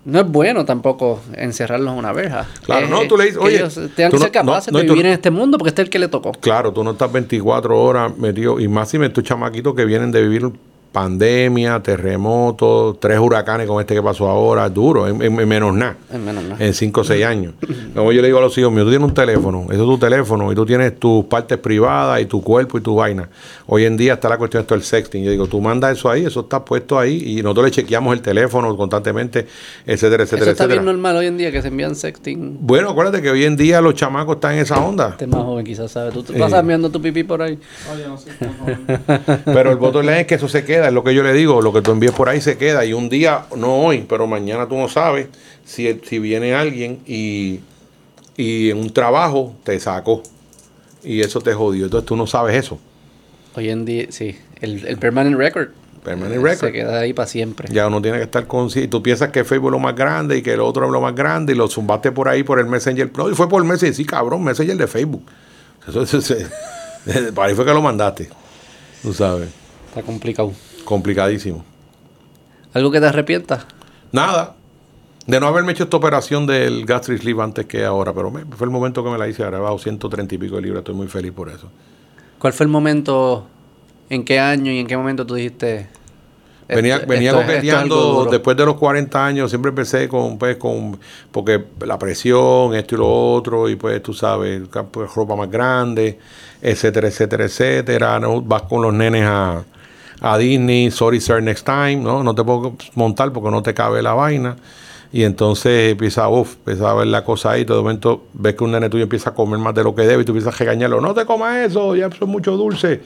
[0.06, 2.46] no es bueno tampoco encerrarlos en una verja.
[2.62, 4.84] Claro, Eh, no, tú le dices, oye, ellos tengan que no- ser capaces no, no,
[4.84, 6.30] de vivir en este mundo porque este es el que le tocó.
[6.32, 10.12] Claro, tú no estás 24 horas metido, y más si me estos chamaquitos que vienen
[10.12, 10.48] de vivir
[10.96, 15.94] pandemia, terremotos, tres huracanes como este que pasó ahora, duro, en, en- en menos nada.
[16.10, 16.64] En menos nada.
[16.64, 17.52] En 5 o 6 años.
[17.94, 19.98] Como yo le digo a los hijos míos, tú tienes un teléfono, eso es tu
[19.98, 23.28] teléfono, y tú tienes tus partes privadas y tu cuerpo y tu vaina.
[23.66, 25.22] Hoy en día está la cuestión de esto del sexting.
[25.22, 28.22] Yo digo, tú mandas eso ahí, eso está puesto ahí, y nosotros le chequeamos el
[28.22, 29.46] teléfono constantemente,
[29.84, 32.56] etcétera, Eso etcétera, está bien normal hoy en día que se envían sexting.
[32.62, 35.10] Bueno, acuérdate que hoy en día los chamacos están en esa onda.
[35.10, 36.10] Este más joven quizás sabe.
[36.10, 37.58] Tú te pasas enviando tu pipí por ahí.
[37.92, 38.30] Oye, no sé.
[39.44, 41.72] Pero el voto es que eso se queda, es lo que yo le digo, lo
[41.72, 42.84] que tú envíes por ahí se queda.
[42.84, 45.28] Y un día, no hoy, pero mañana tú no sabes
[45.64, 47.60] si, si viene alguien y,
[48.36, 50.22] y en un trabajo te sacó.
[51.04, 51.84] Y eso te jodió.
[51.84, 52.78] Entonces tú no sabes eso.
[53.54, 54.36] Hoy en día, sí.
[54.60, 55.68] El, el permanent record.
[56.04, 56.68] Permanent eh, record.
[56.68, 57.68] Se queda ahí para siempre.
[57.72, 58.88] Ya uno tiene que estar consciente.
[58.90, 61.14] Tú piensas que Facebook es lo más grande y que el otro es lo más
[61.14, 63.30] grande y lo zumbaste por ahí por el Messenger Pro.
[63.30, 63.94] Y fue por el Messenger.
[63.94, 65.24] Sí, cabrón, Messenger de Facebook.
[65.88, 66.34] Eso, eso, eso-
[67.34, 68.28] para ahí fue que lo mandaste.
[69.02, 69.48] Tú sabes.
[69.88, 70.52] Está complicado.
[70.86, 71.64] Complicadísimo.
[72.72, 73.66] ¿Algo que te arrepientas?
[74.12, 74.54] Nada.
[75.26, 78.64] De no haberme hecho esta operación del gastric sleeve antes que ahora, pero me- fue
[78.66, 79.42] el momento que me la hice.
[79.42, 80.78] Ahora he bajado 130 y pico de libras.
[80.80, 81.68] Estoy muy feliz por eso.
[82.38, 83.46] ¿Cuál fue el momento,
[84.08, 85.88] en qué año y en qué momento tú dijiste...
[86.68, 88.30] Venía, esto- venía esto es- esto es algo coqueteando duro"?
[88.30, 90.98] después de los 40 años, siempre empecé con, pues, con,
[91.32, 94.62] porque la presión, esto y lo otro, y pues tú sabes,
[95.14, 96.18] ropa más grande,
[96.62, 98.18] etcétera, etcétera, etcétera.
[98.20, 98.40] ¿no?
[98.42, 99.62] Vas con los nenes a,
[100.20, 102.22] a Disney, sorry sir, next time, ¿no?
[102.22, 104.56] No te puedo montar porque no te cabe la vaina.
[105.12, 108.72] Y entonces empieza, uff, empieza a ver la cosa ahí, todo momento ves que un
[108.72, 111.00] nene tuyo empieza a comer más de lo que debe y tú empiezas a regañarlo,
[111.00, 113.00] no te comas eso, ya es mucho dulce.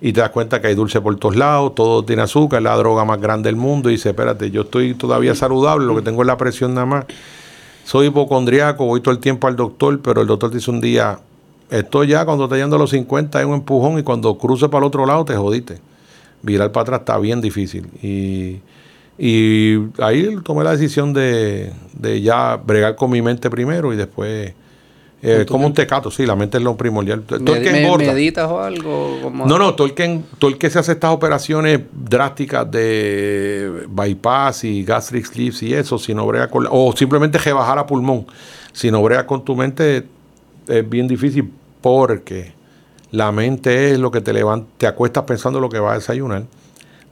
[0.00, 2.76] Y te das cuenta que hay dulce por todos lados, todo tiene azúcar, es la
[2.76, 3.88] droga más grande del mundo.
[3.88, 7.06] Y dice, espérate, yo estoy todavía saludable, lo que tengo es la presión nada más.
[7.84, 11.18] Soy hipocondriaco, voy todo el tiempo al doctor, pero el doctor te dice un día,
[11.70, 14.84] esto ya cuando te llegando a los 50 es un empujón y cuando cruces para
[14.84, 15.78] el otro lado te jodiste.
[16.42, 17.86] Virar para atrás está bien difícil.
[18.02, 18.60] Y,
[19.18, 24.52] y ahí tomé la decisión de, de ya bregar con mi mente primero y después...
[25.22, 27.22] eh, como un tecato, sí, la mente es lo primordial.
[27.22, 29.18] Todo el que ¿Me- engorda- ¿Meditas o algo?
[29.22, 33.86] Como- no, no, todo el, que, todo el que se hace estas operaciones drásticas de
[33.88, 37.86] bypass y gastric sleeves y eso, si no brega con la- o simplemente rebajar a
[37.86, 38.26] pulmón,
[38.72, 40.04] si no brega con tu mente,
[40.68, 41.50] es bien difícil
[41.80, 42.52] porque
[43.16, 46.44] la mente es lo que te levanta, te acuestas pensando lo que vas a desayunar,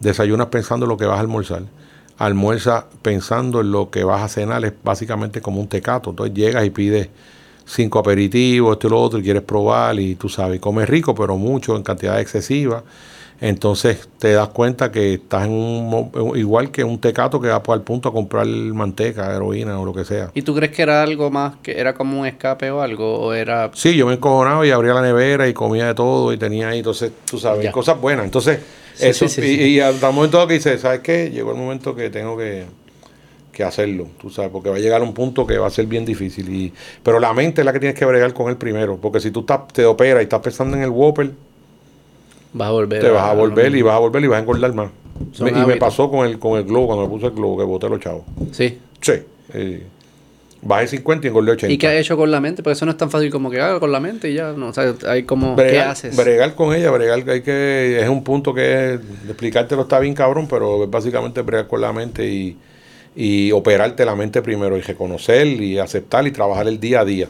[0.00, 1.62] desayunas pensando lo que vas a almorzar,
[2.18, 6.66] almuerzas pensando en lo que vas a cenar, es básicamente como un tecato, entonces llegas
[6.66, 7.08] y pides
[7.64, 11.38] cinco aperitivos, esto y lo otro, y quieres probar, y tú sabes, comes rico, pero
[11.38, 12.84] mucho, en cantidad excesiva.
[13.40, 17.82] Entonces te das cuenta que estás en un, igual que un tecato que va al
[17.82, 20.30] punto a comprar manteca, heroína o lo que sea.
[20.34, 23.18] ¿Y tú crees que era algo más, que era como un escape o algo?
[23.20, 26.38] ¿O era Sí, yo me encojonaba y abría la nevera y comía de todo y
[26.38, 27.72] tenía ahí, entonces, tú sabes, Ya.
[27.72, 28.24] cosas buenas.
[28.24, 28.60] Entonces,
[28.94, 31.28] Sí, eso, sí, sí, y, y hasta el momento que dice, ¿sabes qué?
[31.30, 32.64] Llegó el momento que tengo que,
[33.52, 36.04] que hacerlo, tú sabes, porque va a llegar un punto que va a ser bien
[36.04, 36.48] difícil.
[36.54, 39.32] Y, pero la mente es la que tienes que bregar con él primero, porque si
[39.32, 41.32] tú estás, te operas y estás pensando en el Whopper,
[42.54, 43.00] vas a volver?
[43.02, 44.90] te vas a volver y vas a volver y vas a engordar más.
[45.40, 47.64] Me- y me pasó con el, con el globo, cuando me puse el globo, que
[47.64, 48.22] boté los chavos.
[48.52, 48.78] Sí.
[49.02, 49.12] Sí.
[49.52, 49.82] eh,
[50.66, 51.72] bajé 50 y engordé 80.
[51.74, 52.62] ¿Y qué has hecho con la mente?
[52.62, 54.52] Porque eso no es tan fácil como que haga con la mente y ya.
[54.54, 55.54] No, o sea, hay como...
[55.56, 56.16] ¿Qué bregar, haces?
[56.16, 58.94] bregar con ella, bregar, hay que, es un punto que
[59.28, 62.56] explicártelo está bien cabrón, pero es básicamente bregar con la mente y,
[63.14, 67.28] y operarte la mente primero y reconocer y aceptar y trabajar el día a día.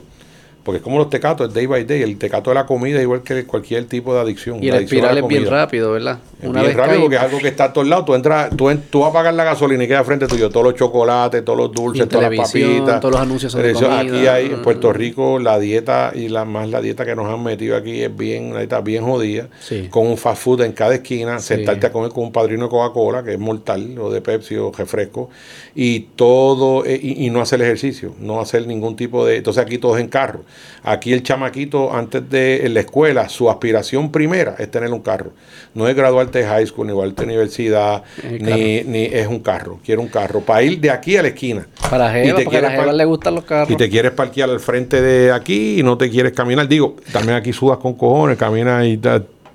[0.64, 2.02] Porque es como los tecatos, es day by day.
[2.02, 4.64] El tecato de la comida es igual que cualquier tipo de adicción.
[4.64, 5.60] Y la el espiral es bien comida.
[5.60, 6.18] rápido, ¿verdad?
[6.42, 8.06] Es bien rápido porque es algo que está a todos lados.
[8.06, 10.74] Tú entras, tú, tú vas a pagar la gasolina y queda frente tuyo todos los
[10.74, 13.00] chocolates, todos los dulces, todas las papitas.
[13.00, 13.92] todos los anuncios de Televisión.
[13.92, 14.34] Aquí comida.
[14.34, 17.76] hay, en Puerto Rico, la dieta y la más la dieta que nos han metido
[17.76, 19.48] aquí es bien, una dieta bien jodida.
[19.60, 19.88] Sí.
[19.90, 21.48] Con un fast food en cada esquina, Sí.
[21.48, 24.72] sentarte a comer con un padrino de Coca-Cola, que es mortal, o de Pepsi o
[24.72, 25.28] refresco,
[25.74, 29.36] y todo, eh, y, y no hacer ejercicio, no hacer ningún tipo de.
[29.36, 30.40] Entonces aquí todo es en carro.
[30.82, 35.32] Aquí el chamaquito, antes de la escuela, su aspiración primera es tener un carro.
[35.72, 39.40] No es graduarte de high school, ni graduarte de universidad, el ni, ni es un
[39.40, 39.78] carro.
[39.84, 40.40] Quiero un carro.
[40.40, 41.66] Para ir de aquí a la esquina.
[41.90, 43.70] Para la Y jeva, te porque a la jeva le gustan los carros.
[43.70, 46.68] Y te quieres parquear al frente de aquí y no te quieres caminar.
[46.68, 48.98] Digo, también aquí sudas con cojones, caminas y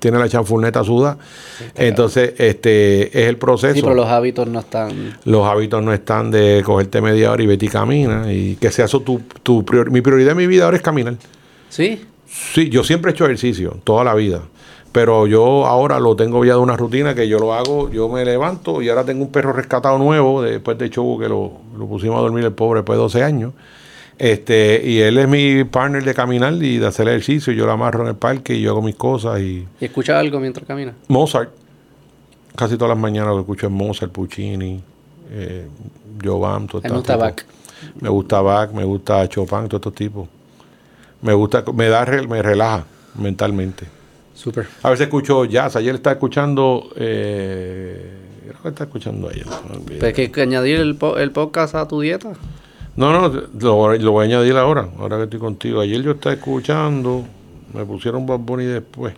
[0.00, 1.16] tiene la chanfurneta suda.
[1.76, 3.74] Entonces, este es el proceso.
[3.74, 5.16] Sí, pero los hábitos no están...
[5.24, 8.32] Los hábitos no están de cogerte media hora y vete y camina.
[8.32, 11.14] Y que sea eso tu, tu prior- Mi prioridad en mi vida ahora es caminar.
[11.68, 12.04] ¿Sí?
[12.26, 14.40] Sí, yo siempre he hecho ejercicio, toda la vida.
[14.92, 18.24] Pero yo ahora lo tengo ya de una rutina que yo lo hago, yo me
[18.24, 22.18] levanto y ahora tengo un perro rescatado nuevo después de Chobo que lo, lo pusimos
[22.18, 23.52] a dormir el pobre después de 12 años.
[24.20, 27.54] Este, y él es mi partner de caminar y de hacer ejercicio.
[27.54, 29.40] Yo lo amarro en el parque y yo hago mis cosas.
[29.40, 30.94] Y ¿Y escuchas algo mientras caminas?
[31.08, 31.50] Mozart,
[32.54, 34.78] casi todas las mañanas lo que escucho es Mozart, Puccini,
[35.30, 35.66] eh,
[36.22, 37.16] Jovan, todo Me este gusta.
[37.16, 37.42] Bach.
[37.98, 40.28] Me gusta Bach, me gusta Chopin, todos estos tipos.
[41.22, 42.84] Me gusta, me da, me relaja
[43.18, 43.86] mentalmente.
[44.34, 44.66] Súper.
[44.82, 45.76] A veces escucho jazz.
[45.76, 48.10] Ayer estaba escuchando, eh,
[48.48, 49.46] creo que estaba escuchando ayer.
[49.46, 49.98] olvidó.
[50.00, 52.32] Pues que, que añadir el, po- el podcast a tu dieta.
[53.00, 53.28] No, no,
[53.58, 53.76] lo,
[54.12, 55.80] voy- a añadir ahora, ahora que estoy contigo.
[55.80, 57.24] Ayer yo estaba escuchando,
[57.72, 59.14] me pusieron Bad Bunny después.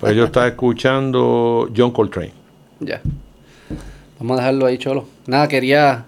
[0.00, 2.30] Pero yo estaba escuchando John Coltrane.
[2.78, 3.00] Ya.
[4.20, 5.06] Vamos a dejarlo ahí, Cholo.
[5.26, 6.04] Nada, quería.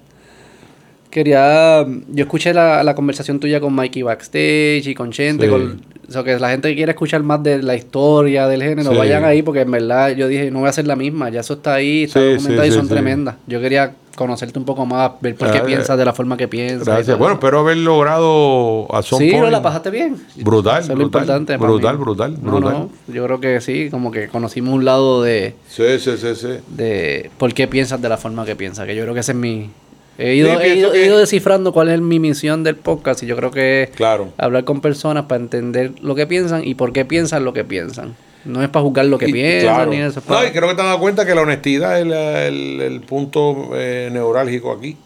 [1.16, 1.86] Quería.
[2.08, 5.46] Yo escuché la, la conversación tuya con Mikey backstage y con Chente.
[5.46, 5.50] Sí.
[5.50, 8.90] Con, o sea, que la gente que quiere escuchar más de la historia del género,
[8.90, 8.96] Sí.
[8.98, 11.30] vayan ahí porque en verdad yo dije, no voy a hacer la misma.
[11.30, 13.36] Ya eso está ahí, está Sí, documentado y son tremendas.
[13.46, 16.48] Yo quería conocerte un poco más, ver por qué Ah, piensas de la forma que
[16.48, 16.86] piensas.
[16.86, 17.16] Gracias.
[17.18, 20.16] Bueno, espero haber logrado a Son Sí, no, la pasaste bien.
[20.36, 22.72] Brutal, Eso es lo brutal, importante brutal, brutal, No, brutal.
[22.74, 26.48] no, yo creo que sí, como que conocimos un lado de, Sí, sí, sí, sí.
[26.68, 29.38] de por qué piensas de la forma que piensas, que yo creo que ese es
[29.38, 29.70] mi...
[30.18, 33.26] He ido, Sí, he ido, he ido descifrando cuál es mi misión del podcast y
[33.26, 34.32] yo creo que es Claro.
[34.38, 38.16] hablar con personas para entender lo que piensan y por qué piensan lo que piensan.
[38.46, 39.90] No es para juzgar lo que Y- piensan, claro.
[39.90, 40.20] ni eso.
[40.20, 42.46] es No, para- y creo que te has dado cuenta que la honestidad es la-
[42.46, 44.96] el, el punto eh, neurálgico aquí.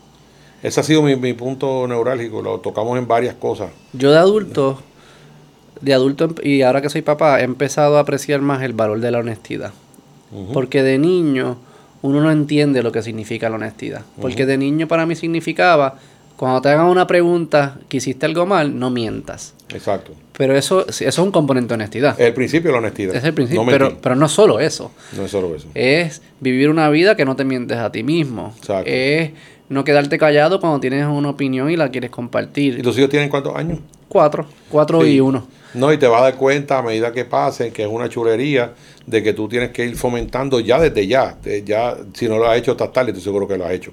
[0.63, 2.43] Ese ha sido mi, mi punto neurálgico.
[2.43, 3.71] Lo tocamos en varias cosas.
[3.95, 4.81] Yo de adulto,
[5.81, 9.01] de adulto em- y ahora que soy papá, he empezado a apreciar más el valor
[9.01, 9.73] de la honestidad.
[10.53, 11.57] Porque de niño
[12.03, 14.03] uno no entiende lo que significa la honestidad.
[14.21, 15.99] Porque de niño para mí significaba,
[16.37, 19.55] cuando te hagan una pregunta que hiciste algo mal, no mientas.
[19.69, 20.13] Exacto.
[20.37, 22.19] Pero eso, eso es un componente de honestidad.
[22.19, 23.15] Es el principio de la honestidad.
[23.15, 23.63] es el principio.
[23.63, 24.91] No pero, pero no solo eso.
[25.17, 25.69] No es solo eso.
[25.75, 28.55] Es vivir una vida que no te mientes a ti mismo.
[28.57, 28.91] Exacto.
[28.91, 29.33] Es
[29.69, 32.79] no quedarte callado cuando tienes una opinión y la quieres compartir.
[32.79, 33.81] ¿Y tus hijos tienen cuántos años?
[34.11, 34.45] Cuatro.
[34.69, 35.13] Cuatro Sí.
[35.13, 35.47] y uno.
[35.73, 38.73] No, y te vas a dar cuenta a medida que pasen que es una chulería
[39.07, 41.37] de que tú tienes que ir fomentando ya desde ya.
[41.43, 43.93] de ya si no lo has hecho, estás tarde, estoy seguro que lo has hecho.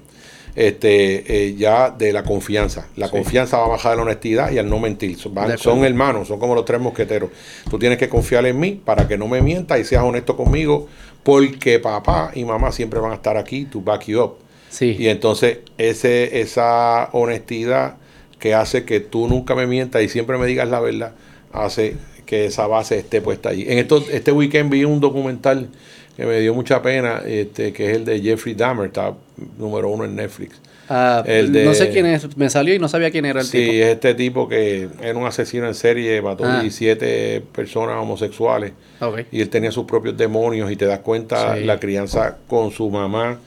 [0.55, 2.87] Este, eh, ya de la confianza.
[2.95, 5.15] La confianza va a bajar de la honestidad y al no mentir.
[5.29, 7.29] Van- son hermanos, son como los tres mosqueteros.
[7.69, 10.87] Tú tienes que confiar en mí para que no me mientas y seas honesto conmigo,
[11.21, 14.37] porque papá y mamá siempre van a estar aquí to back you up.
[14.69, 14.95] Sí.
[14.97, 17.97] Y entonces ese, esa honestidad
[18.39, 21.13] que hace que tú nunca me mientas y siempre me digas la verdad,
[21.51, 21.95] hace
[22.25, 23.65] que esa base esté puesta allí.
[23.67, 25.69] En esto, este weekend vi un documental
[26.15, 29.13] que me dio mucha pena, este, que es el de Jeffrey Dahmer, está
[29.57, 30.59] número uno en Netflix.
[30.89, 33.45] Ah, El de- No sé quién es, me salió y no sabía quién era el
[33.45, 33.71] Sí, tipo.
[33.73, 36.61] es este tipo que era un asesino en serie, mató Ah.
[36.61, 39.19] 17 personas homosexuales Ok.
[39.31, 41.65] y él tenía sus propios demonios y te das cuenta Sí.
[41.65, 43.37] la crianza con su mamá,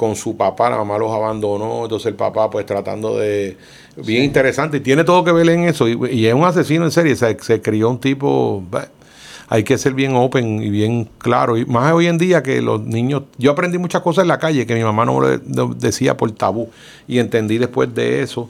[0.00, 3.58] con su papá, la mamá los abandonó, entonces el papá pues tratando de...
[3.96, 6.90] Bien interesante y tiene todo que ver en eso y, y es un asesino en
[6.90, 8.62] serie, se, se crió un tipo...
[8.70, 8.88] bah,
[9.52, 11.58] Hay que ser bien open y bien claro.
[11.58, 13.24] Y más hoy en día que los niños...
[13.36, 15.38] Yo aprendí muchas cosas en la calle que mi mamá no me
[15.76, 16.70] decía por tabú.
[17.08, 18.48] Y entendí después de eso.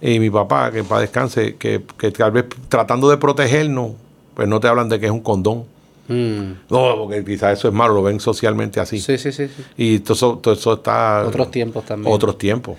[0.00, 3.92] Y mi papá, que para descanse, que, que tal vez tratando de protegernos,
[4.34, 5.64] pues no te hablan de que es un condón.
[6.08, 6.52] Mm.
[6.70, 8.98] No, porque quizás eso es malo, lo ven socialmente así.
[9.00, 9.62] Sí, sí, sí, sí.
[9.76, 11.24] Y todo eso, todo eso está...
[11.26, 12.12] Otros tiempos también.
[12.12, 12.76] Otros tiempos.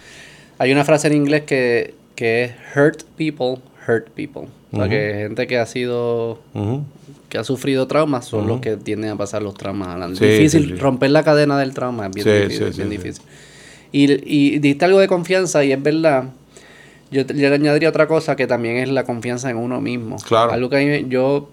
[0.57, 4.47] Hay una frase en inglés que, que es hurt people, hurt people.
[4.71, 6.83] O sea, que gente que ha sido, Ujú.
[7.29, 10.17] que ha sufrido traumas son los que tienden a pasar los traumas adelante.
[10.19, 12.87] Sí, difícil, sí, romper la cadena del trauma es bien difícil.
[12.87, 13.13] bien.
[13.91, 16.25] Y, y diste algo de confianza y es verdad.
[17.11, 20.17] Yo, le añadiría otra cosa que también es la confianza en uno mismo.
[20.27, 20.51] Claro.
[20.51, 21.49] Algo que a mí me- yo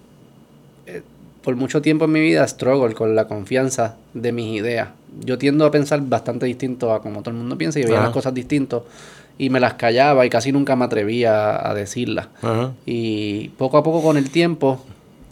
[1.43, 4.89] por mucho tiempo en mi vida struggle con la confianza de mis ideas.
[5.25, 8.05] Yo tiendo a pensar bastante distinto a como todo el mundo piensa y veía Ajá.
[8.07, 8.83] las cosas distintos
[9.39, 12.29] y me las callaba y casi nunca me atrevía a decirlas.
[12.43, 12.73] Ajá.
[12.85, 14.85] Y poco a poco con el tiempo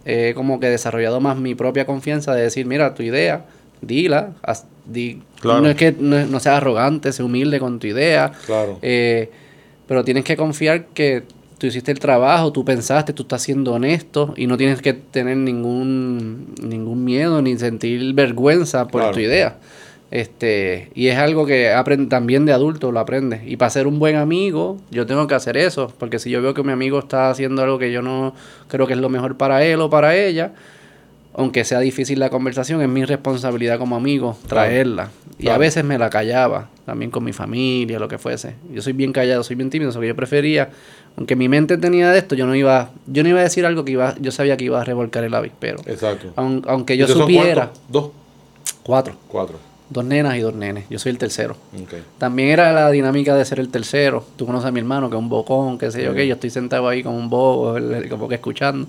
[0.07, 3.45] he como que desarrollado más mi propia confianza de decir, mira, tu idea,
[3.83, 5.61] dila, haz- di- Claro.
[5.61, 8.79] no es que no, no seas arrogante, sé humilde con tu idea, Claro.
[8.81, 9.31] eh,
[9.87, 11.25] pero tienes que confiar que
[11.59, 15.37] tú hiciste el trabajo, tú pensaste, tú estás siendo honesto y no tienes que tener
[15.37, 19.15] ningún, ningún miedo ni sentir vergüenza por Claro.
[19.15, 19.57] tu idea.
[20.11, 23.43] Este, y es algo que aprende también de adulto lo aprendes.
[23.47, 25.93] Y para ser un buen amigo, yo tengo que hacer eso.
[25.99, 28.35] Porque si yo veo que mi amigo está haciendo algo que yo no
[28.69, 30.53] creo que es lo mejor para él o para ella,
[31.39, 35.11] aunque sea difícil la conversación, es mi responsabilidad como amigo traerla.
[35.39, 38.57] Y a veces me la callaba, también con mi familia, lo que fuese.
[38.73, 40.71] Yo soy bien callado, soy bien tímido, eso que yo prefería,
[41.17, 43.85] aunque mi mente tenía de esto, yo no iba, yo no iba a decir algo
[43.85, 45.79] que iba, yo sabía que iba a revolcar el avispero.
[45.87, 46.33] Exacto.
[46.35, 47.71] Aun- aunque yo ¿Ustedes son supiera?
[47.89, 48.11] Dos,
[48.83, 49.61] cuatro, cuatro.
[49.91, 51.57] dos nenas y dos nenes, yo soy el tercero.
[52.19, 54.25] También era la dinámica de ser el tercero.
[54.37, 56.27] Tú conoces a mi hermano, que es un bocón, qué sé yo qué.
[56.27, 57.79] Yo estoy sentado ahí como un bobo,
[58.11, 58.89] como que escuchando.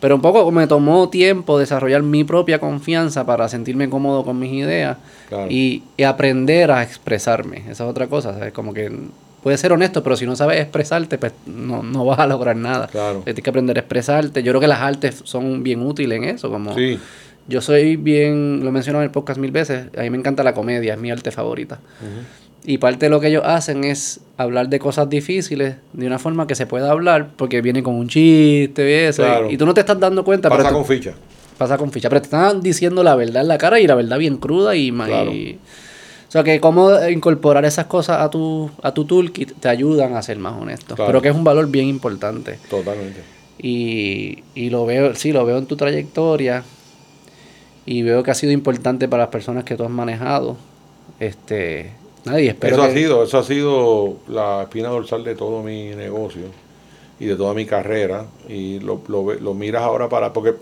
[0.00, 4.52] Pero un poco me tomó tiempo desarrollar mi propia confianza para sentirme cómodo con mis
[4.52, 4.98] ideas
[5.28, 5.46] Claro.
[5.50, 7.58] y, y aprender a expresarme.
[7.68, 8.52] Esa es otra cosa, ¿sabes?
[8.52, 8.92] Como que
[9.42, 12.88] puedes ser honesto, pero si no sabes expresarte, pues no, no vas a lograr nada.
[12.88, 13.22] Claro.
[13.24, 14.42] Tienes que aprender a expresarte.
[14.42, 16.74] Yo creo que las artes son bien útiles en eso, como...
[16.74, 16.98] Sí.
[17.48, 20.42] Yo soy bien, lo he mencionado en el podcast mil veces, a mí me encanta
[20.42, 21.78] la comedia, es mi arte favorita.
[22.68, 26.48] Y parte de lo que ellos hacen es hablar de cosas difíciles de una forma
[26.48, 29.22] que se pueda hablar, porque viene con un chiste y eso.
[29.22, 29.48] Claro.
[29.50, 31.14] Y, y tú no te estás dando cuenta, Pasa pero con ficha.
[31.56, 32.08] pasa con ficha.
[32.08, 34.90] Pero te están diciendo la verdad en la cara y la verdad bien cruda y,
[34.90, 35.32] Claro.
[35.32, 35.58] y-
[36.28, 40.22] o sea que cómo incorporar esas cosas a tu, a tu toolkit te ayudan a
[40.22, 40.96] ser más honesto.
[40.96, 41.06] Claro.
[41.08, 42.58] Pero que es un valor bien importante.
[42.68, 43.20] Totalmente.
[43.58, 46.64] Y, y lo veo, sí, lo veo en tu trayectoria.
[47.86, 50.56] Y veo que ha sido importante para las personas que tú has manejado.
[51.20, 51.92] Este,
[52.26, 55.94] nadie espero eso que, ha sido, eso ha sido la espina dorsal de todo mi
[55.94, 56.42] negocio
[57.18, 58.26] y de toda mi carrera.
[58.48, 60.54] Y lo, lo, miras ahora para, porque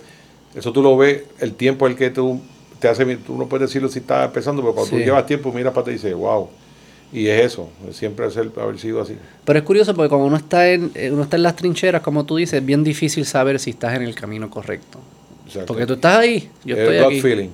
[0.54, 2.40] eso tú lo ves, el tiempo el que tú
[2.78, 5.72] te hace, tú no puedes decirlo si estás empezando, pero cuando tú llevas tiempo miras
[5.72, 6.48] para ti y dices, wow.
[7.12, 9.16] Y es eso, siempre es el haber sido así.
[9.44, 12.24] Pero es curioso porque cuando uno está en, eh, uno está en las trincheras, como
[12.24, 14.98] tú dices, es bien difícil saber si estás en el camino correcto.
[15.66, 17.20] Porque tú estás ahí, yo Es estoy gut aquí.
[17.20, 17.48] feeling.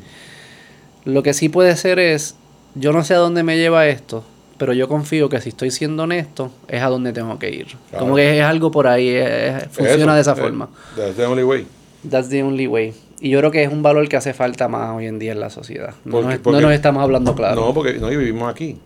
[1.05, 2.37] Lo que sí puede ser es,
[2.75, 4.25] yo no sé a dónde me lleva esto,
[4.59, 7.67] pero yo confío que si estoy siendo honesto, es a donde tengo que ir.
[7.91, 8.05] Claro.
[8.05, 10.69] Como que es algo por ahí, es- funciona Eso, de esa eh, forma.
[10.97, 11.67] That's the only way.
[12.09, 12.95] That's the only way.
[13.21, 15.41] Y yo creo que es un valor que hace falta más hoy en día en
[15.41, 15.95] la sociedad.
[16.05, 17.61] No, Porque- nos, no nos estamos hablando claro.
[17.61, 18.79] No, porque no y vivimos aquí.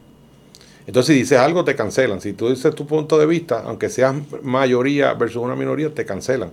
[0.87, 2.21] Entonces, si dices algo, te cancelan.
[2.21, 6.51] Si tú dices tu punto de vista, aunque seas mayoría versus una minoría, te cancelan.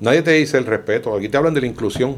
[0.00, 1.14] Nadie te dice el respeto.
[1.16, 2.14] Aquí te hablan de la inclusión.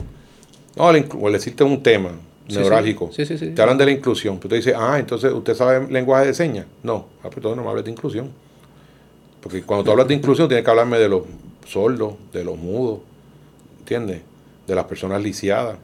[0.77, 2.11] No, inclu- o decirte un tema
[2.59, 3.11] neurálgico.
[3.13, 3.25] sí.
[3.25, 3.51] Sí, sí.
[3.51, 4.39] Te hablan de la inclusión.
[4.41, 6.67] Tú te dices, ah, entonces usted sabe lenguaje de señas.
[6.83, 8.31] No, ah, pues entonces no me hables de inclusión.
[9.41, 11.23] Porque cuando tú hablas de inclusión, tienes que hablarme de los
[11.67, 13.01] sordos, de los mudos,
[13.79, 14.21] ¿entiendes?
[14.67, 15.77] De las personas lisiadas.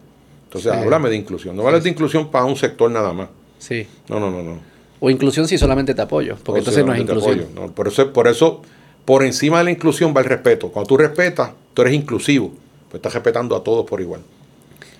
[0.44, 1.56] Entonces, háblame de inclusión.
[1.56, 3.28] No me hables de inclusión para un sector nada más.
[3.58, 3.86] Sí.
[4.08, 4.58] No, no, no, no.
[5.00, 7.46] O inclusión si solamente te apoyo, porque O entonces no es inclusión.
[7.54, 7.72] no.
[7.72, 8.62] Por eso, por eso,
[9.04, 10.68] por encima de la inclusión va el respeto.
[10.68, 12.52] Cuando tú respetas, tú eres inclusivo.
[12.88, 14.20] Pues estás respetando a todos por igual.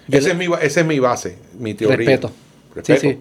[0.09, 1.97] Le- es, mi, esa es mi base, mi teoría.
[1.97, 2.31] Respeto.
[2.74, 3.01] Respeto.
[3.01, 3.19] Sí, sí.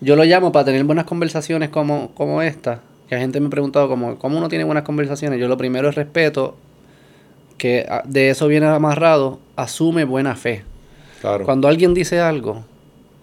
[0.00, 2.80] Yo lo llamo para tener buenas conversaciones como, como esta.
[3.08, 5.40] Que la gente me ha preguntado como, ¿cómo uno tiene buenas conversaciones?
[5.40, 6.56] Yo lo primero es respeto,
[7.56, 10.62] que ah, de eso viene amarrado, asume buena fe.
[11.20, 11.44] Claro.
[11.44, 12.64] Cuando alguien dice algo,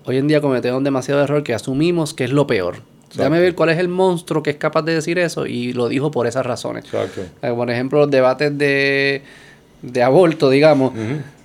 [0.05, 2.77] hoy en día cometemos demasiado error que asumimos que es lo peor.
[3.15, 6.11] Déjame ver cuál es el monstruo que es capaz de decir eso y lo dijo
[6.11, 6.83] por esas razones.
[6.83, 7.21] Exacto.
[7.41, 9.21] Eh, Por ejemplo, los debates de,
[9.81, 10.93] de aborto, digamos.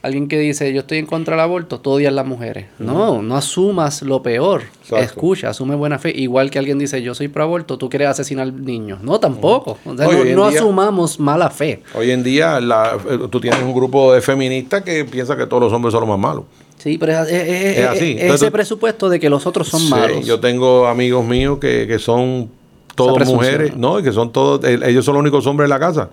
[0.02, 2.66] Alguien que dice, yo estoy en contra del aborto, tú odias las mujeres.
[2.78, 4.62] No, no asumas lo peor.
[4.80, 4.96] Exacto.
[5.04, 6.10] Escucha, asume buena fe.
[6.16, 9.02] Igual que alguien dice, yo soy pro aborto, tú quieres asesinar niños.
[9.02, 9.76] No, tampoco.
[9.84, 11.82] O sea, Oye, no día- asumamos mala fe.
[11.94, 15.64] Hoy en día la- eh, tú tienes un grupo de feministas que piensa que todos
[15.64, 16.44] los hombres son los más malos.
[16.78, 18.12] Sí, pero es, es- es- Es así.
[18.18, 20.24] Entonces- ese presupuesto de que los otros son Sí, malos.
[20.24, 22.48] Yo tengo amigos míos que, que son
[22.94, 23.98] todas mujeres, ¿no?
[23.98, 26.08] y que son todos, el- ellos son los únicos hombres en la casa.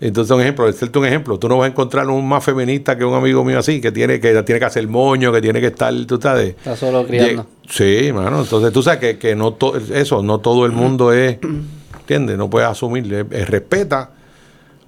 [0.00, 3.04] Entonces, un ejemplo, decirte un ejemplo, tú no vas a encontrar un más feminista que
[3.04, 5.92] un amigo mío así, que tiene que, tiene que hacer moño, que tiene que estar,
[6.06, 6.50] tú sabes.
[6.56, 7.46] Está solo criando.
[7.68, 8.40] Sí, mano.
[8.40, 11.36] Entonces, tú sabes que, que no to- eso, no todo el mundo es,
[12.00, 12.38] ¿entiendes?
[12.38, 14.10] No puedes asumir, es- es respeta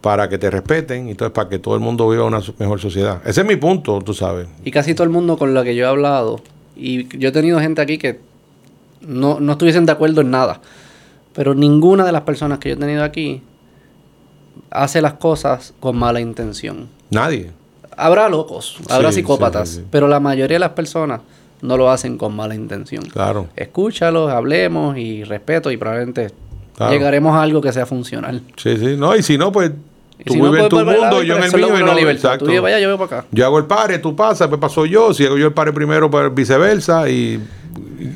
[0.00, 3.20] para que te respeten y entonces para que todo el mundo viva una mejor sociedad.
[3.26, 4.48] Ese es mi punto, tú sabes.
[4.64, 6.40] Y casi todo el mundo con lo que yo he hablado,
[6.74, 8.18] y yo he tenido gente aquí que
[9.02, 10.60] no, no estuviesen de acuerdo en nada,
[11.34, 13.42] pero ninguna de las personas que yo he tenido aquí
[14.70, 16.88] hace las cosas con mala intención.
[17.10, 17.50] Nadie.
[17.96, 19.86] Habrá locos, habrá Sí, psicópatas, sí, sí, sí.
[19.90, 21.20] pero la mayoría de las personas
[21.60, 23.04] no lo hacen con mala intención.
[23.04, 23.48] Claro.
[23.54, 26.30] Escúchalos, hablemos y respeto y probablemente
[26.76, 26.92] Claro.
[26.92, 28.42] llegaremos a algo que sea funcional.
[28.56, 28.96] Sí, sí.
[28.96, 29.72] No, y si no, pues
[30.18, 31.78] Y tú si no, vives en pues, tu pues, mundo, yo en el mío.
[31.78, 32.46] y no, exacto.
[32.46, 33.28] Tú vaya, yo voy para acá.
[33.30, 35.12] Yo hago el pare, tú pasas, después paso yo.
[35.12, 37.08] Si hago yo el pare primero, pues viceversa.
[37.10, 37.40] Y,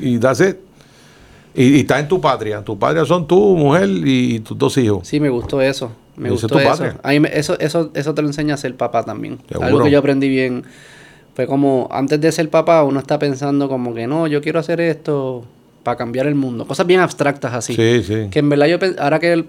[0.01, 0.57] y, y that's it.
[1.53, 2.63] Y, y estás en tu patria.
[2.63, 5.07] Tu patria son tú, mujer y, tus dos hijos.
[5.07, 5.91] Sí, me gustó eso.
[6.17, 6.69] Me es gustó tu eso.
[6.69, 6.97] patria.
[7.03, 9.37] A mí me- eso, eso, eso te lo enseña a ser papá también.
[9.47, 9.65] Seguro.
[9.67, 10.63] Algo que yo aprendí bien.
[11.35, 14.81] Fue como, antes de ser papá, uno está pensando como que no, yo quiero hacer
[14.81, 15.45] esto
[15.83, 16.65] para cambiar el mundo.
[16.65, 17.75] Cosas bien abstractas así.
[17.75, 18.27] Sí, sí.
[18.31, 19.45] Que en verdad yo, ahora que el-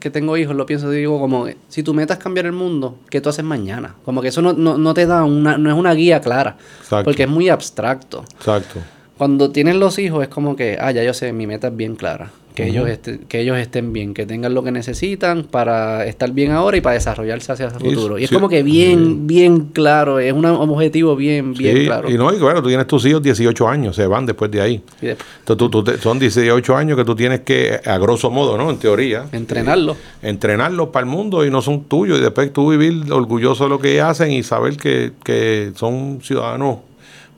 [0.00, 3.20] que tengo hijos lo pienso, digo como, si tu meta es cambiar el mundo, ¿qué
[3.20, 3.96] tú haces mañana?
[4.04, 7.04] Como que eso no, no, no te da una, no es una guía clara, Exacto.
[7.04, 8.24] porque es muy abstracto.
[8.38, 8.78] Exacto.
[9.18, 11.96] Cuando tienes los hijos es como que, ah, ya yo sé, mi meta es bien
[11.96, 12.30] clara.
[12.58, 16.50] Que, ellos este- que ellos estén bien, que tengan lo que necesitan para estar bien
[16.50, 18.18] ahora y para desarrollarse hacia el futuro.
[18.18, 22.10] Y es sí, como que bien, bien claro, es un objetivo bien, bien Sí, claro.
[22.10, 24.82] Y no, y bueno, tú tienes tus hijos 18 años, se van después de ahí.
[25.00, 28.70] Entonces, tú, tú son 18 años que tú tienes que, a grosso modo, ¿no?
[28.70, 29.26] En teoría.
[29.30, 29.96] entrenarlo.
[30.20, 33.78] entrenarlos para el mundo y no son tuyos y después tú vivir orgulloso de lo
[33.78, 36.78] que hacen y saber que, que son ciudadanos,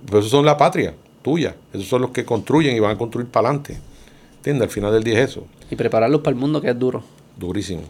[0.07, 3.29] pues esos son la patria tuya, esos son los que construyen y van a construir
[3.29, 3.90] para adelante.
[4.41, 4.69] ¿Entiendes?
[4.69, 7.03] Al final del día es eso, Y prepararlos para el mundo que es duro.
[7.37, 7.83] durísimo.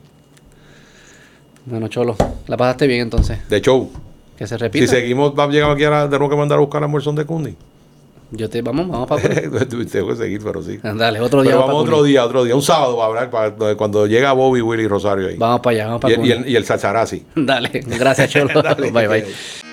[1.66, 2.16] Bueno, Cholo,
[2.46, 3.48] la pasaste bien entonces.
[3.48, 3.90] De show,
[4.36, 4.86] Que se si repita.
[4.86, 7.54] seguimos, vamos, llegamos aquí ahora, tenemos que mandar a buscar a Almuerzo de Cundi.
[8.32, 9.22] Yo te, vamos, vamos para
[9.68, 10.78] Tengo que seguir, pero sí.
[10.82, 13.74] Dale, otro día Pero vamos otro día, otro día, un sábado va a hablar para,
[13.76, 15.36] cuando llega Bobby, Willy y Rosario ahí.
[15.36, 17.24] Vamos para allá, vamos para y, y el, y el Sacharazzi.
[17.36, 18.62] Dale, gracias, Cholo.
[18.92, 19.69] bye, bye.